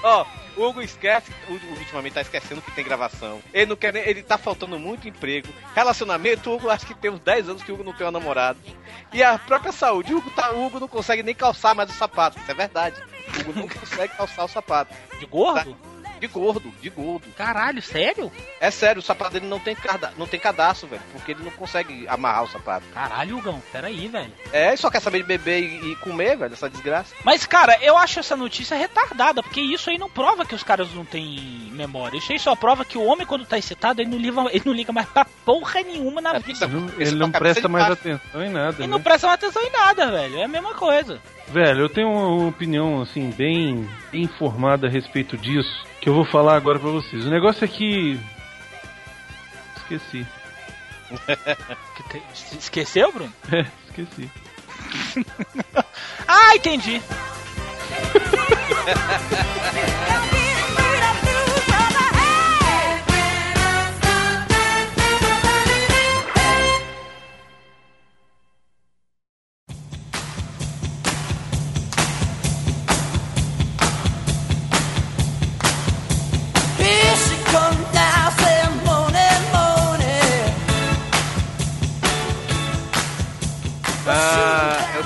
Ó, 0.04 0.26
Hugo 0.64 0.82
esquece, 0.82 1.32
o 1.48 1.54
Hugo 1.54 1.68
ultimamente 1.78 2.14
tá 2.14 2.22
esquecendo 2.22 2.62
que 2.62 2.72
tem 2.72 2.84
gravação. 2.84 3.42
Ele 3.54 3.68
não 3.68 3.76
quer 3.76 3.94
nem, 3.94 4.08
ele 4.08 4.24
tá 4.24 4.38
faltando 4.38 4.78
muito 4.80 5.08
emprego. 5.08 5.48
Relacionamento, 5.76 6.52
Hugo 6.52 6.70
acho 6.70 6.86
que 6.86 6.94
tem 6.94 7.12
uns 7.12 7.20
10 7.20 7.50
anos 7.50 7.64
que 7.64 7.72
o 7.72 7.76
Hugo 7.76 7.84
não 7.84 7.94
tem 7.94 8.06
uma 8.06 8.12
namorada. 8.12 8.60
E 9.14 9.24
a 9.24 9.38
própria 9.40 9.72
saúde, 9.72 10.14
o 10.14 10.18
Hugo, 10.18 10.30
tá, 10.32 10.52
o 10.52 10.66
Hugo 10.66 10.80
não 10.80 10.88
consegue 10.88 11.24
nem 11.24 11.36
calçar 11.36 11.74
mais 11.74 11.90
o 11.90 11.94
sapato, 11.94 12.40
isso 12.40 12.52
é 12.52 12.54
verdade. 12.54 13.02
O 13.38 13.42
Hugo 13.42 13.60
não 13.60 13.68
consegue 13.70 14.16
calçar 14.16 14.46
o 14.46 14.50
sapato. 14.50 14.94
De 15.20 15.26
gordo? 15.26 15.76
De 16.20 16.28
gordo, 16.28 16.72
de 16.82 16.90
gordo. 16.90 17.28
Caralho, 17.36 17.82
sério? 17.82 18.32
É 18.60 18.70
sério, 18.70 19.00
o 19.00 19.04
sapato 19.04 19.34
dele 19.34 19.48
não 19.48 19.60
tem, 19.60 19.76
cada, 19.76 20.12
não 20.18 20.28
tem 20.28 20.40
cadastro, 20.40 20.88
velho. 20.88 21.02
Porque 21.14 21.32
ele 21.32 21.44
não 21.44 21.52
consegue 21.52 22.08
amarrar 22.08 22.44
o 22.44 22.48
sapato. 22.50 22.86
Caralho, 22.94 23.38
Hugão, 23.38 23.62
peraí, 23.72 24.08
velho. 24.08 24.32
É, 24.52 24.70
ele 24.70 24.78
só 24.78 24.90
quer 24.90 25.00
saber 25.02 25.20
de 25.20 25.24
beber 25.26 25.60
e, 25.64 25.92
e 25.92 25.96
comer, 25.98 26.36
velho, 26.38 26.54
essa 26.54 26.70
desgraça. 26.70 27.14
Mas, 27.24 27.46
cara, 27.46 27.78
eu 27.82 27.98
acho 27.98 28.20
essa 28.20 28.36
notícia 28.36 28.76
retardada, 28.76 29.42
porque 29.44 29.62
isso 29.62 29.90
aí 29.90 29.98
não 29.98 30.10
prova 30.10 30.46
que 30.46 30.56
os 30.56 30.64
caras 30.64 30.94
não 30.94 31.06
têm 31.06 31.70
memória. 31.72 32.18
Isso 32.18 32.32
aí 32.32 32.40
só 32.40 32.56
prova 32.56 32.84
que 32.84 32.98
o 32.98 33.04
homem, 33.06 33.26
quando 33.26 33.46
tá 33.46 33.58
excitado, 33.58 34.02
ele 34.02 34.10
não 34.10 34.18
liga, 34.18 34.42
ele 34.52 34.64
não 34.66 34.74
liga 34.74 34.92
mais 34.92 35.08
pra 35.08 35.26
porra 35.46 35.82
nenhuma 35.82 36.20
na 36.22 36.34
vida. 36.40 36.66
Ele 36.66 36.74
não- 36.74 36.90
Ele 37.00 37.16
não 37.16 37.32
presta 37.32 37.68
mais 37.70 37.86
atenção 37.92 38.44
em 38.44 38.50
nada, 38.50 38.76
Ele 38.78 38.88
né? 38.88 38.88
não 38.88 39.02
presta 39.02 39.28
mais 39.28 39.40
atenção 39.42 39.64
em 39.64 39.72
nada, 39.72 40.12
velho. 40.12 40.38
É 40.40 40.44
a 40.44 40.48
mesma 40.48 40.74
coisa. 40.74 41.22
Velho, 41.52 41.82
eu 41.82 41.90
tenho 41.90 42.10
uma 42.10 42.48
opinião, 42.48 43.02
assim, 43.02 43.32
bem 43.32 43.90
informada 44.14 44.88
a 44.88 44.90
respeito 44.90 45.36
disso, 45.36 45.84
que 46.00 46.08
eu 46.08 46.14
vou 46.14 46.24
falar 46.26 46.56
agora 46.56 46.78
pra 46.78 46.92
vocês. 46.92 47.26
O 47.26 47.30
negócio 47.30 47.66
é 47.66 47.68
que... 47.68 48.20
Esqueci. 49.78 50.26
Esqueceu, 52.58 53.12
Bruno? 53.12 53.34
É, 53.52 53.66
esqueci. 53.88 54.30
Ah, 56.28 56.56
entendi. 56.56 57.02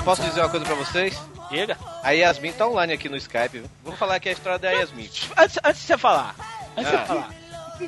Posso 0.04 0.22
dizer 0.22 0.40
uma 0.40 0.48
coisa 0.50 0.64
pra 0.66 0.74
vocês? 0.74 1.20
Diga. 1.50 1.76
A 2.02 2.10
Yasmin 2.12 2.52
tá 2.52 2.66
online 2.66 2.92
aqui 2.92 3.08
no 3.08 3.16
Skype. 3.16 3.64
Vou 3.82 3.94
falar 3.96 4.16
aqui 4.16 4.28
a 4.28 4.32
história 4.32 4.58
da 4.58 4.70
Yasmin. 4.70 5.08
Antes, 5.36 5.58
antes 5.64 5.80
de 5.80 5.86
você 5.86 5.98
falar. 5.98 6.34
Antes 6.76 6.90
de 6.90 6.96
Ah. 6.96 7.00
você 7.00 7.06
falar. 7.06 7.28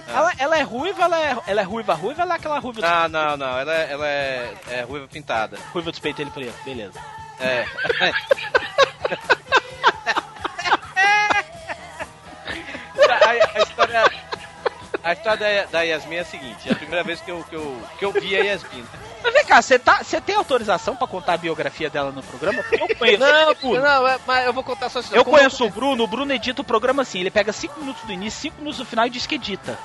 Ela, 0.09 0.33
ela 0.39 0.59
é 0.59 0.63
ruiva, 0.63 1.05
ela 1.05 1.21
é, 1.21 1.37
ela 1.47 1.61
é 1.61 1.65
ruiva, 1.65 1.95
ruiva, 1.95 2.23
ela 2.23 2.35
é 2.35 2.37
aquela 2.37 2.59
ruiva, 2.59 2.81
dos- 2.81 2.91
Não, 2.91 3.09
não, 3.09 3.37
não. 3.37 3.59
Ela, 3.59 3.73
é- 3.75 3.93
ela 3.93 4.09
é, 4.09 4.55
é 4.69 4.81
ruiva 4.83 5.07
pintada. 5.07 5.57
ruiva 5.73 5.91
dos 5.93 6.01
peitos 6.01 6.29
preto, 6.31 6.55
beleza. 6.65 6.99
É. 7.39 7.65
a, 13.09 13.31
a 13.31 13.63
história, 13.63 14.11
a 15.09 15.13
história 15.13 15.63
da, 15.67 15.71
da 15.79 15.83
Yasmin 15.83 16.17
é 16.17 16.21
a 16.21 16.25
seguinte: 16.25 16.69
é 16.69 16.73
a 16.73 16.77
primeira 16.77 17.05
vez 17.05 17.21
que 17.21 17.31
eu, 17.31 17.45
que 17.49 17.55
eu, 17.57 17.83
que 17.99 18.05
eu 18.05 18.13
vi 18.13 18.37
a 18.37 18.41
Yasmin. 18.45 18.85
Mas 19.23 19.33
vem 19.33 19.45
cá, 19.45 19.61
você 19.63 19.79
tá, 19.79 20.03
você 20.03 20.21
tem 20.21 20.37
autorização 20.37 20.95
pra 20.95 21.07
contar 21.07 21.35
a 21.35 21.37
biografia 21.39 21.91
dela 21.91 22.13
no 22.13 22.23
programa? 22.23 22.63
Eu 22.73 22.97
conheço. 22.97 23.19
Não, 23.19 23.51
o 23.51 23.55
Bruno. 23.55 23.81
não, 23.81 24.09
é, 24.09 24.19
mas 24.27 24.47
eu 24.47 24.53
vou 24.53 24.63
contar 24.63 24.89
só 24.89 25.01
Eu 25.13 25.25
conheço 25.25 25.65
o 25.65 25.71
Bruno, 25.71 26.05
o 26.05 26.07
Bruno 26.07 26.33
edita 26.33 26.61
o 26.63 26.65
programa 26.65 27.03
assim, 27.03 27.21
ele 27.21 27.31
pega 27.31 27.53
5 27.53 27.81
minutos 27.81 28.03
do 28.05 28.13
início, 28.13 28.41
5 28.43 28.59
minutos 28.59 28.79
do 28.79 28.85
final 28.87 29.07
e 29.07 29.11
diz 29.11 29.27
que 29.27 29.35
edita. 29.37 29.79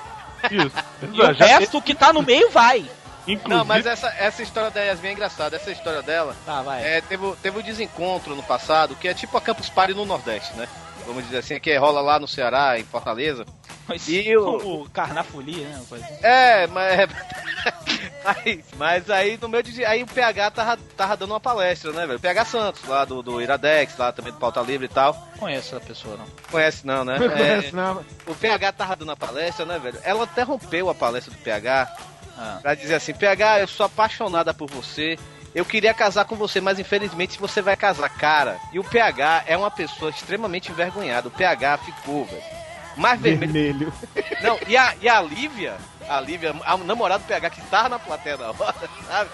Isso. 0.50 0.76
E 1.12 1.20
o 1.20 1.34
Já- 1.34 1.46
resto 1.46 1.80
que 1.82 1.94
tá 1.94 2.12
no 2.12 2.22
meio 2.22 2.50
vai. 2.50 2.88
Inclusive, 3.26 3.48
Não, 3.56 3.64
mas 3.64 3.86
essa, 3.86 4.08
essa 4.18 4.42
história 4.42 4.70
da 4.70 4.80
Yasmin 4.80 5.08
é 5.10 5.12
engraçada. 5.12 5.54
Essa 5.54 5.70
história 5.70 6.02
dela 6.02 6.34
Tá, 6.44 6.60
vai. 6.62 6.82
é, 6.84 7.00
teve, 7.00 7.24
o- 7.24 7.36
teve 7.36 7.58
um 7.58 7.62
desencontro 7.62 8.34
no 8.34 8.42
passado, 8.42 8.96
que 8.96 9.06
é 9.06 9.14
tipo 9.14 9.36
a 9.36 9.40
Campus 9.40 9.68
Party 9.68 9.94
no 9.94 10.04
Nordeste, 10.04 10.52
né? 10.56 10.68
Vamos 11.06 11.24
dizer 11.24 11.38
assim, 11.38 11.58
que 11.60 11.76
rola 11.76 12.00
lá 12.00 12.18
no 12.18 12.26
Ceará, 12.28 12.78
em 12.78 12.84
Fortaleza. 12.84 13.44
Mas, 13.88 14.06
E 14.08 14.36
o- 14.36 14.86
carnafolia, 14.92 15.66
né? 15.68 15.80
assim. 15.82 16.04
É, 16.22 16.66
mas. 16.68 17.10
mas, 18.24 18.64
mas 18.76 19.10
aí 19.10 19.38
no 19.40 19.48
meio 19.48 19.62
de. 19.62 19.84
Aí 19.84 20.02
o 20.02 20.06
PH 20.06 20.50
tava, 20.52 20.76
tava 20.96 21.16
dando 21.16 21.30
uma 21.32 21.40
palestra, 21.40 21.92
né, 21.92 22.06
velho? 22.06 22.18
O 22.18 22.20
PH 22.22 22.44
Santos, 22.44 22.84
lá 22.86 23.04
do, 23.04 23.22
do 23.22 23.40
Iradex, 23.40 23.96
lá 23.96 24.12
também 24.12 24.32
do 24.32 24.38
Pauta 24.38 24.60
Livre 24.60 24.86
e 24.86 24.88
tal. 24.88 25.14
Conheço 25.38 25.74
essa 25.74 25.84
pessoa, 25.84 26.16
não. 26.16 26.26
Conhece 26.50 26.86
não, 26.86 27.04
né? 27.04 27.18
Não 27.18 27.26
É, 27.26 27.36
conhece, 27.36 27.74
não. 27.74 28.04
o 28.26 28.34
PH 28.34 28.72
tava 28.72 28.96
dando 28.96 29.12
a 29.12 29.16
palestra, 29.16 29.64
né, 29.66 29.78
velho? 29.78 29.98
Ela 30.04 30.24
interrompeu 30.24 30.88
a 30.88 30.94
palestra 30.94 31.32
do 31.32 31.38
PH 31.38 31.96
Ah. 32.38 32.58
pra 32.62 32.74
dizer 32.74 32.94
assim: 32.94 33.12
PH, 33.12 33.60
eu 33.60 33.68
sou 33.68 33.86
apaixonada 33.86 34.54
por 34.54 34.70
você. 34.70 35.18
Eu 35.54 35.66
queria 35.66 35.92
casar 35.92 36.24
com 36.24 36.34
você, 36.34 36.62
mas 36.62 36.78
infelizmente 36.78 37.38
você 37.38 37.60
vai 37.60 37.76
casar, 37.76 38.08
cara. 38.08 38.58
E 38.72 38.78
o 38.78 38.84
PH 38.84 39.44
é 39.46 39.54
uma 39.54 39.70
pessoa 39.70 40.10
extremamente 40.10 40.70
envergonhada. 40.72 41.28
O 41.28 41.30
PH 41.30 41.76
ficou, 41.78 42.24
velho. 42.24 42.61
Mais 42.96 43.20
vermelho 43.20 43.52
Vermelho. 43.52 43.92
não, 44.42 44.58
e 44.66 44.76
a, 44.76 44.94
e 45.00 45.08
a 45.08 45.20
Lívia, 45.22 45.76
a 46.08 46.20
Lívia, 46.20 46.54
a 46.64 46.76
namorada 46.76 47.22
do 47.22 47.26
PH 47.26 47.50
que 47.50 47.60
tava 47.62 47.88
na 47.88 47.98
plateia 47.98 48.36
da 48.36 48.50
hora, 48.50 48.74
sabe? 49.08 49.30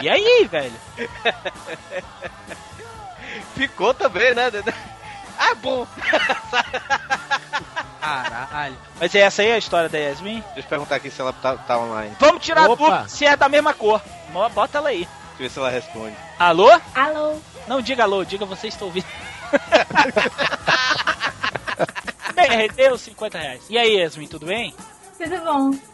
E 0.00 0.08
aí, 0.08 0.48
velho? 0.50 0.72
Ficou 3.54 3.94
também, 3.94 4.34
né? 4.34 4.50
Ah, 5.38 5.54
bom. 5.54 5.86
Caralho. 8.00 8.76
Mas 9.00 9.14
essa 9.14 9.42
aí 9.42 9.48
é 9.48 9.54
a 9.54 9.58
história 9.58 9.88
da 9.88 9.98
Yasmin? 9.98 10.40
Deixa 10.54 10.60
eu 10.60 10.64
perguntar 10.64 10.96
aqui 10.96 11.10
se 11.10 11.20
ela 11.20 11.32
tá, 11.32 11.56
tá 11.56 11.78
online. 11.78 12.14
Vamos 12.18 12.44
tirar 12.44 12.62
a 12.62 12.70
Opa. 12.70 12.76
dúvida 12.76 13.08
se 13.08 13.24
é 13.24 13.36
da 13.36 13.48
mesma 13.48 13.72
cor. 13.72 14.02
Bota 14.54 14.78
ela 14.78 14.88
aí. 14.88 15.06
Deixa 15.06 15.10
eu 15.30 15.38
ver 15.38 15.50
se 15.50 15.58
ela 15.58 15.70
responde. 15.70 16.16
Alô? 16.38 16.68
Alô? 16.94 17.38
Não 17.66 17.80
diga 17.80 18.02
alô, 18.02 18.24
diga 18.24 18.44
você 18.44 18.68
está 18.68 18.84
ouvindo. 18.84 19.06
Bem, 22.56 22.70
deu 22.74 22.98
50 22.98 23.38
reais. 23.38 23.62
E 23.68 23.78
aí, 23.78 23.96
Yasmin, 23.96 24.26
tudo 24.26 24.46
bem? 24.46 24.74
Tudo 25.18 25.38
bom? 25.44 25.70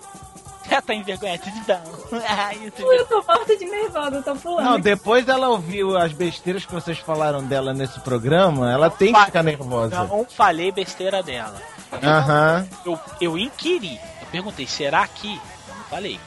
Já 0.69 0.83
tá 0.83 0.95
envergonhadidão. 0.95 1.83
Ai, 2.29 2.59
eu 2.65 2.71
tô 2.71 2.87
Ui, 2.87 2.99
eu 2.99 3.07
tô 3.07 3.23
morta 3.23 3.57
de 3.57 3.65
nervosa, 3.65 4.17
eu 4.17 4.23
tô 4.23 4.37
pulando. 4.37 4.65
Não, 4.65 4.81
depois 4.81 5.25
dela 5.25 5.49
ouviu 5.49 5.97
as 5.97 6.13
besteiras 6.13 6.67
que 6.67 6.73
vocês 6.73 6.99
falaram 6.99 7.43
dela 7.43 7.73
nesse 7.73 7.99
programa, 8.01 8.71
ela 8.71 8.91
tem 8.91 9.13
que 9.13 9.25
ficar 9.25 9.43
nervosa. 9.43 10.05
Não 10.05 10.27
falei 10.27 10.71
besteira 10.71 11.23
dela. 11.23 11.57
Aham. 12.03 12.69
Eu, 12.85 13.01
eu 13.21 13.39
inquiri. 13.39 13.99
Eu 14.21 14.27
perguntei, 14.31 14.67
será 14.67 15.07
que? 15.07 15.41
Eu 15.69 15.75
não 15.75 15.85
falei. 15.85 16.21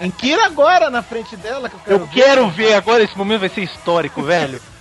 Inquira 0.00 0.46
agora 0.46 0.90
na 0.90 1.02
frente 1.02 1.36
dela 1.36 1.68
que 1.68 1.76
eu 1.76 1.80
quero 1.80 2.00
eu 2.00 2.08
quero 2.08 2.50
ver 2.50 2.74
agora, 2.74 3.04
esse 3.04 3.16
momento 3.16 3.40
vai 3.40 3.48
ser 3.48 3.62
histórico, 3.62 4.20
velho. 4.22 4.60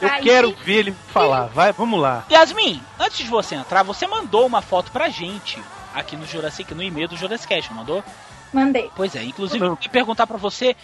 Eu 0.00 0.08
Ai, 0.08 0.22
quero 0.22 0.52
ver 0.64 0.74
ele 0.74 0.94
falar. 1.12 1.46
Vai, 1.46 1.72
vamos 1.72 2.00
lá. 2.00 2.24
Yasmin, 2.30 2.82
antes 2.98 3.18
de 3.18 3.28
você 3.28 3.54
entrar, 3.54 3.82
você 3.82 4.06
mandou 4.06 4.46
uma 4.46 4.62
foto 4.62 4.90
pra 4.90 5.08
gente 5.08 5.62
aqui 5.94 6.16
no 6.16 6.26
Jurassic, 6.26 6.74
no 6.74 6.82
e-mail 6.82 7.08
do 7.08 7.16
Jurassic 7.16 7.48
Cast, 7.54 7.70
não 7.70 7.78
mandou? 7.78 8.04
Mandei. 8.52 8.90
Pois 8.94 9.14
é, 9.16 9.22
inclusive 9.22 9.64
eu 9.64 9.76
queria 9.76 9.92
perguntar 9.92 10.26
pra 10.26 10.36
você, 10.36 10.76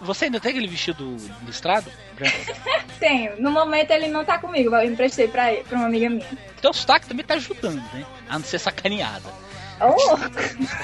você 0.00 0.26
ainda 0.26 0.40
tem 0.40 0.50
aquele 0.50 0.66
vestido 0.66 1.16
listrado? 1.46 1.90
Tenho. 2.98 3.40
No 3.40 3.50
momento 3.50 3.90
ele 3.90 4.08
não 4.08 4.24
tá 4.24 4.38
comigo, 4.38 4.74
eu 4.74 4.90
emprestei 4.90 5.28
pra, 5.28 5.52
pra 5.68 5.78
uma 5.78 5.86
amiga 5.86 6.08
minha. 6.08 6.26
Teu 6.60 6.72
sotaque 6.72 7.06
também 7.06 7.24
tá 7.24 7.34
ajudando, 7.34 7.82
né? 7.92 8.04
A 8.28 8.38
não 8.38 8.44
ser 8.44 8.58
sacaneada. 8.58 9.28
Oh, 9.80 10.16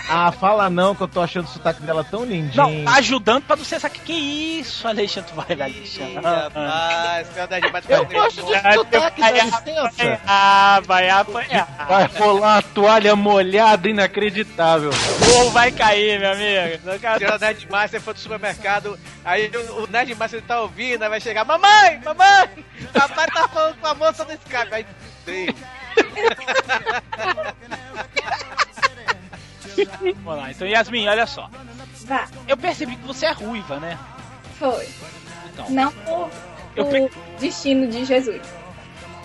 Ah, 0.09 0.32
fala 0.32 0.68
não, 0.68 0.95
que 0.95 1.03
eu 1.03 1.09
tô 1.09 1.20
achando 1.20 1.45
o 1.47 1.49
sotaque 1.49 1.82
dela 1.82 2.03
tão 2.03 2.24
lindinho. 2.24 2.57
Não, 2.57 2.84
tá 2.84 2.99
ajudando 2.99 3.45
pra 3.45 3.57
você 3.57 3.78
sacar. 3.78 4.01
Que 4.03 4.12
isso, 4.12 4.86
Alexandre? 4.86 5.32
Vai, 5.34 5.57
vai, 5.57 5.70
Alexandre. 5.70 6.14
Rapaz, 6.16 7.28
cara 7.30 7.49
Eu 7.88 8.05
gosto 8.07 8.45
de 8.47 8.74
sotaque, 8.74 9.20
dá 9.20 9.30
licença. 9.30 10.20
Ah, 10.26 10.80
vai 10.84 11.09
apanhar. 11.09 11.86
Vai 11.88 12.07
rolar 12.07 12.59
a 12.59 12.62
toalha 12.62 13.14
molhada 13.14 13.88
inacreditável. 13.88 14.91
Ou 15.36 15.51
vai 15.51 15.70
cair, 15.70 16.18
meu 16.18 16.32
amigo. 16.32 16.80
Não 16.84 16.99
quero- 16.99 17.18
Tira 17.18 17.36
o 17.36 17.38
Nerdmaster 17.38 18.01
foi 18.01 18.14
do 18.14 18.20
supermercado, 18.20 18.99
aí 19.24 19.51
o, 19.55 19.84
o 19.84 19.86
Nerdmaster 19.86 20.43
tá 20.43 20.61
ouvindo, 20.61 21.03
aí 21.03 21.09
vai 21.09 21.20
chegar, 21.20 21.45
mamãe, 21.45 22.01
mamãe, 22.05 22.64
papai 22.93 23.26
tá 23.28 23.49
falando 23.49 23.76
com 23.76 23.86
a 23.86 23.95
moça 23.95 24.24
do 24.24 24.32
Skype, 24.32 24.72
aí 24.74 24.86
Deus. 25.24 25.55
Vamos 30.24 30.41
lá, 30.41 30.51
então 30.51 30.66
Yasmin, 30.66 31.09
olha 31.09 31.26
só. 31.26 31.49
vá. 32.07 32.26
Eu 32.49 32.57
percebi 32.57 32.97
que 32.97 33.07
você 33.07 33.26
é 33.26 33.33
ruiva, 33.33 33.78
né? 33.78 33.99
Foi. 34.59 34.89
Então, 35.53 35.70
Não 35.70 35.93
por, 35.93 36.31
Eu 36.76 36.85
por 36.87 37.11
destino 37.41 37.87
de 37.89 38.05
Jesus. 38.05 38.41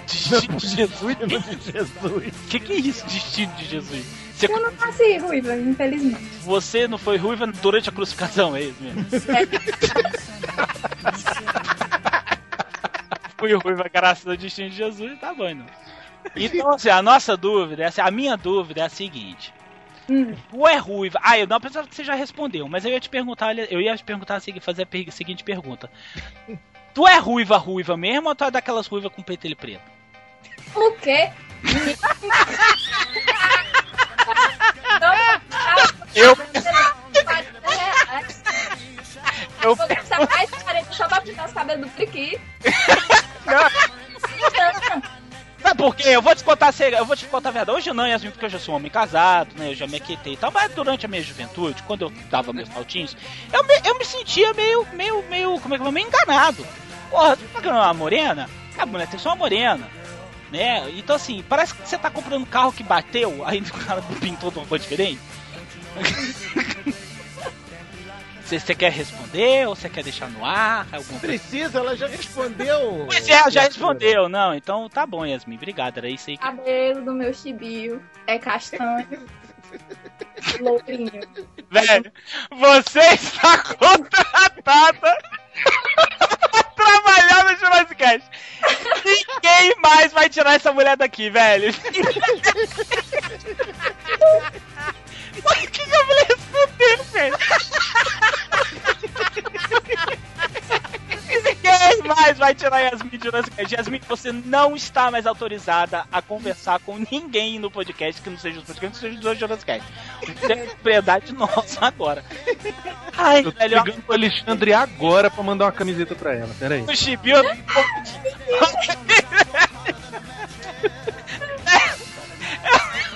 destino 0.08 0.58
de 0.58 0.68
Jesus. 0.76 1.18
de 1.18 1.72
Jesus. 1.72 2.34
O 2.46 2.48
que, 2.50 2.60
que 2.60 2.74
é 2.74 2.76
isso, 2.78 3.06
destino 3.06 3.54
de 3.56 3.66
Jesus? 3.66 4.06
Você, 4.36 4.48
Eu 4.52 4.62
não 4.62 4.72
nasci 4.72 5.18
ruiva, 5.18 5.56
infelizmente. 5.56 6.22
você 6.44 6.88
não 6.90 6.98
foi 6.98 7.18
ruiva 7.18 7.48
durante 7.48 7.88
a 7.88 7.92
crucificação, 7.92 8.54
é 8.56 8.64
isso 8.64 8.84
mesmo? 8.84 9.06
Fui 13.38 13.54
ruiva 13.54 13.86
graças 13.92 14.28
ao 14.28 14.36
destino 14.36 14.70
de 14.70 14.76
Jesus, 14.76 15.20
tá 15.20 15.34
bom, 15.34 15.54
não. 15.54 15.66
Então, 16.36 16.74
assim, 16.74 16.90
a 16.90 17.02
nossa 17.02 17.38
dúvida, 17.38 17.88
a 17.98 18.12
minha 18.12 18.36
dúvida 18.36 18.82
é 18.82 18.86
a 18.86 18.90
seguinte. 18.90 19.54
Hum. 20.10 20.36
Tu 20.52 20.68
é 20.68 20.78
ruiva. 20.78 21.20
Ah, 21.24 21.38
eu 21.38 21.48
não 21.48 21.60
pensava 21.60 21.88
que 21.88 21.96
você 21.96 22.04
já 22.04 22.14
respondeu, 22.14 22.68
mas 22.68 22.86
eu 22.86 22.92
ia 22.92 23.00
te 23.00 23.10
perguntar, 23.10 23.58
eu 23.58 23.82
ia 23.82 23.96
te 23.98 24.04
perguntar, 24.04 24.36
assim, 24.36 24.60
fazer 24.60 24.84
a 24.84 24.86
per- 24.86 25.12
seguinte 25.12 25.44
pergunta. 25.44 25.90
Tu 26.94 27.08
é 27.08 27.18
ruiva, 27.18 27.58
ruiva 27.58 27.98
mesmo, 27.98 28.30
ou 28.30 28.36
tu 28.36 28.44
é 28.44 28.52
daquelas 28.52 28.88
ruivas 28.88 29.12
com 29.12 29.22
petelho 29.24 29.56
preto? 29.56 29.82
O 30.76 30.92
quê? 30.94 31.30
Eu- 36.14 36.38
Eu 39.64 39.76
vou 39.76 39.88
gastar 39.88 40.20
mais 40.30 40.50
40 40.50 40.94
só 40.94 41.08
pra 41.08 41.24
os 41.24 41.54
cabelos 41.54 41.88
do 41.88 41.92
Priqui. 41.96 42.40
Sabe 45.66 45.82
por 45.82 45.96
quê? 45.96 46.10
Eu 46.10 46.22
vou 46.22 46.36
te 46.36 46.44
contar, 46.44 46.72
eu 46.80 47.06
vou 47.08 47.16
te 47.16 47.26
contar 47.26 47.50
a 47.50 47.52
verdade. 47.52 47.76
Hoje 47.76 47.92
não, 47.92 48.06
Yasmin, 48.06 48.30
porque 48.30 48.46
eu 48.46 48.50
já 48.50 48.60
sou 48.60 48.76
um 48.76 48.78
homem 48.78 48.92
casado, 48.92 49.50
né? 49.58 49.72
Eu 49.72 49.76
já 49.76 49.88
me 49.88 49.98
aquietei 49.98 50.34
e 50.34 50.38
tal. 50.38 50.52
Mas 50.52 50.72
durante 50.74 51.08
a 51.08 51.10
minha 51.10 51.24
juventude, 51.24 51.82
quando 51.82 52.04
eu 52.04 52.14
dava 52.30 52.54
meus 52.54 52.70
saltinhos, 52.70 53.18
eu 53.52 53.64
me, 53.64 53.74
eu 53.84 53.98
me 53.98 54.06
sentia 54.06 54.54
meio, 54.54 54.86
meio, 54.94 55.24
meio, 55.28 55.60
como 55.60 55.74
é 55.74 55.80
que 55.80 55.88
é? 55.88 55.92
Meio 55.92 56.08
enganado. 56.08 56.64
Porra, 57.10 57.36
você 57.36 57.48
tá 57.48 57.60
ganhando 57.62 57.80
uma 57.80 57.94
morena? 57.96 58.48
A 58.78 58.86
mulher 58.86 59.08
tem 59.08 59.20
só 59.20 59.30
uma 59.30 59.38
morena. 59.38 59.90
Né? 60.52 60.88
Então 60.92 61.16
assim, 61.16 61.44
parece 61.50 61.74
que 61.74 61.90
você 61.90 61.98
tá 61.98 62.12
comprando 62.12 62.44
um 62.44 62.46
carro 62.46 62.72
que 62.72 62.84
bateu, 62.84 63.44
aí 63.44 63.58
o 63.66 63.86
cara 63.86 64.04
pintou 64.20 64.52
de 64.52 64.60
uma 64.60 64.68
cor 64.68 64.78
diferente. 64.78 65.20
Você 68.46 68.60
você 68.60 68.76
quer 68.76 68.92
responder 68.92 69.68
ou 69.68 69.76
você 69.76 69.90
quer 69.90 70.04
deixar 70.04 70.30
no 70.30 70.46
ar? 70.46 70.88
Alguma 70.92 71.20
coisa? 71.20 71.26
Precisa, 71.26 71.80
ela 71.80 71.98
já 71.98 72.06
respondeu. 72.08 73.08
Pois 73.10 73.28
é, 73.28 73.50
já 73.50 73.62
respondeu. 73.62 74.30
Não, 74.30 74.54
então 74.54 74.88
tá 74.88 75.04
bom, 75.04 75.26
Yasmin. 75.26 75.56
Obrigado, 75.56 75.98
era 75.98 76.08
isso 76.08 76.30
aí 76.30 76.36
O 76.36 76.40
que 76.40 76.46
cabelo 76.46 77.04
do 77.04 77.12
meu 77.12 77.34
chibio 77.34 78.04
é 78.28 78.38
castanho. 78.38 79.08
Lourinho. 80.62 81.22
Velho, 81.72 82.12
você 82.52 83.00
está 83.16 83.58
contratada 83.64 85.18
pra 86.22 86.64
trabalhar 86.76 87.46
no 87.46 87.58
Jurassic 87.58 87.96
Cast. 87.96 88.30
Ninguém 89.04 89.74
mais 89.82 90.14
vai 90.14 90.30
tirar 90.30 90.54
essa 90.54 90.72
mulher 90.72 90.96
daqui, 90.96 91.32
velho. 91.32 91.74
Mas 95.44 95.64
o 95.64 95.72
que, 95.72 95.86
que 95.86 95.96
a 95.96 96.04
mulher 96.06 96.28
respondeu, 96.28 97.04
velho? 97.12 97.38
Ninguém 101.66 102.04
mais 102.16 102.38
vai 102.38 102.54
tirar 102.56 102.80
Yasmin 102.82 103.10
de 103.10 103.32
Cast. 103.32 103.76
Yasmin, 103.76 104.02
você 104.08 104.32
não 104.32 104.76
está 104.76 105.10
mais 105.10 105.26
autorizada 105.26 106.06
a 106.12 106.22
conversar 106.22 106.80
com 106.80 106.98
ninguém 107.12 107.58
no 107.60 107.72
podcast 107.72 108.22
que 108.22 108.30
não 108.30 108.38
seja 108.38 108.60
os 108.60 108.66
podcasts, 108.66 109.00
que 109.00 109.06
não 109.08 109.14
seja 109.24 109.48
Cast. 109.66 109.84
É 110.50 110.56
propriedade 110.56 111.34
nossa 111.34 111.86
agora. 111.86 112.24
Ai, 113.18 113.40
Eu 113.40 113.52
tô 113.52 113.60
velho, 113.60 113.84
ligando 113.84 114.02
pro 114.04 114.16
Alexandre 114.16 114.74
agora 114.74 115.32
pra 115.32 115.44
mandar 115.44 115.66
uma 115.66 115.72
camiseta 115.72 116.16
pra 116.16 116.34
ela. 116.36 116.54
Pera 116.60 116.76
aí. 116.76 116.82
o 116.82 116.96
Chibio. 116.96 117.36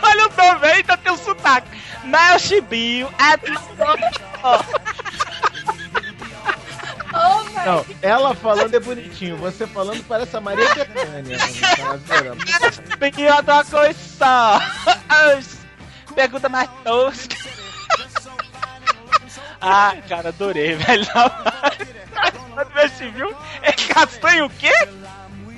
Olha 0.01 0.27
o 0.27 0.31
ainda 0.65 0.97
tem 0.97 1.11
o 1.11 1.17
sotaque. 1.17 1.67
Meu 2.03 2.39
Chibio 2.39 3.07
é. 3.19 3.35
Ô, 4.41 4.57
velho. 7.43 7.65
Não, 7.65 7.85
ela 8.01 8.33
falando 8.35 8.73
é 8.73 8.79
bonitinho, 8.79 9.37
você 9.37 9.67
falando 9.67 10.03
parece 10.05 10.35
a 10.37 10.41
Maria 10.41 10.73
Bethânia. 10.73 11.37
Tá 11.37 11.45
vendo? 12.21 12.39
Chibio 12.73 13.27
é 13.27 13.41
uma 13.51 13.65
coisa. 13.65 14.09
Pergunta 16.15 16.49
mais 16.49 16.69
tosca. 16.83 17.35
Ah, 19.61 19.95
cara, 20.07 20.29
adorei, 20.29 20.75
velho. 20.75 21.05
O 22.51 22.75
meu 22.75 22.89
Chibio 22.89 23.35
é 23.61 23.71
castanho 23.71 24.45
o 24.45 24.49
quê? 24.49 24.71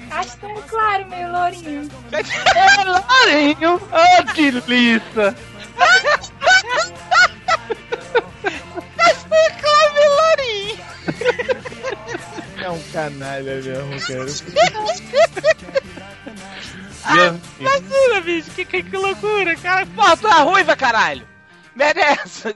Castanho 0.10 0.62
claro, 0.64 1.08
meio 1.08 1.32
lourinho. 1.32 1.90
É 2.12 2.84
lourinho. 2.84 3.82
Ah, 3.92 4.24
que 4.34 4.52
delícia! 4.52 5.36
Castanho 8.98 9.22
claro, 9.28 9.28
meu 9.28 9.36
lourinho. 9.38 9.71
É 12.62 12.70
um 12.70 12.82
canalha 12.92 13.56
mesmo, 13.56 14.00
cara. 14.08 14.30
Yasmin, 17.16 17.42
Imagina, 17.60 18.22
bicho, 18.22 18.52
que, 18.52 18.66
que, 18.66 18.84
que 18.84 18.98
loucura, 18.98 19.56
cara. 19.56 19.86
Porra, 19.88 20.18
tu 20.18 20.28
é 20.28 20.42
ruiva, 20.42 20.76
caralho. 20.76 21.28
Merece. 21.76 22.54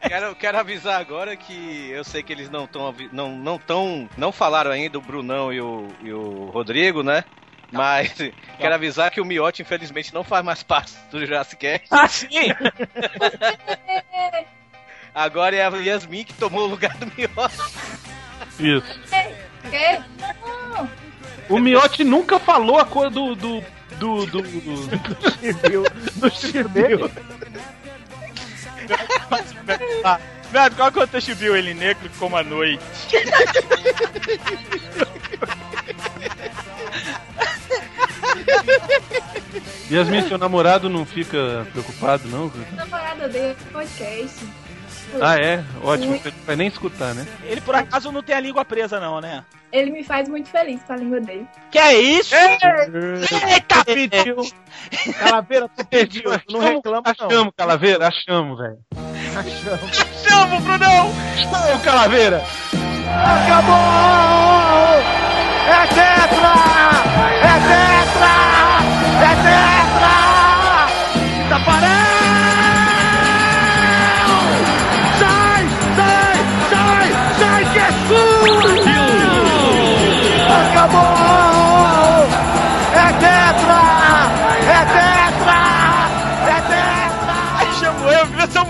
Quero, 0.00 0.34
quero 0.34 0.58
avisar 0.58 1.00
agora 1.00 1.36
que 1.36 1.90
eu 1.90 2.04
sei 2.04 2.22
que 2.22 2.32
eles 2.32 2.48
não 2.48 2.64
estão 2.64 2.94
não 3.12 3.36
não 3.36 3.58
tão 3.58 4.08
não 4.16 4.32
falaram 4.32 4.70
ainda 4.70 4.96
o 4.96 5.02
Brunão 5.02 5.52
e 5.52 5.60
o, 5.60 5.88
e 6.02 6.12
o 6.12 6.46
Rodrigo, 6.46 7.02
né? 7.02 7.24
Mas 7.70 8.14
quero 8.58 8.74
avisar 8.74 9.10
que 9.10 9.20
o 9.20 9.24
Miotti 9.24 9.62
infelizmente 9.62 10.14
não 10.14 10.24
faz 10.24 10.44
mais 10.44 10.62
parte 10.62 10.92
do 11.10 11.24
Jurassic 11.24 11.56
Cast. 11.56 11.86
Ah, 11.90 12.08
sim. 12.08 12.28
Agora 15.14 15.56
é 15.56 15.64
a 15.64 15.68
Yasmin 15.68 16.24
que 16.24 16.34
tomou 16.34 16.62
o 16.62 16.66
lugar 16.66 16.96
do 16.96 17.06
Miotti. 17.06 17.58
Isso. 18.58 19.00
O 21.48 21.58
Miotti 21.58 22.04
nunca 22.04 22.38
falou 22.38 22.78
a 22.78 22.84
cor 22.84 23.10
do. 23.10 23.34
do. 23.34 23.60
do. 23.98 24.26
do. 24.26 24.42
do... 24.42 25.30
Chibio, 25.38 25.84
do 26.16 26.30
chibio. 26.34 27.10
Velho, 30.50 30.74
qual 30.74 30.92
que 30.92 30.98
é 30.98 31.02
o 31.02 31.06
teu 31.06 31.20
Chibio? 31.20 31.56
Ele 31.56 31.74
negro 31.74 32.10
como 32.18 32.36
a 32.36 32.42
noite. 32.42 32.82
Yasmin, 39.90 40.28
seu 40.28 40.38
namorado 40.38 40.88
não 40.88 41.04
fica 41.04 41.66
preocupado, 41.72 42.28
não? 42.28 42.52
Namorada 42.76 43.28
dele 43.28 43.56
podcast. 43.72 44.38
Ah, 45.20 45.36
é? 45.36 45.64
Ótimo, 45.82 46.10
Muito. 46.10 46.22
você 46.22 46.30
não 46.30 46.44
vai 46.46 46.56
nem 46.56 46.68
escutar, 46.68 47.14
né? 47.14 47.26
Ele 47.44 47.60
por 47.60 47.74
acaso 47.74 48.12
não 48.12 48.22
tem 48.22 48.34
a 48.36 48.40
língua 48.40 48.64
presa, 48.64 49.00
não, 49.00 49.20
né? 49.20 49.44
Ele 49.72 49.90
me 49.90 50.02
faz 50.04 50.28
muito 50.28 50.48
feliz 50.48 50.82
com 50.82 50.92
a 50.92 50.96
língua 50.96 51.20
dele. 51.20 51.46
Que 51.70 51.78
é 51.78 51.94
isso? 52.00 52.34
Eita, 52.34 53.84
Pediu. 53.84 54.36
Calaveira, 55.18 55.68
tu 55.68 55.84
pediu. 55.86 56.38
Tu 56.40 56.52
não 56.52 56.60
reclama, 56.60 57.14
não. 57.18 57.26
Achamos, 57.28 57.52
Calaveira, 57.56 58.08
achamos, 58.08 58.58
velho. 58.58 58.78
Achamos. 59.36 59.96
Chama, 60.26 60.60
Brunão! 60.60 61.10
Achamos, 61.34 61.82
Calaveira! 61.84 62.42
Acabou! 63.24 63.74
É 65.66 65.86
tetra! 65.86 66.54
É 67.42 67.54
tetra! 67.70 68.34
É 69.22 69.32
tetra! 69.44 70.14
Taparel! 71.48 71.90
Sai! 71.90 71.99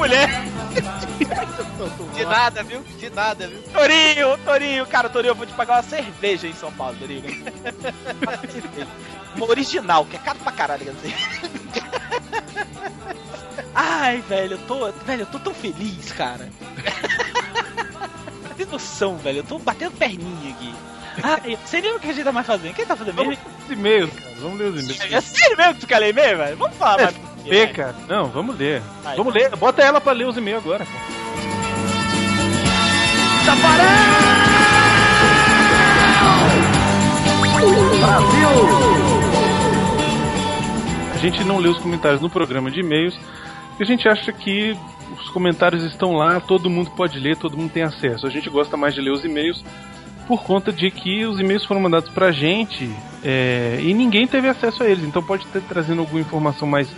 Mulher? 0.00 0.28
De 2.14 2.24
nada, 2.24 2.62
viu? 2.62 2.82
De 2.98 3.10
nada, 3.10 3.46
viu? 3.46 3.62
Torinho, 3.72 4.38
Torinho, 4.44 4.86
cara, 4.86 5.08
Torinho, 5.08 5.30
eu 5.32 5.34
vou 5.34 5.46
te 5.46 5.52
pagar 5.52 5.76
uma 5.76 5.82
cerveja 5.82 6.46
em 6.46 6.52
São 6.54 6.72
Paulo, 6.72 6.96
Torinho. 6.98 7.22
Uma 8.20 8.36
cerveja. 8.38 8.88
Uma 9.36 9.46
original, 9.46 10.04
que 10.04 10.16
é 10.16 10.18
caro 10.18 10.38
pra 10.40 10.52
caralho, 10.52 10.84
quer 10.84 10.92
dizer. 10.94 11.14
Ai, 13.74 14.22
velho, 14.28 14.54
eu 14.54 14.58
tô. 14.66 14.90
Velho, 15.04 15.22
eu 15.22 15.26
tô 15.26 15.38
tão 15.38 15.54
feliz, 15.54 16.12
cara. 16.12 16.48
Tem 18.56 18.66
noção, 18.66 19.16
velho. 19.16 19.38
Eu 19.38 19.44
tô 19.44 19.58
batendo 19.58 19.92
perninha 19.92 20.50
aqui. 20.52 20.74
Ai, 21.22 21.58
você 21.64 21.80
lembra 21.80 21.96
o 21.96 22.00
que 22.00 22.10
a 22.10 22.12
gente 22.12 22.24
tá 22.24 22.32
mais 22.32 22.46
fazendo? 22.46 22.74
Quem 22.74 22.84
tá 22.86 22.96
fazendo 22.96 23.16
Vamos 23.16 23.30
mesmo? 23.36 23.44
ler 23.48 23.64
os 23.64 23.70
e-mails, 23.70 24.10
cara. 24.12 24.34
Vamos 24.40 24.58
ler 24.58 24.64
os 24.72 24.84
e-mails. 24.84 25.12
É 25.12 25.20
sério 25.20 25.56
mesmo 25.56 25.74
que 25.74 25.80
tu 25.80 25.86
quer 25.86 25.98
ler 25.98 26.10
e-mail, 26.10 26.36
velho? 26.38 26.56
Vamos 26.56 26.76
falar 26.76 26.98
mais. 27.02 27.16
um 27.16 27.29
velho. 27.48 27.74
cara. 27.74 27.94
Não, 28.08 28.26
vamos 28.26 28.58
ler. 28.58 28.82
Vai, 29.02 29.16
vamos 29.16 29.32
ler. 29.32 29.54
Bota 29.56 29.82
ela 29.82 30.00
pra 30.00 30.12
ler 30.12 30.26
os 30.26 30.36
e-mails 30.36 30.64
agora, 30.64 30.84
pô. 30.84 31.20
A 41.12 41.18
gente 41.18 41.44
não 41.44 41.58
lê 41.58 41.68
os 41.68 41.78
comentários 41.78 42.20
no 42.20 42.30
programa 42.30 42.70
de 42.70 42.80
e-mails, 42.80 43.18
a 43.78 43.84
gente 43.84 44.08
acha 44.08 44.32
que 44.32 44.76
os 45.18 45.28
comentários 45.30 45.82
estão 45.84 46.12
lá, 46.12 46.38
todo 46.40 46.70
mundo 46.70 46.90
pode 46.90 47.18
ler, 47.18 47.36
todo 47.36 47.56
mundo 47.56 47.70
tem 47.70 47.82
acesso. 47.82 48.26
A 48.26 48.30
gente 48.30 48.48
gosta 48.48 48.76
mais 48.76 48.94
de 48.94 49.00
ler 49.00 49.10
os 49.10 49.24
e-mails 49.24 49.64
por 50.26 50.42
conta 50.44 50.72
de 50.72 50.90
que 50.90 51.24
os 51.24 51.40
e-mails 51.40 51.64
foram 51.64 51.80
mandados 51.80 52.10
pra 52.10 52.30
gente 52.30 52.88
é, 53.24 53.80
e 53.82 53.92
ninguém 53.92 54.26
teve 54.26 54.48
acesso 54.48 54.82
a 54.82 54.88
eles. 54.88 55.04
Então 55.04 55.22
pode 55.22 55.46
ter 55.46 55.60
trazendo 55.62 56.00
alguma 56.00 56.20
informação 56.20 56.68
mais, 56.68 56.88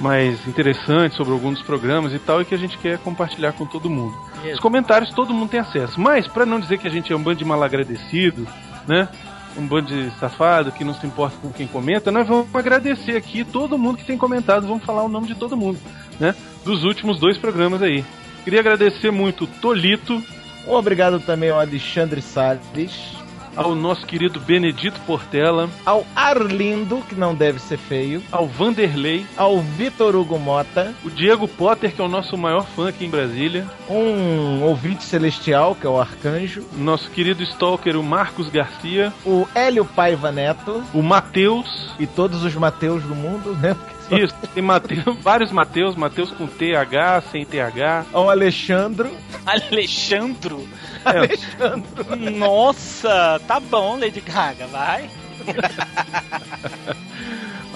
mais 0.00 0.46
interessante 0.46 1.14
sobre 1.14 1.32
algum 1.32 1.52
dos 1.52 1.62
programas 1.62 2.12
e 2.12 2.18
tal, 2.18 2.40
e 2.40 2.44
que 2.44 2.54
a 2.54 2.58
gente 2.58 2.76
quer 2.78 2.98
compartilhar 2.98 3.52
com 3.52 3.64
todo 3.64 3.88
mundo. 3.88 4.14
Os 4.52 4.60
comentários 4.60 5.10
todo 5.10 5.32
mundo 5.32 5.50
tem 5.50 5.60
acesso. 5.60 6.00
Mas, 6.00 6.26
pra 6.26 6.44
não 6.44 6.60
dizer 6.60 6.78
que 6.78 6.86
a 6.86 6.90
gente 6.90 7.12
é 7.12 7.16
um 7.16 7.22
bando 7.22 7.38
de 7.38 7.44
malagradecido, 7.44 8.46
né? 8.86 9.08
um 9.56 9.66
bando 9.66 9.88
de 9.88 10.10
safado 10.18 10.72
que 10.72 10.84
não 10.84 10.94
se 10.94 11.06
importa 11.06 11.36
com 11.40 11.52
quem 11.52 11.66
comenta, 11.66 12.10
nós 12.10 12.26
vamos 12.26 12.52
agradecer 12.54 13.16
aqui 13.16 13.44
todo 13.44 13.78
mundo 13.78 13.98
que 13.98 14.04
tem 14.04 14.18
comentado, 14.18 14.66
vamos 14.66 14.84
falar 14.84 15.02
o 15.04 15.08
nome 15.08 15.28
de 15.28 15.34
todo 15.34 15.56
mundo, 15.56 15.78
né? 16.18 16.34
Dos 16.64 16.84
últimos 16.84 17.18
dois 17.20 17.38
programas 17.38 17.82
aí. 17.82 18.04
Queria 18.42 18.60
agradecer 18.60 19.10
muito 19.10 19.44
o 19.44 19.46
Tolito, 19.46 20.22
Um 20.66 20.72
obrigado 20.72 21.20
também 21.20 21.50
ao 21.50 21.60
Alexandre 21.60 22.20
Salles, 22.20 23.16
ao 23.56 23.74
nosso 23.74 24.06
querido 24.06 24.40
Benedito 24.40 25.00
Portela, 25.06 25.68
ao 25.84 26.06
Arlindo, 26.14 27.02
que 27.08 27.14
não 27.14 27.34
deve 27.34 27.58
ser 27.58 27.78
feio, 27.78 28.22
ao 28.30 28.46
Vanderlei, 28.46 29.26
ao 29.36 29.60
Vitor 29.60 30.14
Hugo 30.16 30.38
Mota, 30.38 30.94
o 31.04 31.10
Diego 31.10 31.46
Potter, 31.46 31.94
que 31.94 32.00
é 32.00 32.04
o 32.04 32.08
nosso 32.08 32.36
maior 32.36 32.66
fã 32.66 32.88
aqui 32.88 33.04
em 33.04 33.10
Brasília, 33.10 33.66
um 33.88 34.62
ouvinte 34.62 35.04
celestial, 35.04 35.74
que 35.74 35.86
é 35.86 35.90
o 35.90 36.00
Arcanjo, 36.00 36.64
nosso 36.76 37.10
querido 37.10 37.42
stalker, 37.42 37.96
o 37.96 38.02
Marcos 38.02 38.48
Garcia, 38.48 39.12
o 39.24 39.46
Hélio 39.54 39.84
Paiva 39.84 40.30
Neto. 40.30 40.82
O 40.92 41.02
Matheus, 41.02 41.92
e 41.98 42.06
todos 42.06 42.44
os 42.44 42.54
Mateus 42.54 43.02
do 43.02 43.14
mundo, 43.14 43.54
né? 43.54 43.74
Porque 43.74 43.94
isso, 44.10 44.34
tem 44.54 44.62
Mateus, 44.62 45.16
vários 45.20 45.50
Mateus, 45.52 45.96
Mateus 45.96 46.30
com 46.30 46.46
TH, 46.46 47.22
sem 47.32 47.44
TH, 47.44 48.06
Ao 48.12 48.28
Alexandro, 48.30 49.10
Alexandro? 49.46 50.68
É. 51.04 51.08
Alexandro, 51.18 52.16
Nossa, 52.32 53.40
tá 53.46 53.60
bom, 53.60 53.98
Lady 53.98 54.20
Gaga, 54.20 54.66
vai. 54.66 55.08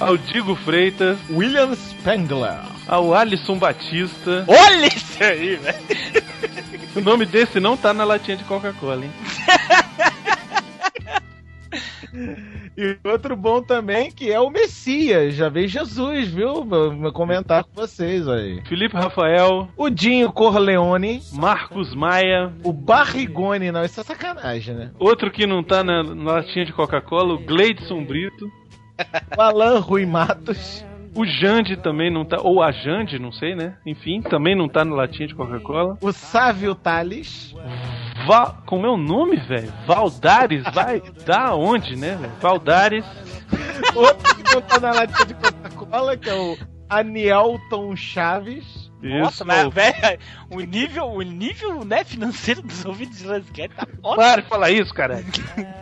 ao 0.01 0.17
Digo 0.17 0.55
Freitas, 0.57 1.19
William 1.31 1.75
Spengler, 1.75 2.61
ao 2.87 3.15
Alisson 3.15 3.59
Batista. 3.59 4.45
Olha 4.47 4.87
isso 4.87 5.23
aí, 5.23 5.57
velho. 5.57 5.79
O 6.97 7.01
nome 7.01 7.27
desse 7.27 7.61
não 7.61 7.77
tá 7.77 7.93
na 7.93 8.05
latinha 8.05 8.37
de 8.37 8.45
Coca-Cola, 8.45 9.05
hein? 9.05 9.13
E 12.77 12.97
outro 13.09 13.35
bom 13.37 13.61
também, 13.63 14.11
que 14.11 14.31
é 14.31 14.39
o 14.39 14.51
Messias. 14.51 15.35
Já 15.35 15.49
veio 15.49 15.69
Jesus, 15.69 16.29
viu? 16.29 16.65
Vou 16.65 17.13
comentar 17.13 17.65
com 17.65 17.73
vocês 17.75 18.29
aí. 18.29 18.63
Felipe 18.69 18.97
Rafael, 18.97 19.69
O 19.77 19.91
Dinho 19.91 20.33
Corleone, 20.33 21.21
Marcos 21.33 21.95
Maia, 21.95 22.53
o 22.63 22.73
Barrigone, 22.73 23.73
não, 23.73 23.85
isso 23.85 24.01
é 24.01 24.05
sacanagem, 24.05 24.75
né? 24.75 24.91
outro 24.99 25.31
que 25.31 25.47
não 25.47 25.63
tá 25.63 25.83
na, 25.83 26.03
na 26.03 26.33
latinha 26.35 26.65
de 26.65 26.73
Coca-Cola, 26.73 27.35
o 27.35 27.39
Gleidson 27.39 28.05
Brito, 28.05 28.51
O 29.37 29.41
Alan 29.41 29.79
Rui 29.81 30.07
Matos, 30.07 30.85
o 31.19 31.27
Jande 31.27 31.77
também 31.77 32.11
não 32.13 32.25
tá, 32.25 32.39
ou 32.41 32.63
a 32.63 32.71
Jande, 32.71 33.19
não 33.19 33.33
sei, 33.33 33.55
né? 33.55 33.77
Enfim, 33.85 34.23
também 34.23 34.55
não 34.55 34.69
tá 34.69 34.85
na 34.85 34.95
latinha 34.95 35.27
de 35.27 35.35
Coca-Cola. 35.35 35.99
o 36.01 36.13
Sávio 36.13 36.75
Tales, 36.75 37.55
Va 38.27 38.57
como 38.67 38.85
é 38.87 38.91
o 38.91 38.97
nome, 38.97 39.37
velho? 39.37 39.73
Valdares, 39.87 40.63
vai 40.75 41.03
da 41.25 41.55
onde, 41.55 41.97
né, 41.97 42.17
velho? 42.17 42.33
Valdares, 42.41 43.05
outro 43.95 44.37
que 44.37 44.55
não 44.55 44.61
tá 44.61 44.81
na 44.81 44.93
latinha 44.93 45.27
de 45.27 45.35
Coca-Cola, 45.35 46.17
que 46.17 46.29
é 46.29 46.35
o 46.35 46.57
Anielton 46.89 47.97
Chaves, 47.97 48.88
Nossa, 49.03 49.31
isso. 49.31 49.47
mas, 49.47 49.73
velho, 49.73 50.19
o 50.51 50.61
nível, 50.61 51.07
o 51.07 51.23
nível 51.23 51.85
né, 51.85 52.05
financeiro 52.05 52.63
dos 52.63 52.85
ouvintes 52.85 53.19
de 53.19 53.27
Lascast 53.27 53.77
tá 53.77 53.87
ótimo. 54.03 54.17
Para 54.17 54.43
de 54.43 54.49
falar 54.49 54.71
isso, 54.71 54.93
cara. 54.93 55.25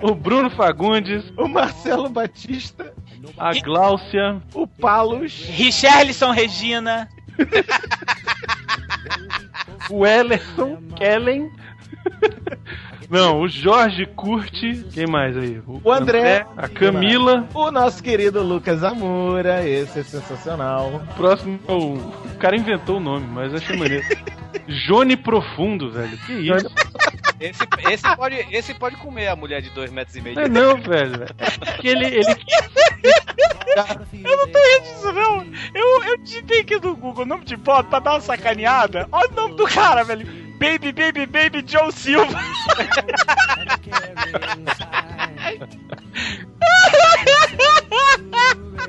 O 0.03 0.15
Bruno 0.15 0.51
Fagundes, 0.51 1.25
o 1.37 1.49
Marcelo 1.49 2.09
Batista, 2.09 2.93
a 3.39 3.53
Gláucia, 3.53 4.41
o 4.55 4.67
Palos, 4.67 5.45
Richarlison 5.47 6.31
Regina. 6.31 7.09
o 9.91 10.07
Ellerson 10.07 10.79
Kellen. 10.97 11.51
Não, 13.09 13.41
o 13.41 13.49
Jorge 13.49 14.07
Curte. 14.07 14.85
Quem 14.93 15.07
mais 15.07 15.37
aí? 15.37 15.61
O 15.67 15.93
André. 15.93 16.47
A 16.57 16.69
Camila. 16.69 17.47
o 17.55 17.71
nosso 17.71 18.03
querido 18.03 18.43
Lucas 18.43 18.83
Amura, 18.83 19.67
esse 19.67 20.01
é 20.01 20.03
sensacional. 20.03 20.95
O 20.95 21.15
próximo. 21.15 21.59
O 21.69 22.27
o 22.37 22.39
cara 22.39 22.55
inventou 22.55 22.99
o 22.99 23.01
nome, 23.01 23.27
mas 23.27 23.55
achei 23.55 23.75
maneiro. 23.75 24.05
Jone 24.87 25.17
Profundo, 25.17 25.91
velho. 25.91 26.19
Que 26.19 26.33
isso? 26.35 26.71
Esse, 27.41 27.63
esse, 27.91 28.17
pode, 28.17 28.35
esse 28.51 28.75
pode 28.75 28.97
comer 28.97 29.29
a 29.29 29.37
mulher 29.37 29.63
de 29.63 29.71
dois 29.71 29.91
metros 29.91 30.17
e 30.17 30.21
meio. 30.21 30.37
Não 30.37 30.43
é 30.43 30.49
não, 30.49 30.77
velho. 30.81 31.27
Porque 31.61 31.89
ele, 31.89 32.07
ele 32.07 32.37
Eu 34.25 34.37
não 34.37 34.49
tô 34.49 34.59
rindo 34.59 34.83
disso, 34.83 35.13
não. 35.13 35.47
Eu, 35.75 36.05
eu 36.05 36.17
digitei 36.19 36.61
aqui 36.61 36.75
no 36.77 36.95
Google 36.97 37.25
o 37.25 37.27
nome 37.27 37.45
de 37.45 37.57
foto 37.59 37.89
pra 37.89 38.01
dar 38.01 38.13
uma 38.13 38.21
sacaneada. 38.21 39.09
Olha 39.11 39.31
o 39.31 39.35
nome 39.35 39.57
do 39.57 39.65
cara, 39.65 40.03
velho. 40.05 40.27
Baby, 40.59 40.93
baby, 40.93 41.27
baby 41.27 41.65
Joe 41.67 41.93
Silva. 41.93 42.39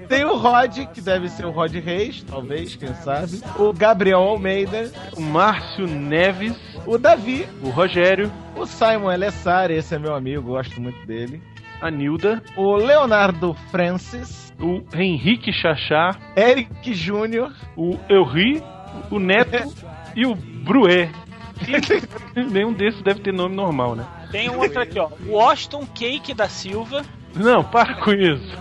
Tem 0.07 0.23
o 0.23 0.37
Rod, 0.37 0.77
que 0.93 1.01
deve 1.01 1.27
ser 1.29 1.45
o 1.45 1.51
Rod 1.51 1.73
Reis, 1.75 2.23
talvez, 2.23 2.75
quem 2.75 2.93
sabe. 2.95 3.41
O 3.59 3.73
Gabriel 3.73 4.19
Almeida, 4.19 4.89
o 5.17 5.21
Márcio 5.21 5.85
Neves, 5.85 6.55
o 6.85 6.97
Davi, 6.97 7.45
o 7.61 7.69
Rogério, 7.69 8.31
o 8.55 8.65
Simon 8.65 9.09
Alessari, 9.09 9.73
esse 9.75 9.95
é 9.95 9.99
meu 9.99 10.15
amigo, 10.15 10.43
gosto 10.43 10.79
muito 10.79 11.05
dele. 11.05 11.41
a 11.81 11.91
Nilda, 11.91 12.41
O 12.55 12.75
Leonardo 12.77 13.53
Francis, 13.69 14.53
o 14.59 14.81
Henrique 14.95 15.51
Chachá, 15.51 16.17
Eric 16.35 16.93
Júnior, 16.93 17.51
o 17.75 17.97
Eury, 18.09 18.63
o 19.11 19.19
Neto. 19.19 19.57
E 20.17 20.25
o 20.25 20.33
Brué. 20.33 21.11
Nenhum 22.51 22.73
desses 22.73 23.01
deve 23.01 23.21
ter 23.21 23.33
nome 23.33 23.55
normal, 23.55 23.95
né? 23.95 24.05
Tem 24.31 24.49
um 24.49 24.57
outro 24.59 24.81
aqui, 24.81 24.99
ó. 24.99 25.09
Washington 25.25 25.85
Cake 25.93 26.33
da 26.33 26.47
Silva. 26.47 27.03
Não, 27.35 27.63
para 27.63 27.95
com 27.95 28.11
isso. 28.11 28.57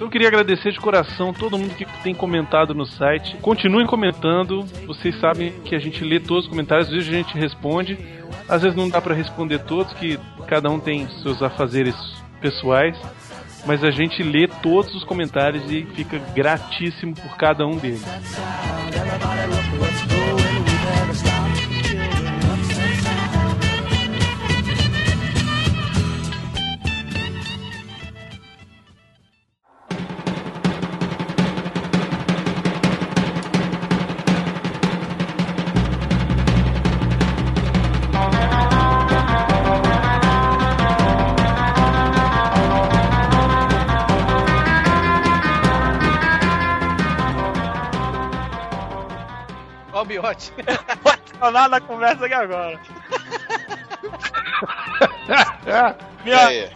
Então 0.00 0.06
eu 0.06 0.10
queria 0.10 0.28
agradecer 0.28 0.72
de 0.72 0.80
coração 0.80 1.30
todo 1.30 1.58
mundo 1.58 1.74
que 1.74 1.84
tem 2.02 2.14
comentado 2.14 2.74
no 2.74 2.86
site. 2.86 3.36
Continuem 3.42 3.86
comentando. 3.86 4.64
Vocês 4.86 5.14
sabem 5.20 5.52
que 5.62 5.74
a 5.74 5.78
gente 5.78 6.02
lê 6.02 6.18
todos 6.18 6.44
os 6.44 6.50
comentários, 6.50 6.88
às 6.88 6.94
vezes 6.94 7.08
a 7.10 7.12
gente 7.12 7.36
responde. 7.36 7.98
Às 8.48 8.62
vezes 8.62 8.74
não 8.74 8.88
dá 8.88 9.00
pra 9.00 9.14
responder 9.14 9.58
todos, 9.58 9.92
que 9.92 10.18
cada 10.46 10.70
um 10.70 10.80
tem 10.80 11.06
seus 11.22 11.42
afazeres 11.42 11.94
pessoais. 12.40 12.96
Mas 13.66 13.84
a 13.84 13.90
gente 13.90 14.22
lê 14.22 14.48
todos 14.62 14.94
os 14.94 15.04
comentários 15.04 15.70
e 15.70 15.84
fica 15.94 16.18
gratíssimo 16.34 17.14
por 17.14 17.36
cada 17.36 17.66
um 17.66 17.76
deles. 17.76 18.02
Vou 51.02 51.12
adicionar 51.12 51.68
na 51.68 51.80
conversa 51.80 52.24
aqui 52.26 52.34
agora. 52.34 52.80
E 56.20 56.24
Minha 56.24 56.46
aí? 56.46 56.70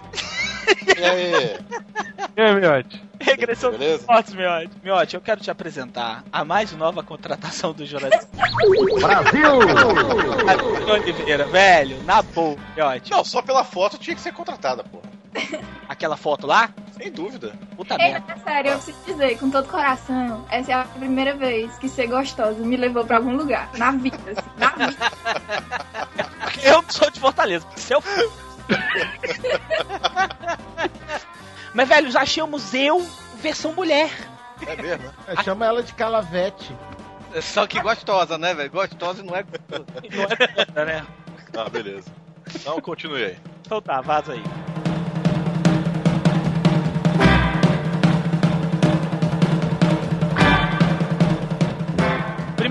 E 0.97 1.05
aí? 1.05 1.59
E 2.37 2.41
aí, 2.41 2.55
Miote? 2.55 3.05
regressão 3.21 3.71
Beleza? 3.73 3.99
dos 3.99 4.07
fortes, 4.07 4.35
Miote. 4.35 4.71
Miote, 4.83 5.15
eu 5.15 5.21
quero 5.21 5.41
te 5.41 5.51
apresentar 5.51 6.23
a 6.33 6.45
mais 6.45 6.73
nova 6.73 7.03
contratação 7.03 7.73
do 7.73 7.85
Jurassic 7.85 8.27
Brasil! 9.01 9.59
Oliveira, 10.93 11.47
velho, 11.47 12.03
na 12.05 12.23
boa, 12.23 12.57
Miote. 12.77 13.11
Não, 13.11 13.25
só 13.25 13.43
pela 13.43 13.65
foto 13.65 13.99
tinha 13.99 14.15
que 14.15 14.23
ser 14.23 14.33
contratada, 14.33 14.85
pô. 14.85 15.01
Aquela 15.89 16.17
foto 16.17 16.47
lá, 16.47 16.71
Sem 16.97 17.11
dúvida. 17.13 17.53
puta 17.77 17.95
Ei, 17.95 18.13
merda. 18.13 18.33
é 18.33 18.37
sério, 18.39 18.71
eu 18.73 18.77
preciso 18.79 19.05
dizer, 19.07 19.39
com 19.39 19.51
todo 19.51 19.69
coração, 19.69 20.45
essa 20.51 20.73
é 20.73 20.75
a 20.75 20.85
primeira 20.85 21.35
vez 21.37 21.77
que 21.79 21.89
ser 21.89 22.07
gostosa 22.07 22.59
me 22.61 22.77
levou 22.77 23.05
pra 23.05 23.17
algum 23.19 23.37
lugar. 23.37 23.69
Na 23.77 23.91
vida, 23.93 24.17
assim, 24.31 24.51
na 24.57 24.71
vida. 24.87 24.97
Eu 26.63 26.81
não 26.83 26.91
sou 26.91 27.11
de 27.11 27.21
Fortaleza, 27.21 27.67
se 27.77 27.93
eu 27.93 28.03
Mas, 31.75 31.89
velho, 31.89 32.11
já 32.11 32.23
achamos 32.23 32.73
eu 32.73 33.07
versão 33.43 33.75
mulher. 33.75 34.11
É 34.67 34.81
mesmo? 34.81 35.11
É, 35.27 35.43
Chama 35.43 35.67
ela 35.67 35.83
de 35.83 35.93
Calavete. 35.93 36.75
Só 37.43 37.67
que 37.67 37.81
gostosa, 37.81 38.39
né, 38.39 38.55
velho? 38.55 38.71
Gostosa 38.71 39.23
não 39.23 39.35
é. 39.35 39.45
Não 39.73 39.85
é 40.81 40.85
né? 40.87 41.05
Ah, 41.57 41.69
beleza. 41.69 42.09
Então 42.55 42.81
continue 42.81 43.25
aí. 43.25 43.37
Então 43.67 43.83
tá, 43.83 44.01
vaza 44.01 44.33
aí. 44.33 44.43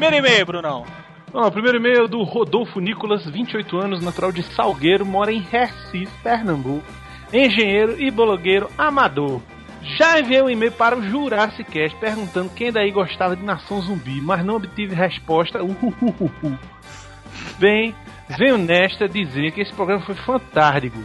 Primeiro 0.03 0.27
e-mail, 0.27 0.45
Brunão. 0.45 0.85
O 1.31 1.49
primeiro 1.49 1.77
e-mail 1.77 2.03
é 2.03 2.07
do 2.09 2.23
Rodolfo 2.23 2.81
Nicolas, 2.81 3.25
28 3.25 3.77
anos, 3.77 4.03
natural 4.03 4.33
de 4.33 4.43
Salgueiro, 4.43 5.05
mora 5.05 5.31
em 5.31 5.39
Recife, 5.39 6.11
Pernambuco. 6.21 6.83
engenheiro 7.31 7.97
e 7.97 8.11
blogueiro 8.11 8.69
amador. 8.77 9.39
Já 9.97 10.19
enviei 10.19 10.41
um 10.41 10.49
e-mail 10.49 10.73
para 10.73 10.97
o 10.97 11.01
Jurassic 11.01 11.71
Cast 11.71 11.97
perguntando 12.01 12.49
quem 12.49 12.69
daí 12.69 12.91
gostava 12.91 13.33
de 13.33 13.45
Nação 13.45 13.79
Zumbi, 13.79 14.19
mas 14.19 14.43
não 14.43 14.57
obtive 14.57 14.93
resposta. 14.93 15.63
Uhuhuhu. 15.63 16.59
Bem, 17.57 17.95
venho 18.37 18.57
nesta 18.57 19.07
dizer 19.07 19.53
que 19.53 19.61
esse 19.61 19.71
programa 19.71 20.01
foi 20.01 20.15
fantástico. 20.15 20.99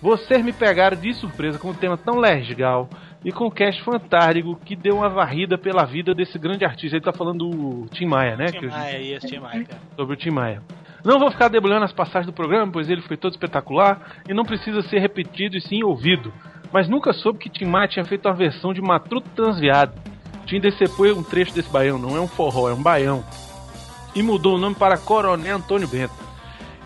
Vocês 0.00 0.44
me 0.44 0.52
pegaram 0.52 0.96
de 0.96 1.12
surpresa 1.12 1.58
com 1.58 1.70
um 1.70 1.74
tema 1.74 1.96
tão 1.96 2.20
legal 2.20 2.88
e 3.24 3.32
com 3.32 3.46
um 3.46 3.50
cast 3.50 3.82
fantástico 3.82 4.58
que 4.64 4.76
deu 4.76 4.96
uma 4.96 5.08
varrida 5.08 5.58
pela 5.58 5.84
vida 5.84 6.14
desse 6.14 6.38
grande 6.38 6.64
artista. 6.64 6.96
Ele 6.96 7.04
tá 7.04 7.12
falando 7.12 7.48
do 7.48 7.86
Tim 7.90 8.06
Maia, 8.06 8.36
né? 8.36 8.46
Tim 8.46 8.66
Maia, 8.66 9.16
isso, 9.16 9.26
Tim 9.26 9.38
Maia. 9.38 9.64
cara. 9.64 9.80
sobre 9.96 10.14
o 10.14 10.16
Tim 10.16 10.30
Maia. 10.30 10.62
Não 11.04 11.18
vou 11.18 11.30
ficar 11.30 11.48
debulhando 11.48 11.84
as 11.84 11.92
passagens 11.92 12.26
do 12.26 12.32
programa, 12.32 12.70
pois 12.72 12.88
ele 12.88 13.02
foi 13.02 13.16
todo 13.16 13.32
espetacular 13.32 14.20
e 14.28 14.34
não 14.34 14.44
precisa 14.44 14.82
ser 14.82 14.98
repetido 14.98 15.56
e 15.56 15.60
sim 15.60 15.82
ouvido. 15.82 16.32
Mas 16.72 16.88
nunca 16.88 17.12
soube 17.12 17.38
que 17.38 17.48
Tim 17.48 17.64
Maia 17.64 17.88
tinha 17.88 18.04
feito 18.04 18.28
uma 18.28 18.34
versão 18.34 18.72
de 18.72 18.80
Matuto 18.80 19.28
Transviado. 19.30 19.92
Tim 20.46 20.60
decepou 20.60 21.06
um 21.06 21.22
trecho 21.22 21.54
desse 21.54 21.70
baião, 21.70 21.98
não 21.98 22.16
é 22.16 22.20
um 22.20 22.28
forró, 22.28 22.68
é 22.68 22.74
um 22.74 22.82
baião. 22.82 23.24
E 24.14 24.22
mudou 24.22 24.56
o 24.56 24.58
nome 24.58 24.74
para 24.74 24.98
Coronel 24.98 25.56
Antônio 25.56 25.88
Bento. 25.88 26.14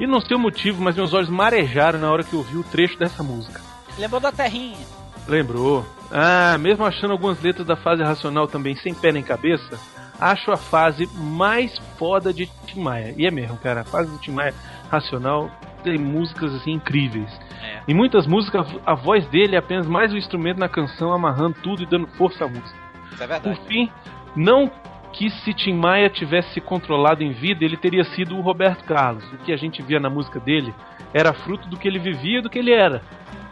E 0.00 0.06
não 0.06 0.20
sei 0.20 0.36
o 0.36 0.40
motivo, 0.40 0.82
mas 0.82 0.96
meus 0.96 1.12
olhos 1.12 1.28
marejaram 1.28 1.98
na 1.98 2.10
hora 2.10 2.24
que 2.24 2.32
eu 2.32 2.40
ouvi 2.40 2.56
o 2.56 2.64
trecho 2.64 2.98
dessa 2.98 3.22
música. 3.22 3.60
Lembrou 3.98 4.20
da 4.20 4.32
terrinha. 4.32 5.01
Lembrou? 5.26 5.84
Ah, 6.10 6.58
mesmo 6.58 6.84
achando 6.84 7.12
algumas 7.12 7.40
letras 7.40 7.66
da 7.66 7.76
fase 7.76 8.02
racional 8.02 8.46
também 8.46 8.74
sem 8.76 8.94
pé 8.94 9.12
nem 9.12 9.22
cabeça, 9.22 9.80
acho 10.20 10.50
a 10.52 10.56
fase 10.56 11.08
mais 11.16 11.78
foda 11.98 12.32
de 12.32 12.46
Tim 12.66 12.80
Maia. 12.80 13.14
E 13.16 13.26
é 13.26 13.30
mesmo, 13.30 13.56
cara, 13.56 13.80
a 13.80 13.84
fase 13.84 14.10
do 14.10 14.18
Tim 14.18 14.32
Maia 14.32 14.54
racional 14.90 15.50
tem 15.82 15.98
músicas 15.98 16.54
assim 16.54 16.72
incríveis. 16.72 17.30
É. 17.62 17.80
Em 17.88 17.94
muitas 17.94 18.26
músicas, 18.26 18.66
a 18.84 18.94
voz 18.94 19.26
dele 19.28 19.56
é 19.56 19.58
apenas 19.58 19.86
mais 19.86 20.12
um 20.12 20.16
instrumento 20.16 20.58
na 20.58 20.68
canção, 20.68 21.12
amarrando 21.12 21.56
tudo 21.62 21.82
e 21.82 21.86
dando 21.86 22.06
força 22.08 22.44
à 22.44 22.48
música. 22.48 22.78
Isso 23.12 23.22
é 23.22 23.26
Por 23.26 23.42
verdade. 23.42 23.60
fim, 23.66 23.90
não 24.36 24.70
que 25.12 25.30
se 25.30 25.52
Tim 25.52 25.74
Maia 25.74 26.08
tivesse 26.08 26.54
se 26.54 26.60
controlado 26.60 27.22
em 27.22 27.32
vida, 27.32 27.64
ele 27.64 27.76
teria 27.76 28.04
sido 28.04 28.36
o 28.36 28.40
Roberto 28.40 28.84
Carlos. 28.84 29.24
O 29.32 29.38
que 29.38 29.52
a 29.52 29.56
gente 29.56 29.82
via 29.82 30.00
na 30.00 30.08
música 30.08 30.40
dele 30.40 30.74
era 31.12 31.32
fruto 31.32 31.68
do 31.68 31.76
que 31.76 31.86
ele 31.86 31.98
vivia 31.98 32.38
e 32.38 32.42
do 32.42 32.48
que 32.48 32.58
ele 32.58 32.72
era. 32.72 33.02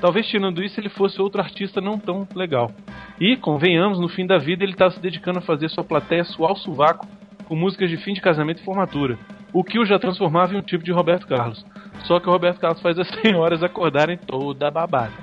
Talvez 0.00 0.26
tirando 0.26 0.62
isso 0.62 0.80
ele 0.80 0.88
fosse 0.88 1.20
outro 1.20 1.40
artista 1.40 1.80
não 1.80 1.98
tão 1.98 2.26
legal. 2.34 2.70
E, 3.20 3.36
convenhamos, 3.36 4.00
no 4.00 4.08
fim 4.08 4.26
da 4.26 4.38
vida 4.38 4.64
ele 4.64 4.72
estava 4.72 4.90
se 4.90 5.00
dedicando 5.00 5.38
a 5.40 5.42
fazer 5.42 5.68
sua 5.68 5.84
plateia 5.84 6.24
suar 6.24 6.52
o 6.52 6.56
sovaco 6.56 7.06
com 7.46 7.54
músicas 7.54 7.90
de 7.90 7.96
fim 7.98 8.14
de 8.14 8.20
casamento 8.20 8.60
e 8.60 8.64
formatura. 8.64 9.18
O 9.52 9.64
que 9.64 9.78
o 9.78 9.84
já 9.84 9.98
transformava 9.98 10.54
em 10.54 10.56
um 10.58 10.62
tipo 10.62 10.84
de 10.84 10.92
Roberto 10.92 11.26
Carlos. 11.26 11.64
Só 12.04 12.18
que 12.20 12.28
o 12.28 12.32
Roberto 12.32 12.60
Carlos 12.60 12.80
faz 12.80 12.98
as 12.98 13.08
senhoras 13.20 13.62
acordarem 13.62 14.16
toda 14.16 14.70
babada. 14.70 15.12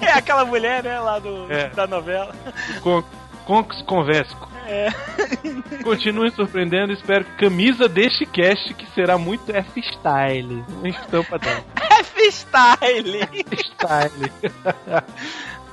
É 0.00 0.12
aquela 0.12 0.44
mulher, 0.44 0.82
né, 0.82 0.98
lá 1.00 1.18
do, 1.18 1.50
É. 1.50 1.68
da 1.70 1.86
novela. 1.86 2.34
Con 2.82 3.02
Conx 3.46 3.80
Convesco. 3.82 4.51
É. 4.66 4.88
Continuem 5.82 6.30
surpreendendo, 6.30 6.92
espero 6.92 7.24
que 7.24 7.32
camisa 7.36 7.88
deste 7.88 8.24
cast 8.26 8.72
que 8.74 8.86
será 8.94 9.18
muito 9.18 9.50
F-Style. 9.50 10.64
Um 10.82 10.86
estampa 10.86 11.38
dela. 11.38 11.64
F-Style. 12.00 13.22
F-Style. 13.22 14.32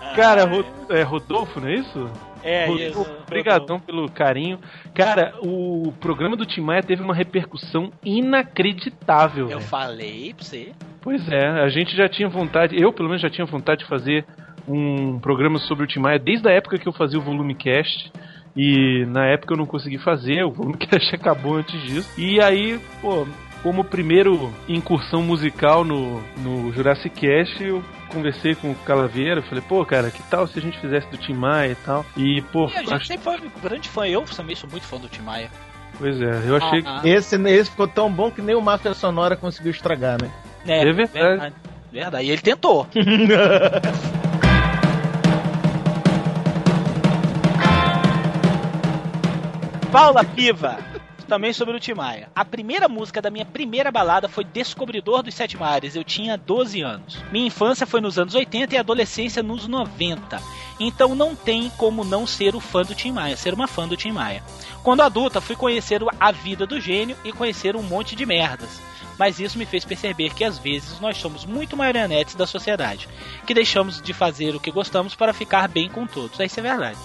Cara, 0.16 0.50
é 0.90 1.02
Rodolfo, 1.04 1.60
não 1.60 1.68
é 1.68 1.76
isso? 1.76 2.12
É, 2.44 2.66
Rodolfo, 2.66 3.02
isso. 3.02 3.18
Obrigadão 3.28 3.80
pelo 3.80 4.10
carinho. 4.10 4.60
Cara, 4.94 5.36
o 5.42 5.94
programa 6.00 6.36
do 6.36 6.46
Tim 6.46 6.62
Maia 6.62 6.82
teve 6.82 7.02
uma 7.02 7.14
repercussão 7.14 7.92
inacreditável. 8.04 9.46
Eu 9.50 9.60
velho. 9.60 9.62
falei 9.70 10.34
pra 10.34 10.44
você. 10.44 10.72
Pois 11.02 11.28
é, 11.30 11.48
a 11.48 11.70
gente 11.70 11.96
já 11.96 12.10
tinha 12.10 12.28
vontade, 12.28 12.76
eu 12.80 12.92
pelo 12.92 13.08
menos 13.08 13.22
já 13.22 13.30
tinha 13.30 13.46
vontade 13.46 13.84
de 13.84 13.90
fazer 13.90 14.26
um 14.68 15.20
programa 15.20 15.58
sobre 15.60 15.86
o 15.86 15.88
Tim 15.88 16.00
Maia 16.00 16.20
desde 16.20 16.48
a 16.48 16.52
época 16.52 16.78
que 16.78 16.88
eu 16.88 16.94
fazia 16.94 17.20
o 17.20 17.22
Volume 17.22 17.56
Cast. 17.56 18.12
E 18.56 19.06
na 19.08 19.26
época 19.28 19.54
eu 19.54 19.58
não 19.58 19.66
consegui 19.66 19.98
fazer, 19.98 20.44
o 20.44 20.52
Volume 20.52 20.78
Cast 20.80 21.16
acabou 21.16 21.56
antes 21.58 21.82
disso. 21.82 22.10
E 22.18 22.42
aí, 22.42 22.80
pô, 23.02 23.28
como 23.64 23.84
primeiro 23.84 24.54
incursão 24.68 25.22
musical 25.22 25.84
no, 25.84 26.22
no 26.38 26.72
Jurassic 26.74 27.10
Cast, 27.22 27.64
eu 27.64 27.84
conversei 28.10 28.56
com 28.56 28.72
o 28.72 28.76
Calaveira, 28.76 29.42
falei, 29.44 29.64
pô, 29.68 29.86
cara, 29.86 30.10
que 30.10 30.24
tal 30.24 30.48
se 30.48 30.58
a 30.58 30.62
gente 30.62 30.80
fizesse 30.80 31.08
do 31.10 31.18
Tim 31.18 31.34
Maia 31.34 31.72
e 31.72 31.76
tal? 31.76 32.06
E, 32.18 32.42
pô, 32.52 32.68
E 32.70 32.76
a 32.76 32.80
gente 32.80 32.94
acho- 32.94 33.06
sempre 33.06 33.24
foi 33.24 33.36
um 33.38 33.62
grande 33.62 33.88
fã. 33.88 34.08
Eu 34.08 34.24
também 34.24 34.56
sou 34.56 34.70
muito 34.70 34.84
fã 34.86 34.98
do 34.98 35.08
Tim 35.08 35.22
Maia. 35.22 35.50
pois 35.98 36.20
é, 36.22 36.42
eu 36.48 36.56
achei 36.56 36.84
Ah, 36.86 37.02
Esse, 37.04 37.36
esse 37.50 37.70
ficou 37.70 37.88
tão 37.88 38.12
bom 38.12 38.32
que 38.32 38.42
nem 38.42 38.56
o 38.56 38.62
Máfia 38.62 38.94
Sonora 38.94 39.36
conseguiu 39.36 39.72
estragar, 39.72 40.18
né? 40.22 40.32
É, 40.68 40.82
É 40.82 40.92
verdade. 40.94 41.12
verdade. 41.14 41.56
Verdade. 41.92 42.26
E 42.28 42.32
ele 42.32 42.42
tentou. 42.42 42.88
Paula 49.92 50.24
Piva, 50.24 50.78
também 51.28 51.52
sobre 51.52 51.76
o 51.76 51.80
Tim 51.80 51.96
Maia. 51.96 52.30
A 52.36 52.46
primeira 52.46 52.88
música 52.88 53.20
da 53.20 53.32
minha 53.32 53.44
primeira 53.44 53.92
balada 53.92 54.30
foi 54.30 54.44
Descobridor 54.44 55.24
dos 55.24 55.34
Sete 55.34 55.58
Mares. 55.58 55.96
Eu 55.96 56.04
tinha 56.04 56.38
12 56.38 56.80
anos. 56.82 57.18
Minha 57.32 57.48
infância 57.48 57.88
foi 57.88 58.00
nos 58.00 58.20
anos 58.20 58.36
80 58.36 58.76
e 58.76 58.78
adolescência 58.78 59.42
nos 59.42 59.68
90. 59.68 60.40
Então 60.80 61.16
não 61.16 61.36
tem 61.36 61.72
como 61.72 62.04
não 62.04 62.28
ser 62.28 62.56
o 62.56 62.60
fã 62.60 62.84
do 62.84 62.94
Tim 62.94 63.12
Maia, 63.14 63.36
ser 63.36 63.52
uma 63.52 63.68
fã 63.68 63.88
do 63.88 63.98
Tim 63.98 64.12
Maia. 64.12 64.44
Quando 64.84 65.02
adulta, 65.02 65.42
fui 65.42 65.56
conhecer 65.56 66.02
a 66.20 66.32
vida 66.32 66.68
do 66.68 66.80
gênio 66.80 67.18
e 67.26 67.32
conhecer 67.32 67.76
um 67.76 67.82
monte 67.82 68.16
de 68.16 68.28
merdas. 68.28 68.80
Mas 69.18 69.40
isso 69.40 69.58
me 69.58 69.66
fez 69.66 69.84
perceber 69.84 70.36
que 70.36 70.44
às 70.44 70.60
vezes 70.60 71.00
nós 71.00 71.18
somos 71.18 71.46
muito 71.46 71.76
marionetes 71.76 72.36
da 72.36 72.46
sociedade, 72.46 73.10
que 73.46 73.56
deixamos 73.56 74.00
de 74.00 74.14
fazer 74.14 74.56
o 74.56 74.60
que 74.60 74.72
gostamos 74.72 75.16
para 75.16 75.34
ficar 75.34 75.68
bem 75.68 75.90
com 75.90 76.06
todos. 76.06 76.40
Isso 76.40 76.60
é 76.60 76.64
verdade. 76.64 76.98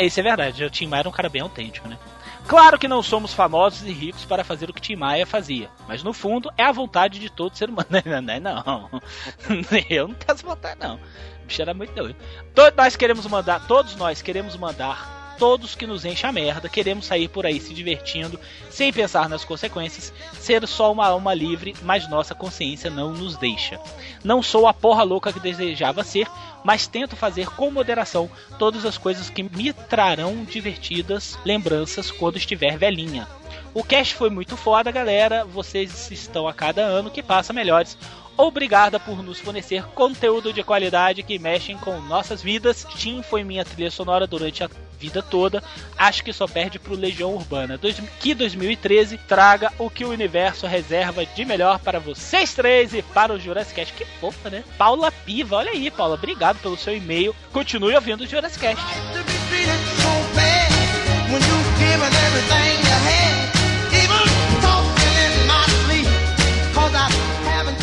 Isso 0.00 0.20
é 0.20 0.22
verdade, 0.22 0.64
o 0.64 0.70
Tim 0.70 0.86
Maia 0.86 1.00
era 1.00 1.08
um 1.08 1.12
cara 1.12 1.28
bem 1.28 1.42
autêntico, 1.42 1.88
né? 1.88 1.98
Claro 2.46 2.78
que 2.78 2.88
não 2.88 3.02
somos 3.02 3.32
famosos 3.32 3.82
e 3.82 3.92
ricos 3.92 4.24
para 4.24 4.42
fazer 4.42 4.68
o 4.68 4.72
que 4.72 4.80
Tim 4.80 4.96
Maia 4.96 5.26
fazia, 5.26 5.70
mas 5.86 6.02
no 6.02 6.12
fundo 6.12 6.50
é 6.56 6.64
a 6.64 6.72
vontade 6.72 7.18
de 7.18 7.30
todo 7.30 7.56
ser 7.56 7.68
humano. 7.68 7.88
Não, 8.04 8.40
não, 8.40 8.62
não. 8.64 9.02
Eu 9.88 10.08
não 10.08 10.14
tenho 10.14 10.32
essa 10.34 10.46
vontade, 10.46 10.80
não. 10.80 10.96
O 10.96 11.46
bicho 11.46 11.62
era 11.62 11.74
muito 11.74 11.94
doido. 11.94 12.16
Todos 12.54 12.76
nós 12.76 12.96
queremos 12.96 13.26
mandar, 13.26 13.66
todos 13.66 13.94
nós 13.96 14.22
queremos 14.22 14.56
mandar 14.56 15.19
todos 15.40 15.74
que 15.74 15.86
nos 15.86 16.04
enchem 16.04 16.28
a 16.28 16.32
merda, 16.32 16.68
queremos 16.68 17.06
sair 17.06 17.26
por 17.26 17.46
aí 17.46 17.58
se 17.58 17.72
divertindo, 17.72 18.38
sem 18.68 18.92
pensar 18.92 19.26
nas 19.26 19.42
consequências, 19.42 20.12
ser 20.34 20.68
só 20.68 20.92
uma 20.92 21.06
alma 21.06 21.32
livre, 21.32 21.74
mas 21.82 22.06
nossa 22.06 22.34
consciência 22.34 22.90
não 22.90 23.14
nos 23.14 23.38
deixa. 23.38 23.80
Não 24.22 24.42
sou 24.42 24.68
a 24.68 24.74
porra 24.74 25.02
louca 25.02 25.32
que 25.32 25.40
desejava 25.40 26.04
ser, 26.04 26.28
mas 26.62 26.86
tento 26.86 27.16
fazer 27.16 27.46
com 27.48 27.70
moderação 27.70 28.30
todas 28.58 28.84
as 28.84 28.98
coisas 28.98 29.30
que 29.30 29.42
me 29.42 29.72
trarão 29.72 30.44
divertidas 30.44 31.38
lembranças 31.42 32.10
quando 32.10 32.36
estiver 32.36 32.76
velhinha. 32.76 33.26
O 33.72 33.82
cast 33.82 34.14
foi 34.16 34.28
muito 34.28 34.58
foda, 34.58 34.90
galera. 34.90 35.46
Vocês 35.46 36.10
estão 36.10 36.46
a 36.46 36.52
cada 36.52 36.82
ano 36.82 37.10
que 37.10 37.22
passa 37.22 37.52
melhores. 37.52 37.96
Obrigada 38.36 39.00
por 39.00 39.22
nos 39.22 39.40
fornecer 39.40 39.84
conteúdo 39.94 40.52
de 40.52 40.62
qualidade 40.62 41.22
que 41.22 41.38
mexem 41.38 41.78
com 41.78 41.98
nossas 42.00 42.42
vidas. 42.42 42.86
Tim 42.96 43.22
foi 43.22 43.42
minha 43.42 43.64
trilha 43.64 43.90
sonora 43.90 44.26
durante 44.26 44.62
a 44.62 44.68
vida 45.00 45.22
toda. 45.22 45.62
Acho 45.96 46.22
que 46.22 46.32
só 46.32 46.46
perde 46.46 46.78
pro 46.78 46.94
Legião 46.94 47.34
Urbana. 47.34 47.78
Dois- 47.78 48.00
Que 48.20 48.34
2013 48.34 49.16
traga 49.16 49.72
o 49.78 49.88
que 49.88 50.04
o 50.04 50.10
universo 50.10 50.66
reserva 50.66 51.24
de 51.24 51.44
melhor 51.44 51.78
para 51.78 51.98
vocês 51.98 52.52
três 52.54 52.92
e 52.92 53.00
para 53.02 53.32
o 53.32 53.38
Jurassic 53.40 53.74
Cast. 53.76 53.94
Que 53.94 54.04
fofa, 54.20 54.50
né? 54.50 54.62
Paula 54.76 55.10
Piva, 55.10 55.56
olha 55.56 55.70
aí, 55.72 55.90
Paula. 55.90 56.14
Obrigado 56.16 56.58
pelo 56.60 56.76
seu 56.76 56.94
e-mail. 56.94 57.34
Continue 57.52 57.94
ouvindo 57.94 58.22
o 58.24 58.26
Jurassic 58.26 58.60
Cast. 58.60 58.84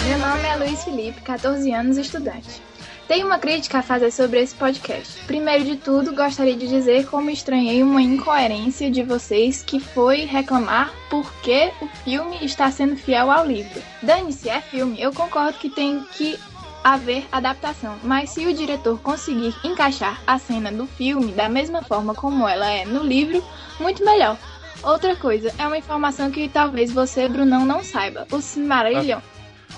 Meu 0.08 0.18
nome 0.20 0.44
é 0.48 0.56
Luiz 0.56 0.84
Felipe, 0.84 1.22
14 1.22 1.72
anos, 1.74 1.98
estudante. 1.98 2.62
Tenho 3.08 3.26
uma 3.26 3.40
crítica 3.40 3.80
a 3.80 3.84
fazer 3.84 4.12
sobre 4.12 4.42
esse 4.42 4.54
podcast. 4.54 5.24
Primeiro 5.26 5.64
de 5.64 5.78
tudo, 5.78 6.14
gostaria 6.14 6.58
de 6.58 6.68
dizer 6.68 7.08
como 7.08 7.30
estranhei 7.30 7.82
uma 7.82 8.02
incoerência 8.02 8.92
de 8.92 9.02
vocês 9.02 9.64
que 9.64 9.80
foi 9.80 10.26
reclamar 10.26 10.92
porque 11.10 11.72
o 11.82 11.88
filme 12.04 12.38
está 12.42 12.70
sendo 12.70 12.98
fiel 12.98 13.32
ao 13.32 13.46
livro. 13.46 13.82
Dane-se, 14.04 14.50
é 14.50 14.60
filme. 14.60 15.02
Eu 15.02 15.14
concordo 15.14 15.58
que 15.58 15.70
tem 15.70 16.04
que 16.12 16.38
haver 16.84 17.26
adaptação, 17.32 17.98
mas 18.04 18.30
se 18.32 18.46
o 18.46 18.54
diretor 18.54 19.00
conseguir 19.00 19.56
encaixar 19.64 20.22
a 20.28 20.38
cena 20.38 20.70
do 20.70 20.86
filme 20.86 21.32
da 21.32 21.48
mesma 21.48 21.82
forma 21.82 22.14
como 22.14 22.48
ela 22.48 22.70
é 22.70 22.86
no 22.86 23.04
livro, 23.04 23.42
muito 23.80 24.04
melhor. 24.04 24.38
Outra 24.84 25.16
coisa, 25.16 25.54
é 25.58 25.66
uma 25.66 25.78
informação 25.78 26.30
que 26.30 26.50
talvez 26.50 26.92
você, 26.92 27.28
Brunão, 27.28 27.66
não 27.66 27.84
saiba. 27.84 28.28
O 28.32 28.42
Cimarillion 28.42 29.20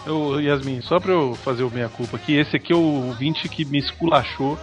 Eu, 0.06 0.40
Yasmin, 0.42 0.82
só 0.82 1.00
pra 1.00 1.12
eu 1.12 1.36
fazer 1.36 1.64
o 1.64 1.70
meia-culpa 1.70 2.18
aqui, 2.18 2.36
esse 2.36 2.56
aqui 2.56 2.72
é 2.74 2.76
o 2.76 3.06
ouvinte 3.08 3.48
que 3.50 3.66
me 3.66 3.78
esculachou 3.78 4.58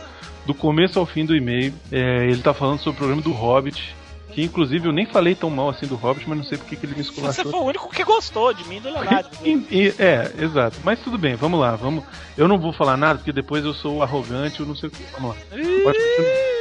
do 0.47 0.55
começo 0.55 0.99
ao 0.99 1.07
fim 1.07 1.25
do 1.25 1.35
e-mail. 1.37 1.73
É, 1.93 2.25
ele 2.27 2.43
tá 2.43 2.53
falando 2.55 2.79
sobre 2.79 2.97
o 2.97 2.99
programa 2.99 3.23
do 3.23 3.33
Hobbit, 3.33 3.95
Que 4.33 4.43
inclusive 4.43 4.87
eu 4.87 4.93
nem 4.93 5.07
falei 5.07 5.35
tão 5.35 5.49
mal 5.49 5.71
assim 5.71 5.87
do 5.87 5.95
Hobbit, 5.97 6.29
mas 6.29 6.37
não 6.39 6.45
sei 6.45 6.59
porque 6.59 6.77
que 6.77 6.85
ele 6.85 6.95
me 6.95 7.03
Você 7.03 7.11
esculachou. 7.11 7.51
foi 7.51 7.61
o 7.61 7.65
único 7.65 7.89
que 7.91 8.05
gostou 8.05 8.53
de 8.53 8.69
mim 8.69 8.77
e 8.77 8.81
do 8.81 8.91
Leonardo. 8.91 9.31
E- 9.45 9.67
e- 9.71 9.95
é, 9.99 10.31
exato. 10.39 10.77
Mas 10.85 10.99
tudo 11.01 11.17
bem, 11.17 11.37
vamos 11.37 11.59
lá. 11.59 11.75
Vamos. 11.75 12.05
Eu 12.37 12.47
não 12.47 12.59
vou 12.59 12.73
falar 12.73 12.97
nada, 12.99 13.19
porque 13.19 13.33
depois 13.33 13.65
eu 13.65 13.73
sou 13.73 14.03
arrogante, 14.03 14.61
eu 14.61 14.67
não 14.67 14.77
sei 14.77 14.89
o 14.89 14.93
que. 14.93 15.03
Vamos 15.13 15.31
lá. 15.31 15.37
Pode 15.51 15.99
continuar. 15.99 16.57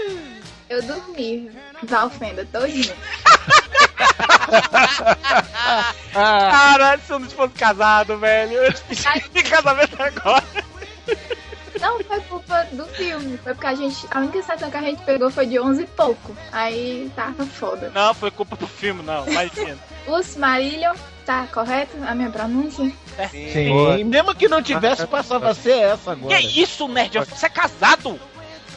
Eu 0.69 0.81
dormi, 0.83 1.51
Valfenda, 1.83 2.47
todinho. 2.51 2.93
Caralho, 6.13 7.01
se 7.01 7.11
eu 7.11 7.19
não 7.19 7.29
fosse 7.29 7.53
casado, 7.53 8.17
velho. 8.17 8.53
Eu 8.53 8.73
te 8.73 8.81
pedi 8.83 9.39
em 9.39 9.43
casamento 9.43 10.01
agora. 10.01 10.43
Não 11.79 12.01
foi 12.03 12.21
culpa 12.21 12.63
do 12.71 12.85
filme, 12.87 13.37
foi 13.37 13.53
porque 13.53 13.67
a 13.67 13.75
gente. 13.75 14.07
A 14.09 14.19
única 14.19 14.41
sessão 14.41 14.71
que 14.71 14.77
a 14.77 14.81
gente 14.81 15.03
pegou 15.03 15.29
foi 15.29 15.45
de 15.45 15.59
11 15.59 15.83
e 15.83 15.87
pouco. 15.87 16.35
Aí 16.51 17.11
tava 17.15 17.45
foda. 17.45 17.91
Não, 17.93 18.13
foi 18.13 18.31
culpa 18.31 18.55
do 18.55 18.67
filme, 18.67 19.03
não. 19.03 19.27
Imagina. 19.27 19.77
Os 20.07 20.35
Marillion, 20.37 20.95
tá 21.25 21.47
correto 21.53 21.97
a 22.07 22.15
minha 22.15 22.29
pronúncia? 22.29 22.91
Sim, 23.29 24.03
mesmo 24.05 24.33
que 24.35 24.47
não 24.47 24.61
tivesse, 24.61 25.05
passava 25.07 25.49
a 25.49 25.53
ser 25.53 25.79
essa 25.79 26.13
agora. 26.13 26.37
Que 26.37 26.61
isso, 26.61 26.87
nerd? 26.87 27.19
Você 27.19 27.45
é 27.45 27.49
casado? 27.49 28.19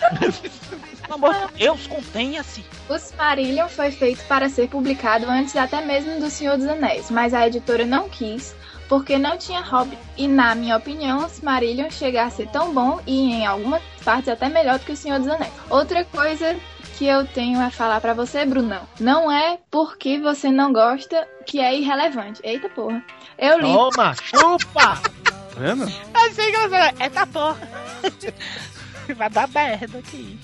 Pelo 1.09 1.15
amor 1.15 1.49
de 1.49 1.55
Deus, 1.55 1.87
contenha-se. 1.87 2.65
Os 2.89 3.13
Marillion 3.17 3.67
foi 3.69 3.91
feito 3.91 4.23
para 4.27 4.49
ser 4.49 4.69
publicado 4.69 5.27
antes 5.27 5.57
até 5.57 5.81
mesmo 5.81 6.21
do 6.21 6.29
Senhor 6.29 6.59
dos 6.59 6.69
Anéis, 6.69 7.11
mas 7.11 7.33
a 7.33 7.47
editora 7.47 7.87
não 7.87 8.09
quis, 8.11 8.55
porque 8.89 9.19
não 9.19 9.39
tinha 9.39 9.61
Hobbit. 9.61 9.99
E 10.19 10.29
na 10.29 10.55
minha 10.55 10.77
opinião, 10.77 11.25
os 11.25 11.41
Marillion 11.41 11.91
chega 11.91 12.25
a 12.25 12.31
ser 12.31 12.49
tão 12.49 12.75
bom 12.75 13.01
e 13.07 13.33
em 13.33 13.47
algumas 13.47 13.83
partes 14.05 14.29
até 14.29 14.49
melhor 14.51 14.79
do 14.79 14.85
que 14.85 14.93
o 14.93 14.97
Senhor 14.97 15.19
dos 15.19 15.29
Anéis. 15.29 15.53
Outra 15.71 16.05
coisa 16.05 16.55
que 16.99 17.07
eu 17.07 17.27
tenho 17.27 17.61
a 17.61 17.71
falar 17.71 18.01
pra 18.01 18.13
você, 18.13 18.45
Brunão, 18.45 18.83
não 19.01 19.33
é 19.33 19.59
porque 19.71 20.19
você 20.19 20.51
não 20.51 20.73
gosta 20.73 21.27
que 21.47 21.59
é 21.59 21.75
irrelevante. 21.75 22.41
Eita 22.45 22.69
porra. 22.69 23.03
Eu 23.39 23.59
li 23.59 23.73
Toma, 23.73 24.15
chupa! 24.15 25.01
Tá 25.25 25.57
vendo? 25.57 25.85
Achei 26.13 26.49
engraçado. 26.51 26.97
É 27.01 27.09
da 27.09 27.27
porra. 27.27 27.69
Vai 29.17 29.31
dar 29.31 29.49
merda 29.49 29.99
aqui. 29.99 30.39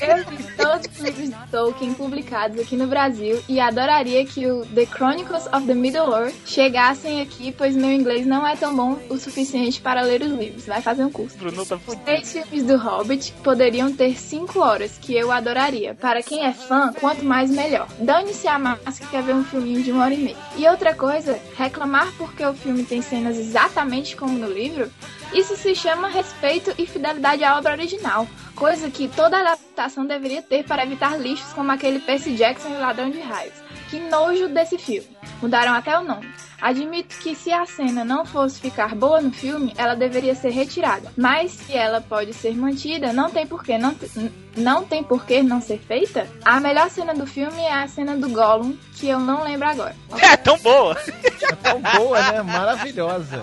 Eu 0.00 0.16
li 0.18 0.44
todos 0.56 0.86
os 0.86 0.98
livros 0.98 1.30
de 1.30 1.50
Tolkien 1.50 1.94
publicados 1.94 2.58
aqui 2.58 2.76
no 2.76 2.86
Brasil 2.86 3.42
e 3.48 3.60
adoraria 3.60 4.24
que 4.24 4.46
o 4.46 4.66
The 4.66 4.86
Chronicles 4.86 5.46
of 5.46 5.66
the 5.66 5.74
Middle-earth 5.74 6.34
chegassem 6.44 7.20
aqui, 7.20 7.52
pois 7.52 7.74
meu 7.76 7.90
inglês 7.90 8.26
não 8.26 8.46
é 8.46 8.56
tão 8.56 8.74
bom 8.74 8.98
o 9.08 9.16
suficiente 9.16 9.80
para 9.80 10.02
ler 10.02 10.22
os 10.22 10.32
livros. 10.32 10.66
Vai 10.66 10.82
fazer 10.82 11.04
um 11.04 11.10
curso. 11.10 11.36
Bruno 11.38 11.64
tá 11.64 11.78
fudido. 11.78 12.04
Três 12.04 12.32
filmes 12.32 12.64
do 12.64 12.76
Hobbit 12.76 13.32
poderiam 13.44 13.92
ter 13.92 14.18
cinco 14.18 14.60
horas, 14.60 14.98
que 14.98 15.14
eu 15.14 15.30
adoraria. 15.30 15.94
Para 15.94 16.22
quem 16.22 16.44
é 16.44 16.52
fã, 16.52 16.92
quanto 16.92 17.24
mais 17.24 17.50
melhor. 17.50 17.88
Dane-se 17.98 18.48
a 18.48 18.58
massa 18.58 19.00
que 19.00 19.06
quer 19.08 19.22
ver 19.22 19.34
um 19.34 19.44
filminho 19.44 19.82
de 19.82 19.92
uma 19.92 20.04
hora 20.04 20.14
e 20.14 20.18
meia. 20.18 20.36
E 20.56 20.66
outra 20.66 20.94
coisa, 20.94 21.38
reclamar 21.56 22.12
porque 22.16 22.44
o 22.44 22.54
filme 22.54 22.84
tem 22.84 23.00
cenas 23.00 23.38
exatamente 23.38 24.16
como 24.16 24.38
no 24.38 24.50
livro, 24.50 24.90
isso 25.34 25.56
se 25.56 25.74
chama 25.74 26.08
respeito 26.08 26.72
e 26.78 26.86
fidelidade 26.86 27.42
à 27.44 27.56
obra 27.58 27.72
original. 27.72 28.26
Coisa 28.54 28.90
que 28.90 29.08
toda 29.08 29.38
adaptação 29.38 30.06
deveria 30.06 30.42
ter 30.42 30.64
para 30.64 30.82
evitar 30.84 31.18
lixos 31.18 31.52
como 31.52 31.72
aquele 31.72 31.98
Percy 32.00 32.34
Jackson 32.36 32.68
e 32.68 32.72
o 32.76 32.80
Ladrão 32.80 33.10
de 33.10 33.20
Raios. 33.20 33.54
Que 33.90 33.98
nojo 33.98 34.48
desse 34.48 34.78
filme. 34.78 35.08
Mudaram 35.40 35.72
até 35.74 35.98
o 35.98 36.04
nome. 36.04 36.28
Admito 36.60 37.16
que 37.18 37.34
se 37.34 37.50
a 37.52 37.66
cena 37.66 38.04
não 38.04 38.24
fosse 38.24 38.60
ficar 38.60 38.94
boa 38.94 39.20
no 39.20 39.32
filme, 39.32 39.74
ela 39.76 39.94
deveria 39.96 40.34
ser 40.34 40.50
retirada. 40.50 41.10
Mas 41.16 41.50
se 41.50 41.72
ela 41.76 42.00
pode 42.00 42.32
ser 42.32 42.54
mantida, 42.56 43.12
não 43.12 43.28
tem 43.30 43.44
porquê 43.46 43.76
não, 43.76 43.92
te- 43.92 44.08
n- 44.16 44.32
não 44.56 44.84
tem 44.84 45.02
porquê 45.02 45.42
não 45.42 45.60
ser 45.60 45.78
feita. 45.78 46.26
A 46.44 46.60
melhor 46.60 46.90
cena 46.90 47.14
do 47.14 47.26
filme 47.26 47.60
é 47.62 47.72
a 47.72 47.88
cena 47.88 48.16
do 48.16 48.28
Gollum, 48.28 48.76
que 48.94 49.08
eu 49.08 49.18
não 49.18 49.44
lembro 49.44 49.68
agora. 49.68 49.96
É 50.22 50.36
tão 50.36 50.58
boa. 50.58 50.96
É 51.42 51.54
tão 51.56 51.80
boa, 51.80 52.22
né? 52.22 52.42
Maravilhosa. 52.42 53.42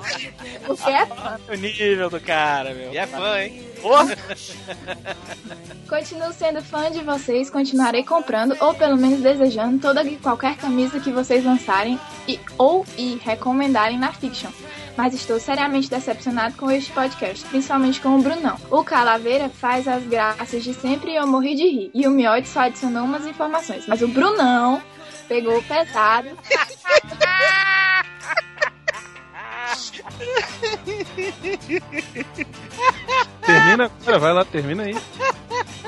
Porque 0.65 0.89
é 0.89 1.05
fã. 1.05 1.39
O 1.49 1.55
nível 1.55 2.09
do 2.09 2.19
cara, 2.19 2.73
meu. 2.73 2.91
E 2.91 2.97
é 2.97 3.05
fã, 3.05 3.39
hein? 3.39 3.63
Porra. 3.81 4.17
Continuo 5.87 6.33
sendo 6.33 6.61
fã 6.63 6.91
de 6.91 7.03
vocês, 7.03 7.49
continuarei 7.49 8.03
comprando 8.03 8.55
ou 8.59 8.73
pelo 8.73 8.97
menos 8.97 9.21
desejando 9.21 9.79
toda 9.79 10.03
e 10.03 10.17
qualquer 10.17 10.55
camisa 10.57 10.99
que 10.99 11.11
vocês 11.11 11.43
lançarem 11.43 11.99
e 12.27 12.39
ou 12.57 12.85
e 12.97 13.19
recomendarem 13.23 13.97
na 13.97 14.11
Fiction. 14.11 14.51
Mas 14.99 15.13
estou 15.13 15.39
seriamente 15.39 15.89
decepcionado 15.89 16.57
com 16.57 16.69
este 16.69 16.91
podcast, 16.91 17.45
principalmente 17.45 18.01
com 18.01 18.17
o 18.17 18.21
Brunão. 18.21 18.57
O 18.69 18.83
Calaveira 18.83 19.47
faz 19.47 19.87
as 19.87 20.03
graças 20.03 20.61
de 20.61 20.73
sempre 20.73 21.11
e 21.11 21.15
eu 21.15 21.25
morri 21.25 21.55
de 21.55 21.63
rir. 21.63 21.89
E 21.93 22.05
o 22.05 22.11
Miote 22.11 22.49
só 22.49 22.59
adicionou 22.63 23.05
umas 23.05 23.25
informações. 23.25 23.87
Mas 23.87 24.01
o 24.01 24.09
Brunão 24.09 24.83
pegou 25.29 25.63
pesado. 25.63 26.27
Termina 33.45 33.85
agora, 33.85 34.19
vai 34.19 34.33
lá, 34.33 34.43
termina 34.43 34.83
aí. 34.83 34.97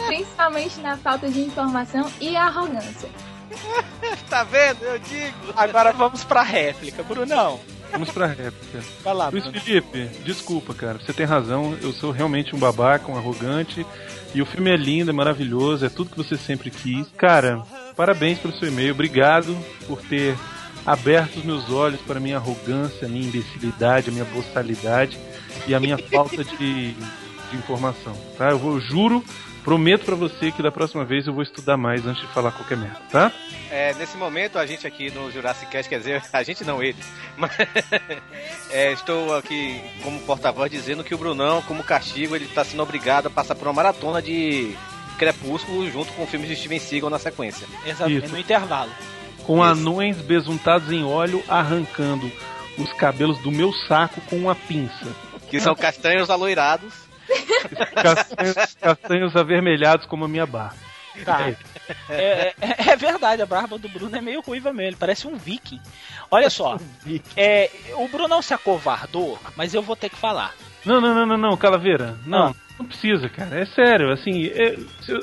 principalmente 0.07 0.79
na 0.79 0.95
falta 0.95 1.27
de 1.27 1.41
informação 1.41 2.09
e 2.21 2.37
arrogância. 2.37 3.09
Tá 4.29 4.45
vendo? 4.45 4.81
Eu 4.83 4.97
digo. 4.99 5.53
Agora 5.57 5.91
vamos 5.91 6.23
pra 6.23 6.41
réplica, 6.41 7.03
Brunão. 7.03 7.59
Vamos 7.91 8.09
pra 8.09 8.25
réplica. 8.25 8.79
Vai 9.03 9.13
lá, 9.13 9.29
Luiz. 9.29 9.45
Felipe, 9.45 10.09
desculpa, 10.23 10.73
cara. 10.73 10.99
Você 10.99 11.13
tem 11.13 11.25
razão. 11.25 11.77
Eu 11.81 11.91
sou 11.91 12.11
realmente 12.11 12.55
um 12.55 12.59
babaca, 12.59 13.11
um 13.11 13.17
arrogante. 13.17 13.85
E 14.33 14.41
o 14.41 14.45
filme 14.45 14.71
é 14.71 14.77
lindo, 14.77 15.11
é 15.11 15.13
maravilhoso, 15.13 15.85
é 15.85 15.89
tudo 15.89 16.11
que 16.11 16.17
você 16.17 16.37
sempre 16.37 16.71
quis. 16.71 17.05
Cara, 17.17 17.63
parabéns 17.95 18.39
pelo 18.39 18.53
seu 18.53 18.69
e-mail. 18.69 18.93
Obrigado 18.93 19.57
por 19.85 20.01
ter 20.01 20.37
aberto 20.85 21.37
os 21.37 21.43
meus 21.43 21.69
olhos 21.69 21.99
para 22.01 22.17
a 22.17 22.21
minha 22.21 22.37
arrogância, 22.37 23.07
a 23.07 23.09
minha 23.09 23.27
imbecilidade, 23.27 24.09
a 24.09 24.13
minha 24.13 24.25
boçalidade 24.25 25.19
e 25.67 25.75
a 25.75 25.79
minha 25.79 25.97
falta 25.97 26.43
de, 26.43 26.93
de 26.93 27.57
informação. 27.57 28.15
Tá? 28.37 28.51
Eu 28.51 28.57
vou, 28.57 28.75
eu 28.75 28.81
juro, 28.81 29.23
prometo 29.63 30.05
pra 30.05 30.15
você 30.15 30.51
que 30.51 30.61
da 30.61 30.71
próxima 30.71 31.05
vez 31.05 31.27
eu 31.27 31.33
vou 31.33 31.43
estudar 31.43 31.77
mais 31.77 32.05
antes 32.05 32.21
de 32.21 32.27
falar 32.33 32.51
qualquer 32.51 32.77
merda, 32.77 32.99
tá? 33.11 33.31
É, 33.69 33.93
nesse 33.93 34.17
momento, 34.17 34.59
a 34.59 34.65
gente 34.65 34.85
aqui 34.85 35.09
no 35.11 35.31
Jurassic 35.31 35.71
Cast, 35.71 35.89
quer 35.89 35.99
dizer, 35.99 36.23
a 36.33 36.43
gente 36.43 36.63
não, 36.63 36.83
ele. 36.83 36.97
Mas, 37.37 37.51
é, 38.69 38.91
estou 38.91 39.35
aqui 39.35 39.81
como 40.03 40.19
porta-voz 40.21 40.69
dizendo 40.69 41.03
que 41.03 41.15
o 41.15 41.17
Brunão, 41.17 41.61
como 41.63 41.83
castigo, 41.83 42.35
ele 42.35 42.45
está 42.45 42.63
sendo 42.63 42.83
obrigado 42.83 43.27
a 43.27 43.29
passar 43.29 43.55
por 43.55 43.67
uma 43.67 43.73
maratona 43.73 44.21
de 44.21 44.75
Crepúsculo 45.17 45.89
junto 45.89 46.11
com 46.13 46.25
filmes 46.25 46.49
de 46.49 46.55
Steven 46.55 46.79
Seagal 46.79 47.09
na 47.09 47.19
sequência. 47.19 47.67
Exatamente, 47.85 48.25
Isso. 48.25 48.33
no 48.33 48.39
intervalo. 48.39 48.91
Com 49.45 49.63
anões 49.63 50.17
besuntados 50.17 50.91
em 50.91 51.03
óleo 51.03 51.43
arrancando 51.47 52.31
os 52.77 52.91
cabelos 52.93 53.37
do 53.39 53.51
meu 53.51 53.71
saco 53.71 54.19
com 54.21 54.37
uma 54.37 54.55
pinça. 54.55 55.07
Que 55.49 55.59
são 55.59 55.75
castanhos 55.75 56.29
aloirados. 56.29 56.93
Castanhos, 57.95 58.75
castanhos 58.81 59.35
avermelhados 59.35 60.05
como 60.05 60.25
a 60.25 60.27
minha 60.27 60.45
barba. 60.45 60.75
Tá. 61.25 61.49
É, 62.09 62.53
é- 62.61 62.89
é 62.91 62.95
verdade, 62.95 63.41
a 63.41 63.45
barba 63.45 63.77
do 63.77 63.89
Bruno 63.89 64.15
é 64.15 64.21
meio 64.21 64.41
ruiva 64.41 64.71
mesmo, 64.71 64.89
ele 64.89 64.95
parece 64.95 65.27
um 65.27 65.35
viking. 65.35 65.79
Olha 66.29 66.49
só, 66.49 66.77
é, 67.35 67.69
o 67.95 68.07
Bruno 68.07 68.27
não 68.29 68.41
se 68.41 68.53
acovardou, 68.53 69.37
mas 69.57 69.73
eu 69.73 69.81
vou 69.81 69.95
ter 69.95 70.09
que 70.09 70.15
falar. 70.15 70.53
Não, 70.85 70.99
não, 71.01 71.13
não, 71.13 71.25
não, 71.25 71.37
não, 71.37 71.57
Calaveira. 71.57 72.17
Não, 72.25 72.47
Ah. 72.47 72.53
não 72.79 72.85
precisa, 72.85 73.27
cara. 73.29 73.59
É 73.59 73.65
sério, 73.65 74.09
assim, 74.11 74.47
é- 74.47 74.77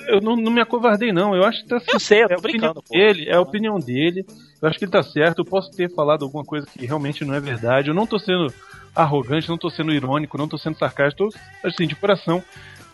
eu, 0.08 0.20
não, 0.20 0.36
não 0.36 0.52
me 0.52 0.60
acovardei, 0.60 1.10
não. 1.10 1.34
Eu 1.34 1.44
acho 1.44 1.62
que 1.62 1.68
tá 1.68 1.80
Eu 1.92 1.98
sei, 1.98 2.20
eu 2.22 2.26
é 2.26 2.28
tô 2.28 2.34
a 2.34 2.38
opinião 2.38 2.72
brincando, 2.74 2.84
dele, 2.90 3.28
é 3.28 3.34
a 3.34 3.40
opinião 3.40 3.80
dele. 3.80 4.24
Eu 4.60 4.68
acho 4.68 4.78
que 4.78 4.84
ele 4.84 4.92
tá 4.92 5.02
certo. 5.02 5.38
Eu 5.38 5.44
posso 5.44 5.70
ter 5.72 5.92
falado 5.94 6.24
alguma 6.24 6.44
coisa 6.44 6.66
que 6.66 6.84
realmente 6.86 7.24
não 7.24 7.34
é 7.34 7.40
verdade. 7.40 7.88
Eu 7.88 7.94
não 7.94 8.06
tô 8.06 8.18
sendo 8.18 8.52
arrogante, 8.98 9.48
não 9.48 9.56
tô 9.56 9.70
sendo 9.70 9.92
irônico, 9.92 10.36
não 10.36 10.48
tô 10.48 10.58
sendo 10.58 10.76
sarcástico. 10.76 11.30
Tô, 11.30 11.68
assim, 11.68 11.86
de 11.86 11.94
coração. 11.94 12.42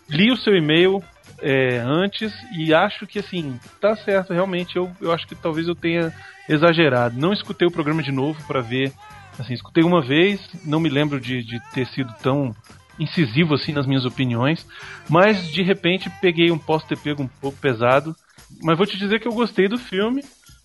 Li 0.09 0.31
o 0.31 0.37
seu 0.37 0.55
e-mail 0.55 1.03
é, 1.41 1.79
antes 1.79 2.33
e 2.53 2.75
acho 2.75 3.07
que, 3.07 3.19
assim, 3.19 3.59
tá 3.81 3.97
certo. 3.97 4.33
Realmente, 4.33 4.77
eu, 4.77 4.91
eu 5.01 5.13
acho 5.13 5.27
que 5.27 5.35
talvez 5.35 5.67
eu 5.67 5.75
tenha 5.75 6.13
exagerado. 6.49 7.19
Não 7.19 7.33
escutei 7.33 7.67
o 7.67 7.71
programa 7.71 8.03
de 8.03 8.13
novo 8.13 8.43
pra 8.47 8.61
ver. 8.61 8.93
Assim, 9.39 9.55
escutei 9.55 9.83
uma 9.83 10.03
vez, 10.03 10.41
não 10.65 10.79
me 10.79 10.89
lembro 10.89 11.19
de, 11.19 11.43
de 11.43 11.59
ter 11.73 11.87
sido 11.87 12.13
tão 12.23 12.55
incisivo 12.99 13.55
assim 13.55 13.73
nas 13.73 13.87
minhas 13.87 14.05
opiniões, 14.05 14.65
mas 15.09 15.49
de 15.49 15.61
repente 15.63 16.09
peguei 16.21 16.53
um 16.53 16.59
posso 16.59 16.87
ter 16.87 16.97
pego 16.97 17.25
um 17.25 17.27
pouco 17.27 17.59
pesado, 17.59 18.15
mas 18.63 18.79
vou 18.79 18.87
te 18.87 18.97
dizer 18.97 19.19
que 19.19 19.27
eu 19.27 19.33
gostei 19.33 19.67
do 19.67 19.77
filme, 19.77 20.23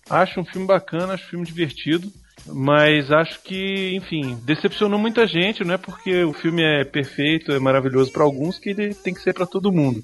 acho 0.08 0.38
um 0.38 0.44
filme 0.44 0.64
bacana, 0.64 1.14
acho 1.14 1.24
um 1.24 1.30
filme 1.30 1.44
divertido, 1.44 2.12
mas 2.46 3.10
acho 3.10 3.42
que, 3.42 3.94
enfim, 3.94 4.36
decepcionou 4.44 4.98
muita 4.98 5.26
gente, 5.26 5.64
não 5.64 5.74
é 5.74 5.78
porque 5.78 6.24
o 6.24 6.32
filme 6.32 6.62
é 6.62 6.84
perfeito, 6.84 7.52
é 7.52 7.58
maravilhoso 7.58 8.12
para 8.12 8.24
alguns 8.24 8.58
que 8.58 8.70
ele 8.70 8.94
tem 8.94 9.14
que 9.14 9.20
ser 9.20 9.32
para 9.34 9.46
todo 9.46 9.72
mundo. 9.72 10.02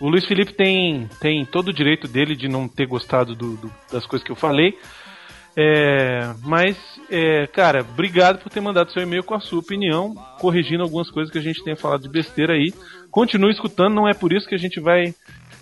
O 0.00 0.08
Luiz 0.08 0.24
Felipe 0.26 0.52
tem, 0.52 1.08
tem 1.20 1.44
todo 1.44 1.68
o 1.68 1.72
direito 1.72 2.08
dele 2.08 2.34
de 2.34 2.48
não 2.48 2.66
ter 2.66 2.86
gostado 2.86 3.34
do- 3.34 3.56
do- 3.56 3.72
das 3.92 4.04
coisas 4.06 4.24
que 4.24 4.32
eu 4.32 4.36
falei. 4.36 4.76
É, 5.54 6.32
mas, 6.42 6.76
é, 7.10 7.46
cara, 7.46 7.80
obrigado 7.82 8.38
por 8.42 8.50
ter 8.50 8.60
mandado 8.60 8.90
seu 8.90 9.02
e-mail 9.02 9.22
com 9.22 9.34
a 9.34 9.40
sua 9.40 9.58
opinião, 9.58 10.14
corrigindo 10.40 10.82
algumas 10.82 11.10
coisas 11.10 11.30
que 11.30 11.38
a 11.38 11.42
gente 11.42 11.62
tenha 11.62 11.76
falado 11.76 12.02
de 12.02 12.08
besteira 12.08 12.54
aí. 12.54 12.72
Continue 13.10 13.52
escutando, 13.52 13.94
não 13.94 14.08
é 14.08 14.14
por 14.14 14.32
isso 14.32 14.48
que 14.48 14.54
a 14.54 14.58
gente 14.58 14.80
vai 14.80 15.14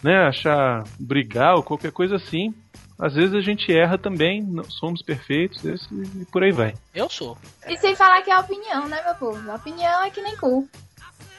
né, 0.02 0.16
achar 0.28 0.84
brigar 0.98 1.56
ou 1.56 1.62
qualquer 1.62 1.90
coisa 1.92 2.16
assim. 2.16 2.54
Às 3.00 3.14
vezes 3.14 3.34
a 3.34 3.40
gente 3.40 3.72
erra 3.74 3.96
também, 3.96 4.42
não 4.42 4.64
somos 4.64 5.00
perfeitos 5.02 5.64
esse- 5.64 5.88
e 6.20 6.24
por 6.26 6.42
aí 6.42 6.52
vai. 6.52 6.74
Eu 6.94 7.08
sou. 7.08 7.36
E 7.66 7.76
sem 7.78 7.96
falar 7.96 8.20
que 8.22 8.30
é 8.30 8.38
opinião, 8.38 8.86
né, 8.88 9.00
meu 9.04 9.14
povo? 9.14 9.52
Opinião 9.54 10.02
é 10.04 10.10
que 10.10 10.20
nem 10.20 10.36
cu. 10.36 10.68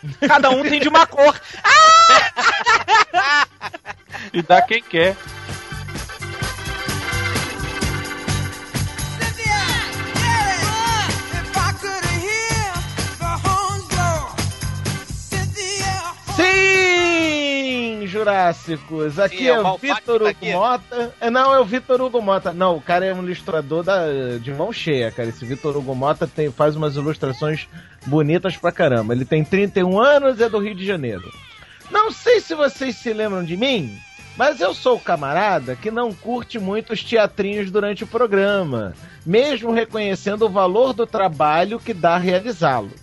Cada 0.27 0.49
um 0.49 0.63
tem 0.63 0.79
de 0.79 0.87
uma 0.89 1.05
cor. 1.05 1.39
E 4.33 4.41
dá 4.41 4.61
quem 4.61 4.81
quer. 4.81 5.15
Jurássicos. 18.21 19.19
Aqui 19.19 19.37
Sim, 19.37 19.47
é, 19.47 19.49
é 19.49 19.59
o 19.59 19.77
Vitor 19.77 19.99
tá 20.05 20.13
Hugo 20.13 20.27
aqui. 20.27 20.51
Mota. 20.53 21.15
É, 21.19 21.29
não, 21.29 21.53
é 21.53 21.59
o 21.59 21.65
Vitor 21.65 22.01
Hugo 22.01 22.21
Mota. 22.21 22.53
Não, 22.53 22.77
o 22.77 22.81
cara 22.81 23.05
é 23.05 23.13
um 23.13 23.23
ilustrador 23.23 23.83
da, 23.83 24.05
de 24.39 24.51
mão 24.53 24.71
cheia, 24.71 25.11
cara. 25.11 25.29
Esse 25.29 25.45
Vitor 25.45 25.75
Hugo 25.75 25.95
Mota 25.95 26.27
tem, 26.27 26.51
faz 26.51 26.75
umas 26.75 26.95
ilustrações 26.95 27.67
bonitas 28.05 28.55
pra 28.55 28.71
caramba. 28.71 29.13
Ele 29.13 29.25
tem 29.25 29.43
31 29.43 29.99
anos 29.99 30.39
e 30.39 30.43
é 30.43 30.49
do 30.49 30.59
Rio 30.59 30.75
de 30.75 30.85
Janeiro. 30.85 31.29
Não 31.89 32.11
sei 32.11 32.39
se 32.39 32.55
vocês 32.55 32.95
se 32.95 33.11
lembram 33.11 33.43
de 33.43 33.57
mim, 33.57 33.97
mas 34.37 34.61
eu 34.61 34.73
sou 34.73 34.95
o 34.95 34.99
camarada 34.99 35.75
que 35.75 35.91
não 35.91 36.13
curte 36.13 36.57
muito 36.57 36.93
os 36.93 37.03
teatrinhos 37.03 37.69
durante 37.69 38.03
o 38.03 38.07
programa, 38.07 38.93
mesmo 39.25 39.73
reconhecendo 39.73 40.45
o 40.45 40.49
valor 40.49 40.93
do 40.93 41.05
trabalho 41.05 41.79
que 41.79 41.93
dá 41.93 42.17
realizá-los. 42.17 42.93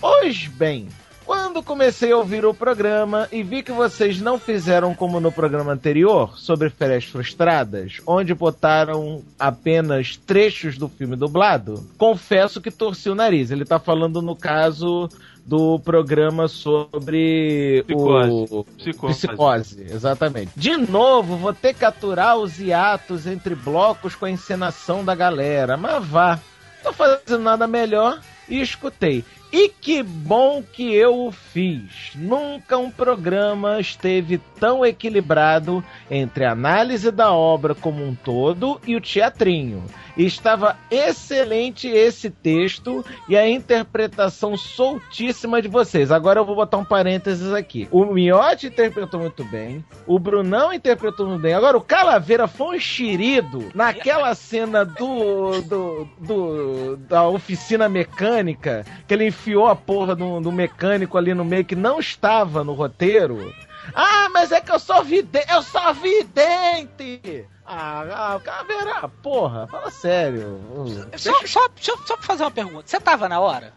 Pois 0.00 0.46
bem, 0.46 0.88
quando 1.30 1.62
comecei 1.62 2.10
a 2.10 2.16
ouvir 2.16 2.44
o 2.44 2.52
programa 2.52 3.28
e 3.30 3.40
vi 3.40 3.62
que 3.62 3.70
vocês 3.70 4.20
não 4.20 4.36
fizeram 4.36 4.92
como 4.96 5.20
no 5.20 5.30
programa 5.30 5.72
anterior, 5.72 6.36
sobre 6.36 6.68
férias 6.70 7.04
frustradas, 7.04 8.00
onde 8.04 8.34
botaram 8.34 9.22
apenas 9.38 10.16
trechos 10.16 10.76
do 10.76 10.88
filme 10.88 11.14
dublado, 11.14 11.88
confesso 11.96 12.60
que 12.60 12.68
torci 12.68 13.08
o 13.08 13.14
nariz. 13.14 13.52
Ele 13.52 13.64
tá 13.64 13.78
falando 13.78 14.20
no 14.20 14.34
caso 14.34 15.08
do 15.46 15.78
programa 15.78 16.48
sobre 16.48 17.84
Psicose. 17.86 18.48
o 18.50 18.64
Psicose. 18.64 19.14
psicose, 19.14 19.86
exatamente. 19.88 20.50
De 20.56 20.76
novo, 20.76 21.36
vou 21.36 21.54
ter 21.54 21.74
que 21.74 21.84
aturar 21.84 22.38
os 22.38 22.58
hiatos 22.58 23.28
entre 23.28 23.54
blocos 23.54 24.16
com 24.16 24.24
a 24.24 24.30
encenação 24.32 25.04
da 25.04 25.14
galera, 25.14 25.76
mas 25.76 26.04
vá. 26.04 26.40
Tô 26.82 26.92
fazendo 26.92 27.44
nada 27.44 27.68
melhor 27.68 28.18
e 28.48 28.60
escutei. 28.60 29.24
E 29.52 29.68
que 29.68 30.02
bom 30.02 30.62
que 30.62 30.94
eu 30.94 31.26
o 31.26 31.32
fiz. 31.32 32.12
Nunca 32.14 32.78
um 32.78 32.90
programa 32.90 33.80
esteve 33.80 34.38
tão 34.60 34.86
equilibrado 34.86 35.82
entre 36.10 36.44
a 36.44 36.52
análise 36.52 37.10
da 37.10 37.32
obra 37.32 37.74
como 37.74 38.04
um 38.04 38.14
todo 38.14 38.80
e 38.86 38.94
o 38.94 39.00
teatrinho. 39.00 39.82
Estava 40.16 40.76
excelente 40.90 41.88
esse 41.88 42.28
texto 42.30 43.04
e 43.28 43.36
a 43.36 43.48
interpretação 43.48 44.56
soltíssima 44.56 45.62
de 45.62 45.68
vocês. 45.68 46.10
Agora 46.12 46.40
eu 46.40 46.44
vou 46.44 46.54
botar 46.56 46.76
um 46.76 46.84
parênteses 46.84 47.52
aqui. 47.52 47.88
O 47.90 48.04
Miotti 48.04 48.66
interpretou 48.66 49.18
muito 49.20 49.44
bem, 49.44 49.84
o 50.06 50.18
Brunão 50.18 50.72
interpretou 50.72 51.26
muito 51.26 51.40
bem. 51.40 51.54
Agora 51.54 51.76
o 51.76 51.80
Calaveira 51.80 52.46
foi 52.46 52.76
enxerido 52.76 53.70
naquela 53.74 54.34
cena 54.34 54.84
do, 54.84 55.62
do, 55.62 56.08
do- 56.20 56.96
da 57.08 57.26
oficina 57.26 57.88
mecânica, 57.88 58.84
que 59.08 59.14
ele 59.14 59.30
enfiou 59.40 59.66
a 59.66 59.74
porra 59.74 60.14
do, 60.14 60.38
do 60.38 60.52
mecânico 60.52 61.16
ali 61.16 61.32
no 61.32 61.44
meio 61.44 61.64
que 61.64 61.74
não 61.74 61.98
estava 61.98 62.62
no 62.62 62.74
roteiro. 62.74 63.54
Ah, 63.94 64.28
mas 64.30 64.52
é 64.52 64.60
que 64.60 64.70
eu 64.70 64.78
sou 64.78 65.02
vidente, 65.02 65.46
eu 65.50 65.62
sou 65.62 65.94
vidente! 65.94 67.46
Ah, 67.72 68.34
ah, 68.34 68.40
Calaveira, 68.40 69.08
porra, 69.22 69.68
fala 69.68 69.92
sério. 69.92 70.60
Só, 71.16 71.32
só, 71.46 71.64
eu- 71.66 71.98
só 72.04 72.16
pra 72.16 72.26
fazer 72.26 72.42
uma 72.42 72.50
pergunta. 72.50 72.82
Você 72.84 72.98
tava 72.98 73.28
na 73.28 73.38
hora? 73.38 73.72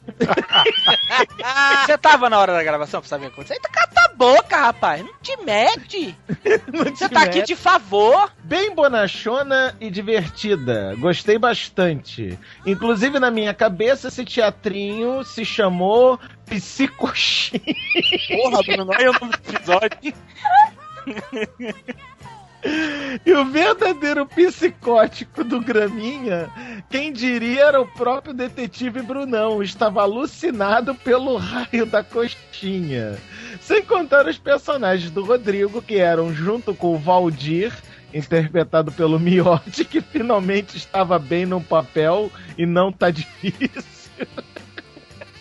Você 1.85 1.95
tava 1.99 2.27
na 2.27 2.39
hora 2.39 2.53
da 2.53 2.63
gravação 2.63 3.01
pra 3.01 3.07
saber 3.07 3.27
o 3.27 3.29
que 3.29 3.33
aconteceu? 3.35 3.57
Então 3.59 3.71
cata 3.71 4.01
a 4.11 4.15
boca, 4.15 4.57
rapaz. 4.57 5.03
Não 5.05 5.13
te 5.21 5.37
mete. 5.43 6.17
Você 6.89 7.07
tá 7.07 7.21
aqui 7.21 7.43
de 7.43 7.55
favor. 7.55 8.31
Bem 8.43 8.73
bonachona 8.73 9.75
e 9.79 9.91
divertida. 9.91 10.95
Gostei 10.97 11.37
bastante. 11.37 12.39
Inclusive, 12.65 13.19
na 13.19 13.29
minha 13.29 13.53
cabeça, 13.53 14.07
esse 14.07 14.25
teatrinho 14.25 15.23
se 15.23 15.45
chamou 15.45 16.19
Psicoxim. 16.47 17.61
Porra, 18.41 18.63
Bruno, 18.63 18.91
olha 18.91 19.11
o 19.11 19.13
nome 19.13 19.31
do 19.37 19.55
episódio. 19.55 20.13
E 23.25 23.33
o 23.33 23.45
verdadeiro 23.45 24.25
psicótico 24.25 25.43
do 25.43 25.59
Graminha, 25.59 26.49
quem 26.89 27.11
diria 27.11 27.65
era 27.65 27.81
o 27.81 27.87
próprio 27.87 28.33
detetive 28.33 29.01
Brunão. 29.01 29.61
Estava 29.61 30.01
alucinado 30.01 30.95
pelo 30.95 31.35
raio 31.35 31.85
da 31.85 32.03
coxinha. 32.03 33.17
Sem 33.59 33.83
contar 33.83 34.27
os 34.27 34.37
personagens 34.37 35.11
do 35.11 35.23
Rodrigo, 35.23 35.81
que 35.81 35.97
eram 35.97 36.33
junto 36.33 36.73
com 36.73 36.95
o 36.95 36.97
Valdir, 36.97 37.73
interpretado 38.13 38.91
pelo 38.91 39.19
Miotti, 39.19 39.83
que 39.83 40.01
finalmente 40.01 40.77
estava 40.77 41.19
bem 41.19 41.45
no 41.45 41.61
papel 41.61 42.31
e 42.57 42.65
não 42.65 42.91
tá 42.91 43.09
difícil. 43.11 43.83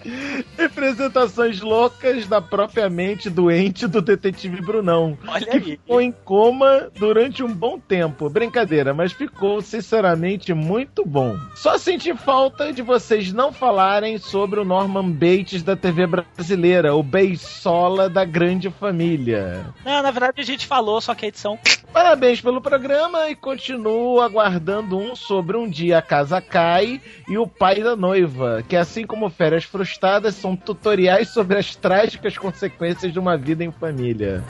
Representações 0.57 1.61
loucas 1.61 2.27
da 2.27 2.41
própria 2.41 2.89
mente 2.89 3.31
doente 3.31 3.87
do 3.87 4.03
detetive 4.03 4.61
Brunão. 4.61 5.17
Olha 5.27 5.47
que 5.47 5.57
aí. 5.57 5.63
ficou 5.63 6.01
em 6.01 6.13
coma 6.13 6.91
durante 6.99 7.43
um 7.43 7.53
bom 7.53 7.79
tempo. 7.79 8.29
Brincadeira, 8.29 8.93
mas 8.93 9.13
ficou 9.13 9.61
sinceramente 9.61 10.53
muito 10.53 11.05
bom. 11.05 11.37
Só 11.55 11.79
senti 11.79 12.15
falta 12.15 12.73
de 12.73 12.83
vocês 12.83 13.33
não 13.33 13.53
falarem 13.53 14.19
sobre 14.19 14.61
o 14.61 14.65
Norman 14.65 15.11
Bates 15.11 15.63
da 15.63 15.77
TV 15.77 16.07
brasileira, 16.07 16.95
o 16.95 17.03
Beisola 17.03 18.09
da 18.09 18.25
grande 18.25 18.71
família. 18.71 19.67
Não, 19.85 20.03
na 20.03 20.11
verdade 20.11 20.41
a 20.41 20.45
gente 20.45 20.67
falou, 20.67 21.01
só 21.01 21.15
que 21.15 21.25
a 21.25 21.29
edição. 21.29 21.59
Parabéns 21.93 22.41
pelo 22.41 22.61
programa 22.61 23.29
e 23.29 23.37
continuo 23.37 24.21
aguardando 24.21 24.99
um 24.99 25.15
sobre 25.15 25.57
um 25.57 25.69
dia 25.69 25.99
a 25.99 26.03
casa 26.03 26.41
cai 26.41 27.01
e 27.29 27.37
o 27.37 27.47
pai 27.47 27.83
da 27.83 27.95
noiva, 27.95 28.65
que 28.67 28.77
assim 28.77 29.07
como 29.07 29.29
férias 29.29 29.65
frustradas 29.65 29.91
são 30.32 30.57
tutoriais 30.57 31.28
sobre 31.28 31.59
as 31.59 31.74
trágicas 31.76 32.36
consequências 32.36 33.12
de 33.12 33.18
uma 33.18 33.36
vida 33.36 33.64
em 33.64 33.70
família. 33.70 34.45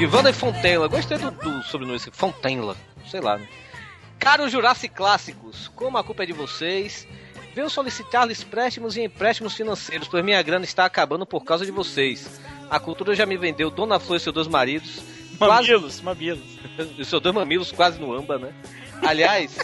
Ivana 0.00 0.30
e 0.30 0.32
Fontainela. 0.32 0.88
Gostei 0.88 1.18
do, 1.18 1.30
do 1.30 1.62
sobrenome 1.62 1.96
esse. 1.96 2.10
Fontainela. 2.10 2.74
Sei 3.06 3.20
lá, 3.20 3.36
né? 3.36 3.46
Caros 4.18 4.50
Jurassic 4.50 4.94
Clássicos, 4.94 5.68
como 5.68 5.98
a 5.98 6.04
culpa 6.04 6.22
é 6.22 6.26
de 6.26 6.32
vocês, 6.32 7.06
venho 7.54 7.68
solicitar-lhes 7.68 8.42
préstimos 8.42 8.96
e 8.96 9.02
empréstimos 9.02 9.54
financeiros, 9.54 10.08
pois 10.08 10.24
minha 10.24 10.40
grana 10.42 10.64
está 10.64 10.84
acabando 10.84 11.26
por 11.26 11.44
causa 11.44 11.66
de 11.66 11.70
vocês. 11.70 12.40
A 12.70 12.78
cultura 12.78 13.14
já 13.14 13.26
me 13.26 13.36
vendeu 13.36 13.70
Dona 13.70 13.98
Flor 13.98 14.16
e 14.16 14.20
seus 14.20 14.34
dois 14.34 14.46
maridos. 14.46 15.02
Mamilos, 15.48 16.00
mamilos. 16.00 16.58
E 16.98 17.04
seus 17.04 17.22
dois 17.22 17.34
mamilos 17.34 17.72
quase 17.72 17.98
no 17.98 18.12
amba, 18.12 18.38
né? 18.38 18.52
Aliás, 19.02 19.56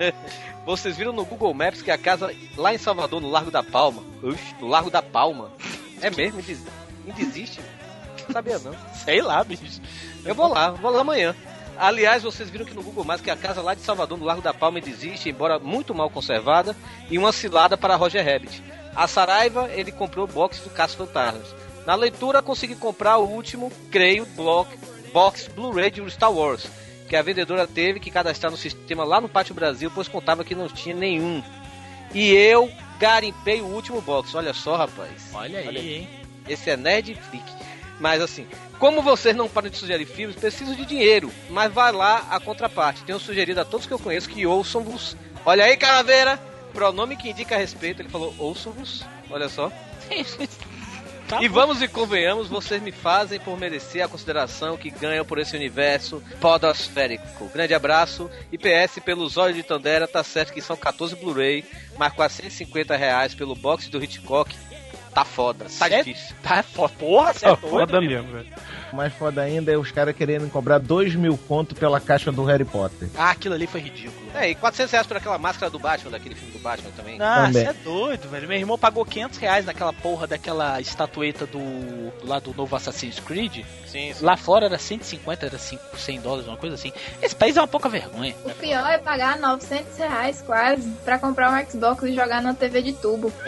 vocês 0.64 0.96
viram 0.96 1.12
no 1.12 1.24
Google 1.24 1.52
Maps 1.54 1.82
que 1.82 1.90
a 1.90 1.98
casa 1.98 2.34
lá 2.56 2.72
em 2.74 2.78
Salvador, 2.78 3.20
no 3.20 3.30
Largo 3.30 3.50
da 3.50 3.62
Palma. 3.62 4.02
Oxe, 4.22 4.54
no 4.60 4.68
Largo 4.68 4.90
da 4.90 5.02
Palma. 5.02 5.50
É 6.00 6.08
mesmo? 6.10 6.38
Ainda 6.38 6.50
exi- 6.52 6.66
ainda 7.06 7.20
existe? 7.20 7.60
Não 8.26 8.32
sabia 8.32 8.58
não. 8.58 8.74
Sei 8.94 9.20
lá, 9.20 9.42
bicho. 9.44 9.80
Eu 10.24 10.34
vou 10.34 10.48
lá, 10.48 10.70
vou 10.70 10.90
lá 10.90 11.00
amanhã. 11.00 11.34
Aliás, 11.76 12.22
vocês 12.22 12.50
viram 12.50 12.64
que 12.66 12.74
no 12.74 12.82
Google 12.82 13.04
Maps 13.04 13.22
que 13.22 13.30
a 13.30 13.36
casa 13.36 13.62
lá 13.62 13.74
de 13.74 13.80
Salvador, 13.80 14.18
no 14.18 14.24
Largo 14.24 14.42
da 14.42 14.52
Palma, 14.52 14.78
ainda 14.78 14.90
existe, 14.90 15.28
embora 15.30 15.58
muito 15.58 15.94
mal 15.94 16.10
conservada, 16.10 16.76
e 17.10 17.16
uma 17.18 17.32
cilada 17.32 17.76
para 17.76 17.96
Roger 17.96 18.24
Rabbit. 18.24 18.62
A 18.94 19.06
Saraiva, 19.06 19.70
ele 19.72 19.90
comprou 19.92 20.24
o 20.24 20.28
box 20.28 20.60
do 20.60 20.70
Caso 20.70 20.96
Fantasmas. 20.96 21.54
Na 21.86 21.94
leitura, 21.94 22.42
consegui 22.42 22.74
comprar 22.74 23.16
o 23.16 23.26
último, 23.26 23.72
creio, 23.90 24.26
block, 24.36 24.68
box 25.12 25.48
Blu-ray 25.48 25.90
de 25.90 26.08
Star 26.10 26.32
Wars, 26.32 26.66
que 27.08 27.16
a 27.16 27.22
vendedora 27.22 27.66
teve 27.66 28.00
que 28.00 28.10
cadastrar 28.10 28.50
no 28.50 28.56
sistema 28.56 29.04
lá 29.04 29.20
no 29.20 29.28
Pátio 29.28 29.54
Brasil, 29.54 29.90
pois 29.94 30.08
contava 30.08 30.44
que 30.44 30.54
não 30.54 30.68
tinha 30.68 30.94
nenhum. 30.94 31.42
E 32.14 32.32
eu 32.32 32.70
garimpei 32.98 33.60
o 33.60 33.66
último 33.66 34.00
box, 34.00 34.34
olha 34.34 34.52
só, 34.52 34.76
rapaz. 34.76 35.30
Olha 35.32 35.58
aí, 35.58 35.94
hein? 35.94 36.08
Esse 36.48 36.70
é 36.70 36.76
Nerd 36.76 37.14
Freak. 37.14 37.44
Mas 38.00 38.22
assim, 38.22 38.46
como 38.78 39.02
vocês 39.02 39.36
não 39.36 39.48
param 39.48 39.68
de 39.68 39.76
sugerir 39.76 40.06
filmes, 40.06 40.36
preciso 40.36 40.74
de 40.74 40.86
dinheiro. 40.86 41.30
Mas 41.50 41.72
vai 41.72 41.92
lá 41.92 42.26
a 42.30 42.40
contraparte. 42.40 43.04
Tenho 43.04 43.20
sugerido 43.20 43.60
a 43.60 43.64
todos 43.64 43.86
que 43.86 43.92
eu 43.92 43.98
conheço 43.98 44.28
que 44.28 44.46
ouçam-vos. 44.46 45.16
Olha 45.44 45.64
aí, 45.64 45.76
Calaveira! 45.76 46.38
Pronome 46.72 47.16
que 47.16 47.28
indica 47.28 47.56
respeito. 47.56 48.00
Ele 48.00 48.08
falou 48.08 48.34
ouçam-vos. 48.38 49.04
Olha 49.30 49.48
só. 49.48 49.70
Tá 51.30 51.42
e 51.42 51.48
bom. 51.48 51.54
vamos 51.54 51.80
e 51.80 51.88
convenhamos, 51.88 52.48
vocês 52.48 52.82
me 52.82 52.92
fazem 52.92 53.38
por 53.40 53.58
merecer 53.58 54.04
a 54.04 54.08
consideração 54.08 54.76
que 54.76 54.90
ganham 54.90 55.24
por 55.24 55.38
esse 55.38 55.56
universo 55.56 56.22
podosférico. 56.40 57.48
Grande 57.52 57.72
abraço. 57.74 58.30
E 58.52 58.58
PS, 58.58 58.98
pelo 59.04 59.28
Zóio 59.28 59.54
de 59.54 59.62
Tandera, 59.62 60.06
tá 60.08 60.22
certo 60.24 60.52
que 60.52 60.60
são 60.60 60.76
14 60.76 61.14
Blu-ray, 61.16 61.64
mas 61.96 62.12
450 62.12 62.96
reais 62.96 63.34
pelo 63.34 63.54
box 63.54 63.88
do 63.88 64.02
Hitchcock. 64.02 64.54
Tá 65.14 65.24
foda, 65.24 65.64
tá 65.64 65.70
Cê- 65.88 66.02
difícil. 66.04 66.36
Tá 66.42 66.62
foda. 66.62 66.92
Porra, 66.98 67.32
você 67.32 67.46
é 67.46 67.48
Tá 67.50 67.56
foda 67.56 68.00
mesmo, 68.00 68.30
velho. 68.32 68.46
Mais 68.92 69.12
foda 69.12 69.42
ainda 69.42 69.72
é 69.72 69.76
os 69.76 69.90
caras 69.90 70.14
querendo 70.14 70.50
cobrar 70.50 70.78
2 70.78 71.14
mil 71.14 71.38
conto 71.48 71.74
pela 71.74 72.00
caixa 72.00 72.32
do 72.32 72.44
Harry 72.44 72.64
Potter. 72.64 73.08
Ah, 73.16 73.30
aquilo 73.30 73.54
ali 73.54 73.66
foi 73.66 73.80
ridículo. 73.80 74.30
É, 74.34 74.50
e 74.50 74.54
400 74.54 74.92
reais 74.92 75.06
por 75.06 75.16
aquela 75.16 75.38
máscara 75.38 75.70
do 75.70 75.78
Batman, 75.78 76.10
daquele 76.12 76.34
filme 76.34 76.52
do 76.52 76.58
Batman 76.58 76.90
também. 76.96 77.18
Também. 77.18 77.52
você 77.52 77.68
é 77.68 77.72
doido, 77.72 78.28
velho. 78.28 78.48
Meu 78.48 78.58
irmão 78.58 78.78
pagou 78.78 79.04
500 79.04 79.38
reais 79.38 79.64
naquela 79.64 79.92
porra 79.92 80.26
daquela 80.26 80.80
estatueta 80.80 81.46
do, 81.46 81.58
do 81.58 82.26
lá 82.26 82.38
do 82.38 82.54
novo 82.54 82.74
Assassin's 82.74 83.18
Creed. 83.20 83.64
Sim, 83.86 84.12
sim. 84.14 84.24
Lá 84.24 84.36
fora 84.36 84.66
era 84.66 84.78
150, 84.78 85.46
era 85.46 85.58
5, 85.58 85.98
100 85.98 86.20
dólares, 86.20 86.46
uma 86.46 86.56
coisa 86.56 86.74
assim. 86.74 86.92
Esse 87.20 87.34
país 87.34 87.56
é 87.56 87.60
uma 87.60 87.68
pouca 87.68 87.88
vergonha. 87.88 88.34
O 88.44 88.50
pior 88.50 88.88
é 88.88 88.98
pagar 88.98 89.38
900 89.38 89.96
reais 89.98 90.42
quase 90.42 90.88
pra 91.04 91.18
comprar 91.18 91.50
um 91.50 91.70
Xbox 91.70 92.02
e 92.04 92.14
jogar 92.14 92.40
na 92.40 92.54
TV 92.54 92.82
de 92.82 92.92
tubo. 92.92 93.32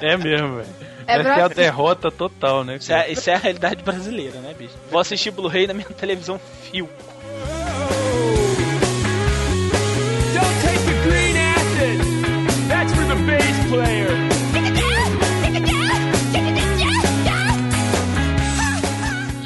É 0.00 0.16
mesmo, 0.16 0.56
velho. 0.56 0.89
É 1.06 1.20
Essa 1.20 1.28
é 1.28 1.42
a 1.42 1.48
derrota 1.48 2.10
total, 2.10 2.64
né? 2.64 2.76
Isso 2.76 2.92
é, 2.92 3.10
isso 3.10 3.30
é 3.30 3.34
a 3.34 3.38
realidade 3.38 3.82
brasileira, 3.82 4.40
né, 4.40 4.54
bicho? 4.56 4.74
Vou 4.90 5.00
assistir 5.00 5.30
Blu-ray 5.30 5.66
na 5.66 5.74
minha 5.74 5.86
televisão 5.88 6.40
fio. 6.70 6.88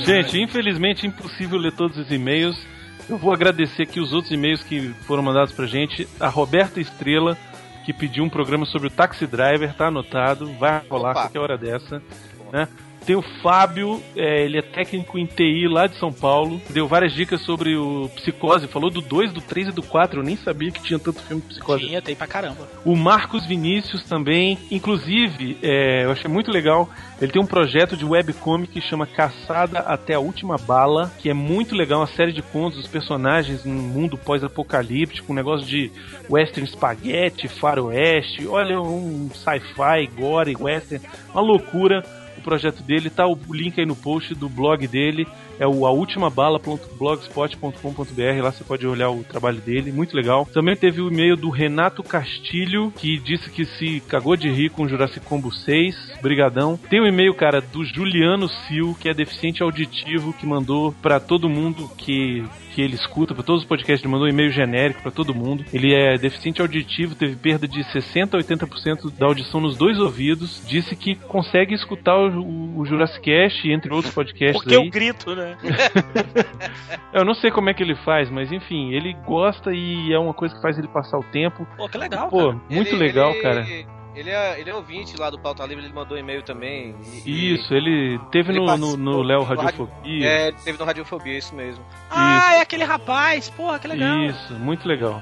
Gente, 0.04 0.38
infelizmente 0.38 1.06
é 1.06 1.08
impossível 1.08 1.58
ler 1.58 1.72
todos 1.72 1.96
os 1.96 2.10
e-mails. 2.10 2.58
Eu 3.08 3.16
vou 3.16 3.32
agradecer 3.32 3.84
aqui 3.84 4.00
os 4.00 4.12
outros 4.12 4.30
e-mails 4.32 4.62
que 4.62 4.94
foram 5.06 5.22
mandados 5.22 5.54
pra 5.54 5.66
gente. 5.66 6.06
A 6.20 6.28
Roberta 6.28 6.78
Estrela, 6.78 7.38
que 7.84 7.92
pediu 7.92 8.24
um 8.24 8.28
programa 8.28 8.64
sobre 8.64 8.88
o 8.88 8.90
Taxi 8.90 9.26
Driver, 9.26 9.74
tá 9.74 9.88
anotado, 9.88 10.52
vai 10.54 10.82
rolar 10.88 11.10
Opa. 11.10 11.20
qualquer 11.22 11.38
hora 11.38 11.58
dessa. 11.58 12.02
Né? 12.52 12.68
Tem 13.06 13.16
o 13.16 13.22
Fábio, 13.42 14.02
é, 14.16 14.44
ele 14.44 14.58
é 14.58 14.62
técnico 14.62 15.18
em 15.18 15.26
TI 15.26 15.68
lá 15.68 15.86
de 15.86 15.98
São 15.98 16.12
Paulo, 16.12 16.60
deu 16.70 16.88
várias 16.88 17.12
dicas 17.12 17.40
sobre 17.42 17.76
o 17.76 18.08
Psicose, 18.16 18.66
falou 18.66 18.90
do 18.90 19.00
2, 19.00 19.32
do 19.32 19.40
3 19.40 19.68
e 19.68 19.72
do 19.72 19.82
4, 19.82 20.20
eu 20.20 20.24
nem 20.24 20.36
sabia 20.36 20.70
que 20.70 20.82
tinha 20.82 20.98
tanto 20.98 21.20
filme 21.22 21.42
de 21.42 21.48
Psicose. 21.48 21.86
Tinha, 21.86 22.00
tem 22.00 22.16
pra 22.16 22.26
caramba. 22.26 22.68
O 22.84 22.96
Marcos 22.96 23.46
Vinícius 23.46 24.04
também, 24.04 24.58
inclusive, 24.70 25.58
é, 25.62 26.04
eu 26.04 26.12
achei 26.12 26.30
muito 26.30 26.50
legal. 26.50 26.88
Ele 27.20 27.30
tem 27.30 27.40
um 27.40 27.46
projeto 27.46 27.96
de 27.96 28.04
webcomic 28.04 28.72
que 28.72 28.80
chama 28.80 29.06
Caçada 29.06 29.80
até 29.80 30.14
a 30.14 30.20
Última 30.20 30.56
Bala, 30.56 31.12
que 31.18 31.30
é 31.30 31.34
muito 31.34 31.74
legal, 31.74 32.00
uma 32.00 32.06
série 32.06 32.32
de 32.32 32.42
contos 32.42 32.78
dos 32.78 32.88
personagens 32.88 33.64
num 33.64 33.74
mundo 33.74 34.18
pós-apocalíptico, 34.18 35.32
um 35.32 35.36
negócio 35.36 35.66
de 35.66 35.92
western 36.28 36.68
spaghetti, 36.68 37.48
faroeste, 37.48 38.46
olha, 38.46 38.80
um 38.80 39.30
sci-fi, 39.30 40.06
gore, 40.14 40.56
western, 40.58 41.04
uma 41.32 41.42
loucura. 41.42 42.02
Projeto 42.44 42.82
dele 42.82 43.08
tá 43.08 43.26
o 43.26 43.36
link 43.50 43.80
aí 43.80 43.86
no 43.86 43.96
post 43.96 44.34
do 44.34 44.50
blog 44.50 44.86
dele, 44.86 45.26
é 45.58 45.66
o 45.66 45.86
aultimabala.blogspot.com.br, 45.86 48.42
lá 48.42 48.52
você 48.52 48.64
pode 48.64 48.86
olhar 48.86 49.10
o 49.10 49.24
trabalho 49.24 49.60
dele, 49.60 49.92
muito 49.92 50.16
legal. 50.16 50.48
Também 50.52 50.76
teve 50.76 51.00
o 51.00 51.08
e-mail 51.08 51.36
do 51.36 51.48
Renato 51.50 52.02
Castilho, 52.02 52.92
que 52.96 53.18
disse 53.18 53.50
que 53.50 53.64
se 53.64 54.00
cagou 54.08 54.36
de 54.36 54.50
rir 54.50 54.70
com 54.70 54.82
o 54.84 54.88
Jurassic 54.88 55.24
Combo 55.26 55.52
6, 55.52 56.14
brigadão. 56.20 56.76
Tem 56.76 57.00
o 57.00 57.06
e-mail, 57.06 57.34
cara, 57.34 57.60
do 57.60 57.84
Juliano 57.84 58.48
Sil, 58.48 58.96
que 58.98 59.08
é 59.08 59.14
deficiente 59.14 59.62
auditivo, 59.62 60.32
que 60.32 60.46
mandou 60.46 60.92
pra 61.02 61.20
todo 61.20 61.48
mundo 61.48 61.88
que 61.96 62.44
que 62.74 62.82
ele 62.82 62.96
escuta, 62.96 63.34
pra 63.34 63.44
todos 63.44 63.62
os 63.62 63.68
podcasts, 63.68 64.04
ele 64.04 64.12
mandou 64.12 64.26
um 64.26 64.30
e-mail 64.30 64.50
genérico 64.50 65.00
pra 65.00 65.12
todo 65.12 65.34
mundo. 65.34 65.64
Ele 65.72 65.94
é 65.94 66.18
deficiente 66.18 66.60
auditivo, 66.60 67.14
teve 67.14 67.36
perda 67.36 67.68
de 67.68 67.84
60 67.84 68.36
a 68.36 68.40
80% 68.40 69.12
da 69.16 69.26
audição 69.26 69.60
nos 69.60 69.76
dois 69.76 69.98
ouvidos, 70.00 70.60
disse 70.66 70.96
que 70.96 71.14
consegue 71.14 71.74
escutar 71.74 72.16
o, 72.16 72.80
o 72.80 72.84
Jurassic 72.84 73.24
Cast, 73.24 73.70
entre 73.70 73.94
outros 73.94 74.12
podcasts 74.12 74.60
Porque 74.60 74.74
aí. 74.74 74.84
eu 74.84 74.90
grito, 74.90 75.36
né? 75.36 75.43
Eu 77.12 77.24
não 77.24 77.34
sei 77.34 77.50
como 77.50 77.70
é 77.70 77.74
que 77.74 77.82
ele 77.82 77.94
faz, 77.96 78.28
mas 78.30 78.50
enfim, 78.50 78.90
ele 78.92 79.14
gosta 79.26 79.72
e 79.72 80.12
é 80.12 80.18
uma 80.18 80.34
coisa 80.34 80.54
que 80.54 80.60
faz 80.62 80.76
ele 80.78 80.88
passar 80.88 81.18
o 81.18 81.22
tempo. 81.24 81.66
Pô, 81.76 81.88
que 81.88 81.96
legal, 81.98 82.28
Pô, 82.28 82.48
cara. 82.48 82.60
muito 82.70 82.90
Ele- 82.94 82.96
legal, 83.04 83.30
ele- 83.32 83.42
cara. 83.42 83.66
Ele 84.16 84.30
é, 84.30 84.60
ele 84.60 84.70
é 84.70 84.74
ouvinte 84.74 85.16
lá 85.16 85.28
do 85.28 85.36
Pauta 85.40 85.66
Livre, 85.66 85.84
ele 85.84 85.92
mandou 85.92 86.16
e-mail 86.16 86.40
também. 86.42 86.94
e- 87.26 87.54
Isso, 87.54 87.74
ele 87.74 88.16
teve 88.30 88.52
Ele 88.52 88.60
no, 88.60 88.96
no, 88.96 89.22
Léo 89.22 89.42
Radiofobia. 89.42 90.24
É, 90.28 90.48
ele 90.48 90.56
teve 90.64 90.78
no 90.78 90.84
Radiofobia, 90.84 91.36
isso 91.36 91.52
mesmo. 91.54 91.84
Ah, 92.08 92.54
é 92.54 92.60
aquele 92.60 92.84
rapaz. 92.84 93.50
Porra, 93.50 93.78
que 93.80 93.88
legal. 93.88 94.16
Isso, 94.22 94.54
muito 94.54 94.86
legal. 94.86 95.20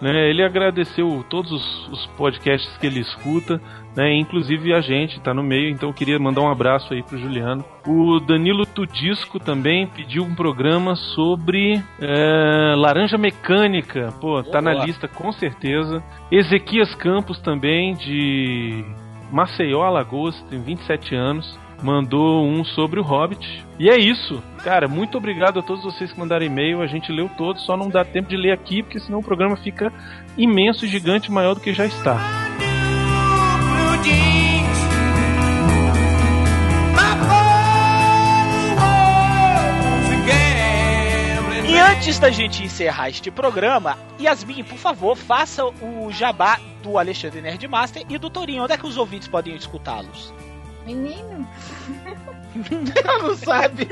Né, 0.00 0.30
ele 0.30 0.44
agradeceu 0.44 1.24
todos 1.28 1.50
os, 1.50 1.88
os 1.88 2.06
podcasts 2.16 2.76
que 2.78 2.86
ele 2.86 3.00
escuta, 3.00 3.60
né, 3.98 4.14
inclusive 4.14 4.72
a 4.72 4.80
gente 4.80 5.18
tá 5.18 5.34
no 5.34 5.42
meio, 5.42 5.70
então 5.70 5.88
eu 5.88 5.92
queria 5.92 6.20
mandar 6.20 6.42
um 6.42 6.48
abraço 6.48 6.94
aí 6.94 7.02
pro 7.02 7.18
Juliano. 7.18 7.64
O 7.84 8.20
Danilo 8.20 8.64
Tudisco 8.64 9.40
também 9.40 9.88
pediu 9.88 10.22
um 10.22 10.36
programa 10.36 10.94
sobre 10.94 11.82
é, 12.00 12.74
laranja 12.76 13.18
mecânica, 13.18 14.14
pô, 14.20 14.40
tá 14.40 14.62
na 14.62 14.72
lista 14.72 15.08
com 15.08 15.32
certeza. 15.32 16.00
Ezequias 16.30 16.94
Campos 16.94 17.40
também, 17.40 17.94
de 17.94 18.84
Maceió, 19.32 19.82
Alagoas, 19.82 20.40
tem 20.42 20.62
27 20.62 21.16
anos. 21.16 21.58
Mandou 21.82 22.44
um 22.44 22.64
sobre 22.64 23.00
o 23.00 23.04
Hobbit. 23.04 23.64
E 23.80 23.88
é 23.88 23.96
isso. 23.96 24.42
Cara, 24.64 24.86
muito 24.88 25.18
obrigado 25.18 25.58
a 25.58 25.62
todos 25.62 25.82
vocês 25.82 26.12
que 26.12 26.18
mandaram 26.18 26.44
e-mail. 26.44 26.82
A 26.82 26.86
gente 26.86 27.10
leu 27.12 27.28
todos, 27.36 27.64
só 27.64 27.76
não 27.76 27.88
dá 27.88 28.04
tempo 28.04 28.28
de 28.28 28.36
ler 28.36 28.52
aqui, 28.52 28.82
porque 28.82 28.98
senão 28.98 29.20
o 29.20 29.24
programa 29.24 29.56
fica 29.56 29.92
imenso, 30.36 30.86
gigante, 30.86 31.30
maior 31.30 31.54
do 31.54 31.60
que 31.60 31.72
já 31.72 31.86
está. 31.86 32.16
E 41.68 41.78
antes 41.78 42.18
da 42.18 42.30
gente 42.30 42.64
encerrar 42.64 43.10
este 43.10 43.30
programa, 43.30 43.98
Yasmin, 44.20 44.64
por 44.64 44.78
favor, 44.78 45.16
faça 45.16 45.64
o 45.64 46.10
jabá 46.10 46.58
do 46.82 46.98
Alexandre 46.98 47.40
Nerdmaster 47.42 48.04
e 48.08 48.18
do 48.18 48.30
Torinho. 48.30 48.64
Onde 48.64 48.72
é 48.72 48.78
que 48.78 48.86
os 48.86 48.96
ouvintes 48.96 49.28
podem 49.28 49.54
escutá-los? 49.54 50.32
Menino, 50.86 51.46
não 53.22 53.36
sabe. 53.36 53.86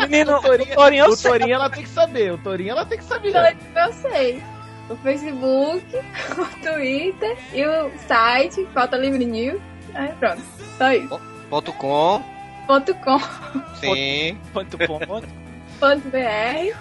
Menino, 0.00 0.38
o 0.38 0.40
Torinho, 0.40 0.74
Torinho, 0.74 1.04
eu 1.04 1.10
o. 1.12 1.16
Torinho 1.16 1.54
ela 1.54 1.70
tem 1.70 1.82
que 1.82 1.88
saber. 1.90 2.32
O 2.32 2.38
Torinho 2.38 2.70
ela 2.70 2.86
tem 2.86 2.98
que 2.98 3.04
saber. 3.04 3.56
eu 3.76 3.92
sei. 3.92 4.42
O 4.90 4.96
Facebook, 4.96 5.86
o 6.36 6.44
Twitter 6.62 7.38
e 7.54 7.64
o 7.64 7.90
site, 8.08 8.66
Falta 8.74 8.96
Livre 8.96 9.24
News. 9.24 9.60
Aí 9.94 10.08
pronto, 10.14 10.42
só 10.76 10.92
isso. 10.92 11.20
Ponto 11.48 11.72
com, 11.74 12.22
Ponto 12.66 12.94
.com, 12.96 13.18
sim. 13.80 14.38
Ponto 14.52 14.76
com. 14.78 14.98
ponto 14.98 16.08
.br, 16.10 16.76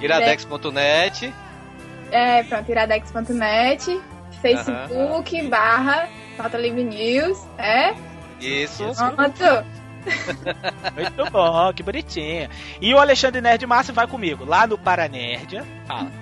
Iradex.net. 0.00 1.32
é, 2.10 2.42
pronto, 2.42 2.68
iradex.net, 2.70 4.00
Facebook, 4.40 5.42
barra 5.48 6.08
Falta 6.36 6.58
Livre 6.58 6.84
News, 6.84 7.38
é? 7.58 7.94
Isso. 8.40 8.84
Pronto. 8.94 9.64
Muito 10.96 11.30
bom, 11.30 11.72
que 11.72 11.82
bonitinho. 11.82 12.48
E 12.80 12.92
o 12.92 12.98
Alexandre 12.98 13.40
Nerdmaster 13.40 13.94
vai 13.94 14.06
comigo, 14.08 14.44
lá 14.44 14.66
no 14.66 14.76
Paranerdia. 14.76 15.64
Fala. 15.86 16.21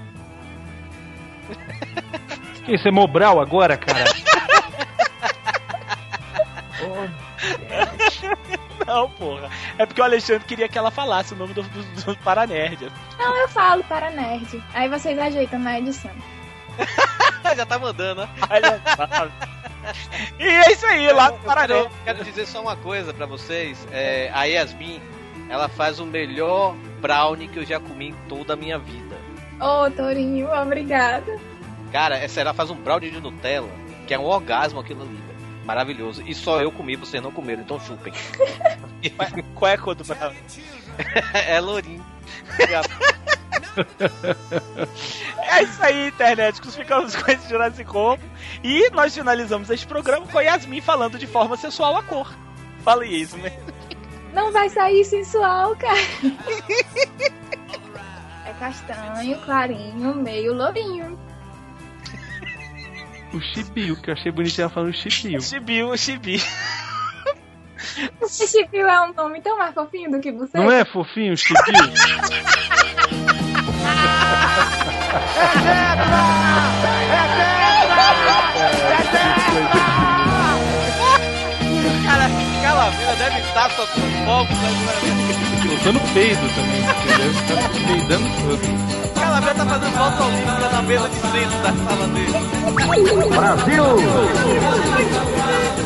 Que 2.65 2.75
isso 2.77 2.89
é 2.89 2.91
Mobral 2.91 3.41
agora, 3.41 3.77
cara? 3.77 4.05
Não, 8.87 9.09
porra. 9.11 9.49
É 9.79 9.87
porque 9.87 10.01
o 10.01 10.05
Alexandre 10.05 10.45
queria 10.47 10.69
que 10.69 10.77
ela 10.77 10.91
falasse 10.91 11.33
o 11.33 11.37
nome 11.37 11.55
do, 11.55 11.63
do, 11.63 12.05
do 12.05 12.17
Paranerdia. 12.19 12.91
Não, 13.19 13.37
eu 13.37 13.49
falo 13.49 13.85
para 13.85 14.11
nerd. 14.11 14.63
Aí 14.75 14.89
vocês 14.89 15.19
ajeitam 15.19 15.59
na 15.59 15.79
edição. 15.79 16.11
Já 17.57 17.67
tá 17.67 17.79
mandando, 17.79 18.23
né? 18.23 18.29
E 20.39 20.45
é 20.45 20.73
isso 20.73 20.87
aí, 20.87 21.13
lá 21.13 21.31
no 21.31 21.37
Eu 21.37 21.41
Paranerdia. 21.41 21.91
quero, 22.05 22.19
quero 22.19 22.25
dizer 22.25 22.47
só 22.47 22.61
uma 22.61 22.77
coisa 22.77 23.13
pra 23.15 23.27
vocês. 23.27 23.87
É, 23.93 24.31
a 24.35 24.45
Yasmin, 24.45 25.01
ela 25.49 25.69
faz 25.69 25.99
o 26.01 26.07
melhor 26.07 26.75
brownie 27.01 27.49
que 27.49 27.59
eu 27.59 27.65
já 27.65 27.79
comi 27.81 28.09
em 28.09 28.15
toda 28.29 28.55
a 28.55 28.57
minha 28.57 28.79
vida. 28.79 29.10
Ô, 29.61 29.91
Torinho, 29.91 30.49
obrigada. 30.51 31.39
Cara, 31.93 32.17
essa 32.17 32.41
ela 32.41 32.55
faz 32.55 32.71
um 32.71 32.77
brownie 32.77 33.11
de 33.11 33.21
Nutella, 33.21 33.69
que 34.07 34.15
é 34.15 34.19
um 34.19 34.25
orgasmo 34.25 34.81
aquilo 34.81 35.03
ali. 35.03 35.19
Maravilhoso. 35.65 36.23
E 36.27 36.35
só 36.35 36.61
eu 36.61 36.73
comi, 36.73 36.97
vocês 36.97 37.23
não 37.23 37.31
comeram, 37.31 37.63
então 37.63 37.79
chupem. 37.79 38.13
Qual 39.55 39.71
é 39.71 39.75
a 39.75 39.79
cor 39.79 39.95
do 39.95 40.05
Brownie? 40.05 40.39
é 41.47 41.61
lourinho. 41.61 42.05
É 45.39 45.63
isso 45.63 45.83
aí, 45.83 46.09
internet. 46.09 46.61
Ficamos 46.61 47.15
com 47.15 47.31
esse 47.31 47.49
Jurassic 47.49 47.85
Combo. 47.85 48.23
E 48.65 48.91
nós 48.91 49.15
finalizamos 49.15 49.71
este 49.71 49.87
programa 49.87 50.27
com 50.27 50.39
a 50.39 50.43
Yasmin 50.43 50.81
falando 50.81 51.19
de 51.19 51.27
forma 51.27 51.57
sensual 51.57 51.97
a 51.97 52.03
cor. 52.03 52.33
Fala 52.83 53.05
isso, 53.05 53.37
né? 53.37 53.53
Não 54.33 54.53
vai 54.53 54.69
sair 54.69 55.05
sensual, 55.05 55.77
cara. 55.77 56.01
É 58.61 58.65
castanho, 58.65 59.41
clarinho, 59.41 60.15
meio 60.17 60.53
lourinho. 60.53 61.19
O 63.33 63.41
Chibiu, 63.41 63.97
que 63.97 64.11
eu 64.11 64.15
achei 64.15 64.31
bonitinho 64.31 64.65
ela 64.65 64.71
falando 64.71 64.93
Chibiu. 64.93 65.41
Chibiu, 65.41 65.97
Chibi. 65.97 66.43
Esse 68.21 68.47
Chibiu 68.47 68.87
é 68.87 69.01
um 69.01 69.15
nome 69.15 69.41
tão 69.41 69.57
mais 69.57 69.73
fofinho 69.73 70.11
do 70.11 70.21
que 70.21 70.31
você. 70.31 70.59
Não 70.59 70.71
é 70.71 70.85
fofinho 70.85 71.33
o 71.33 71.37
Chibiu? 71.39 71.65
Cara, 79.55 79.80
deve 83.21 83.39
estar 83.41 83.71
soltando 83.73 84.25
fogos 84.25 84.57
né? 84.57 84.69
agora. 84.81 84.99
Soltando 85.69 86.01
peido 86.15 86.41
também, 86.55 86.83
porque 86.83 87.09
deve 87.19 87.37
estar 87.39 87.69
peidando 87.87 88.29
todo. 88.41 88.65
Calabé 89.15 89.53
tá 89.53 89.67
fazendo 89.67 89.97
volta 89.99 90.25
olímpica 90.25 90.53
né, 90.53 90.69
na 90.73 90.83
mesa 90.83 91.09
de 91.09 91.17
centro 91.17 91.59
da 91.59 91.73
sala 91.85 92.07
dele. 92.09 92.33
Brasil! 93.29 93.85
Brasil! 95.29 95.81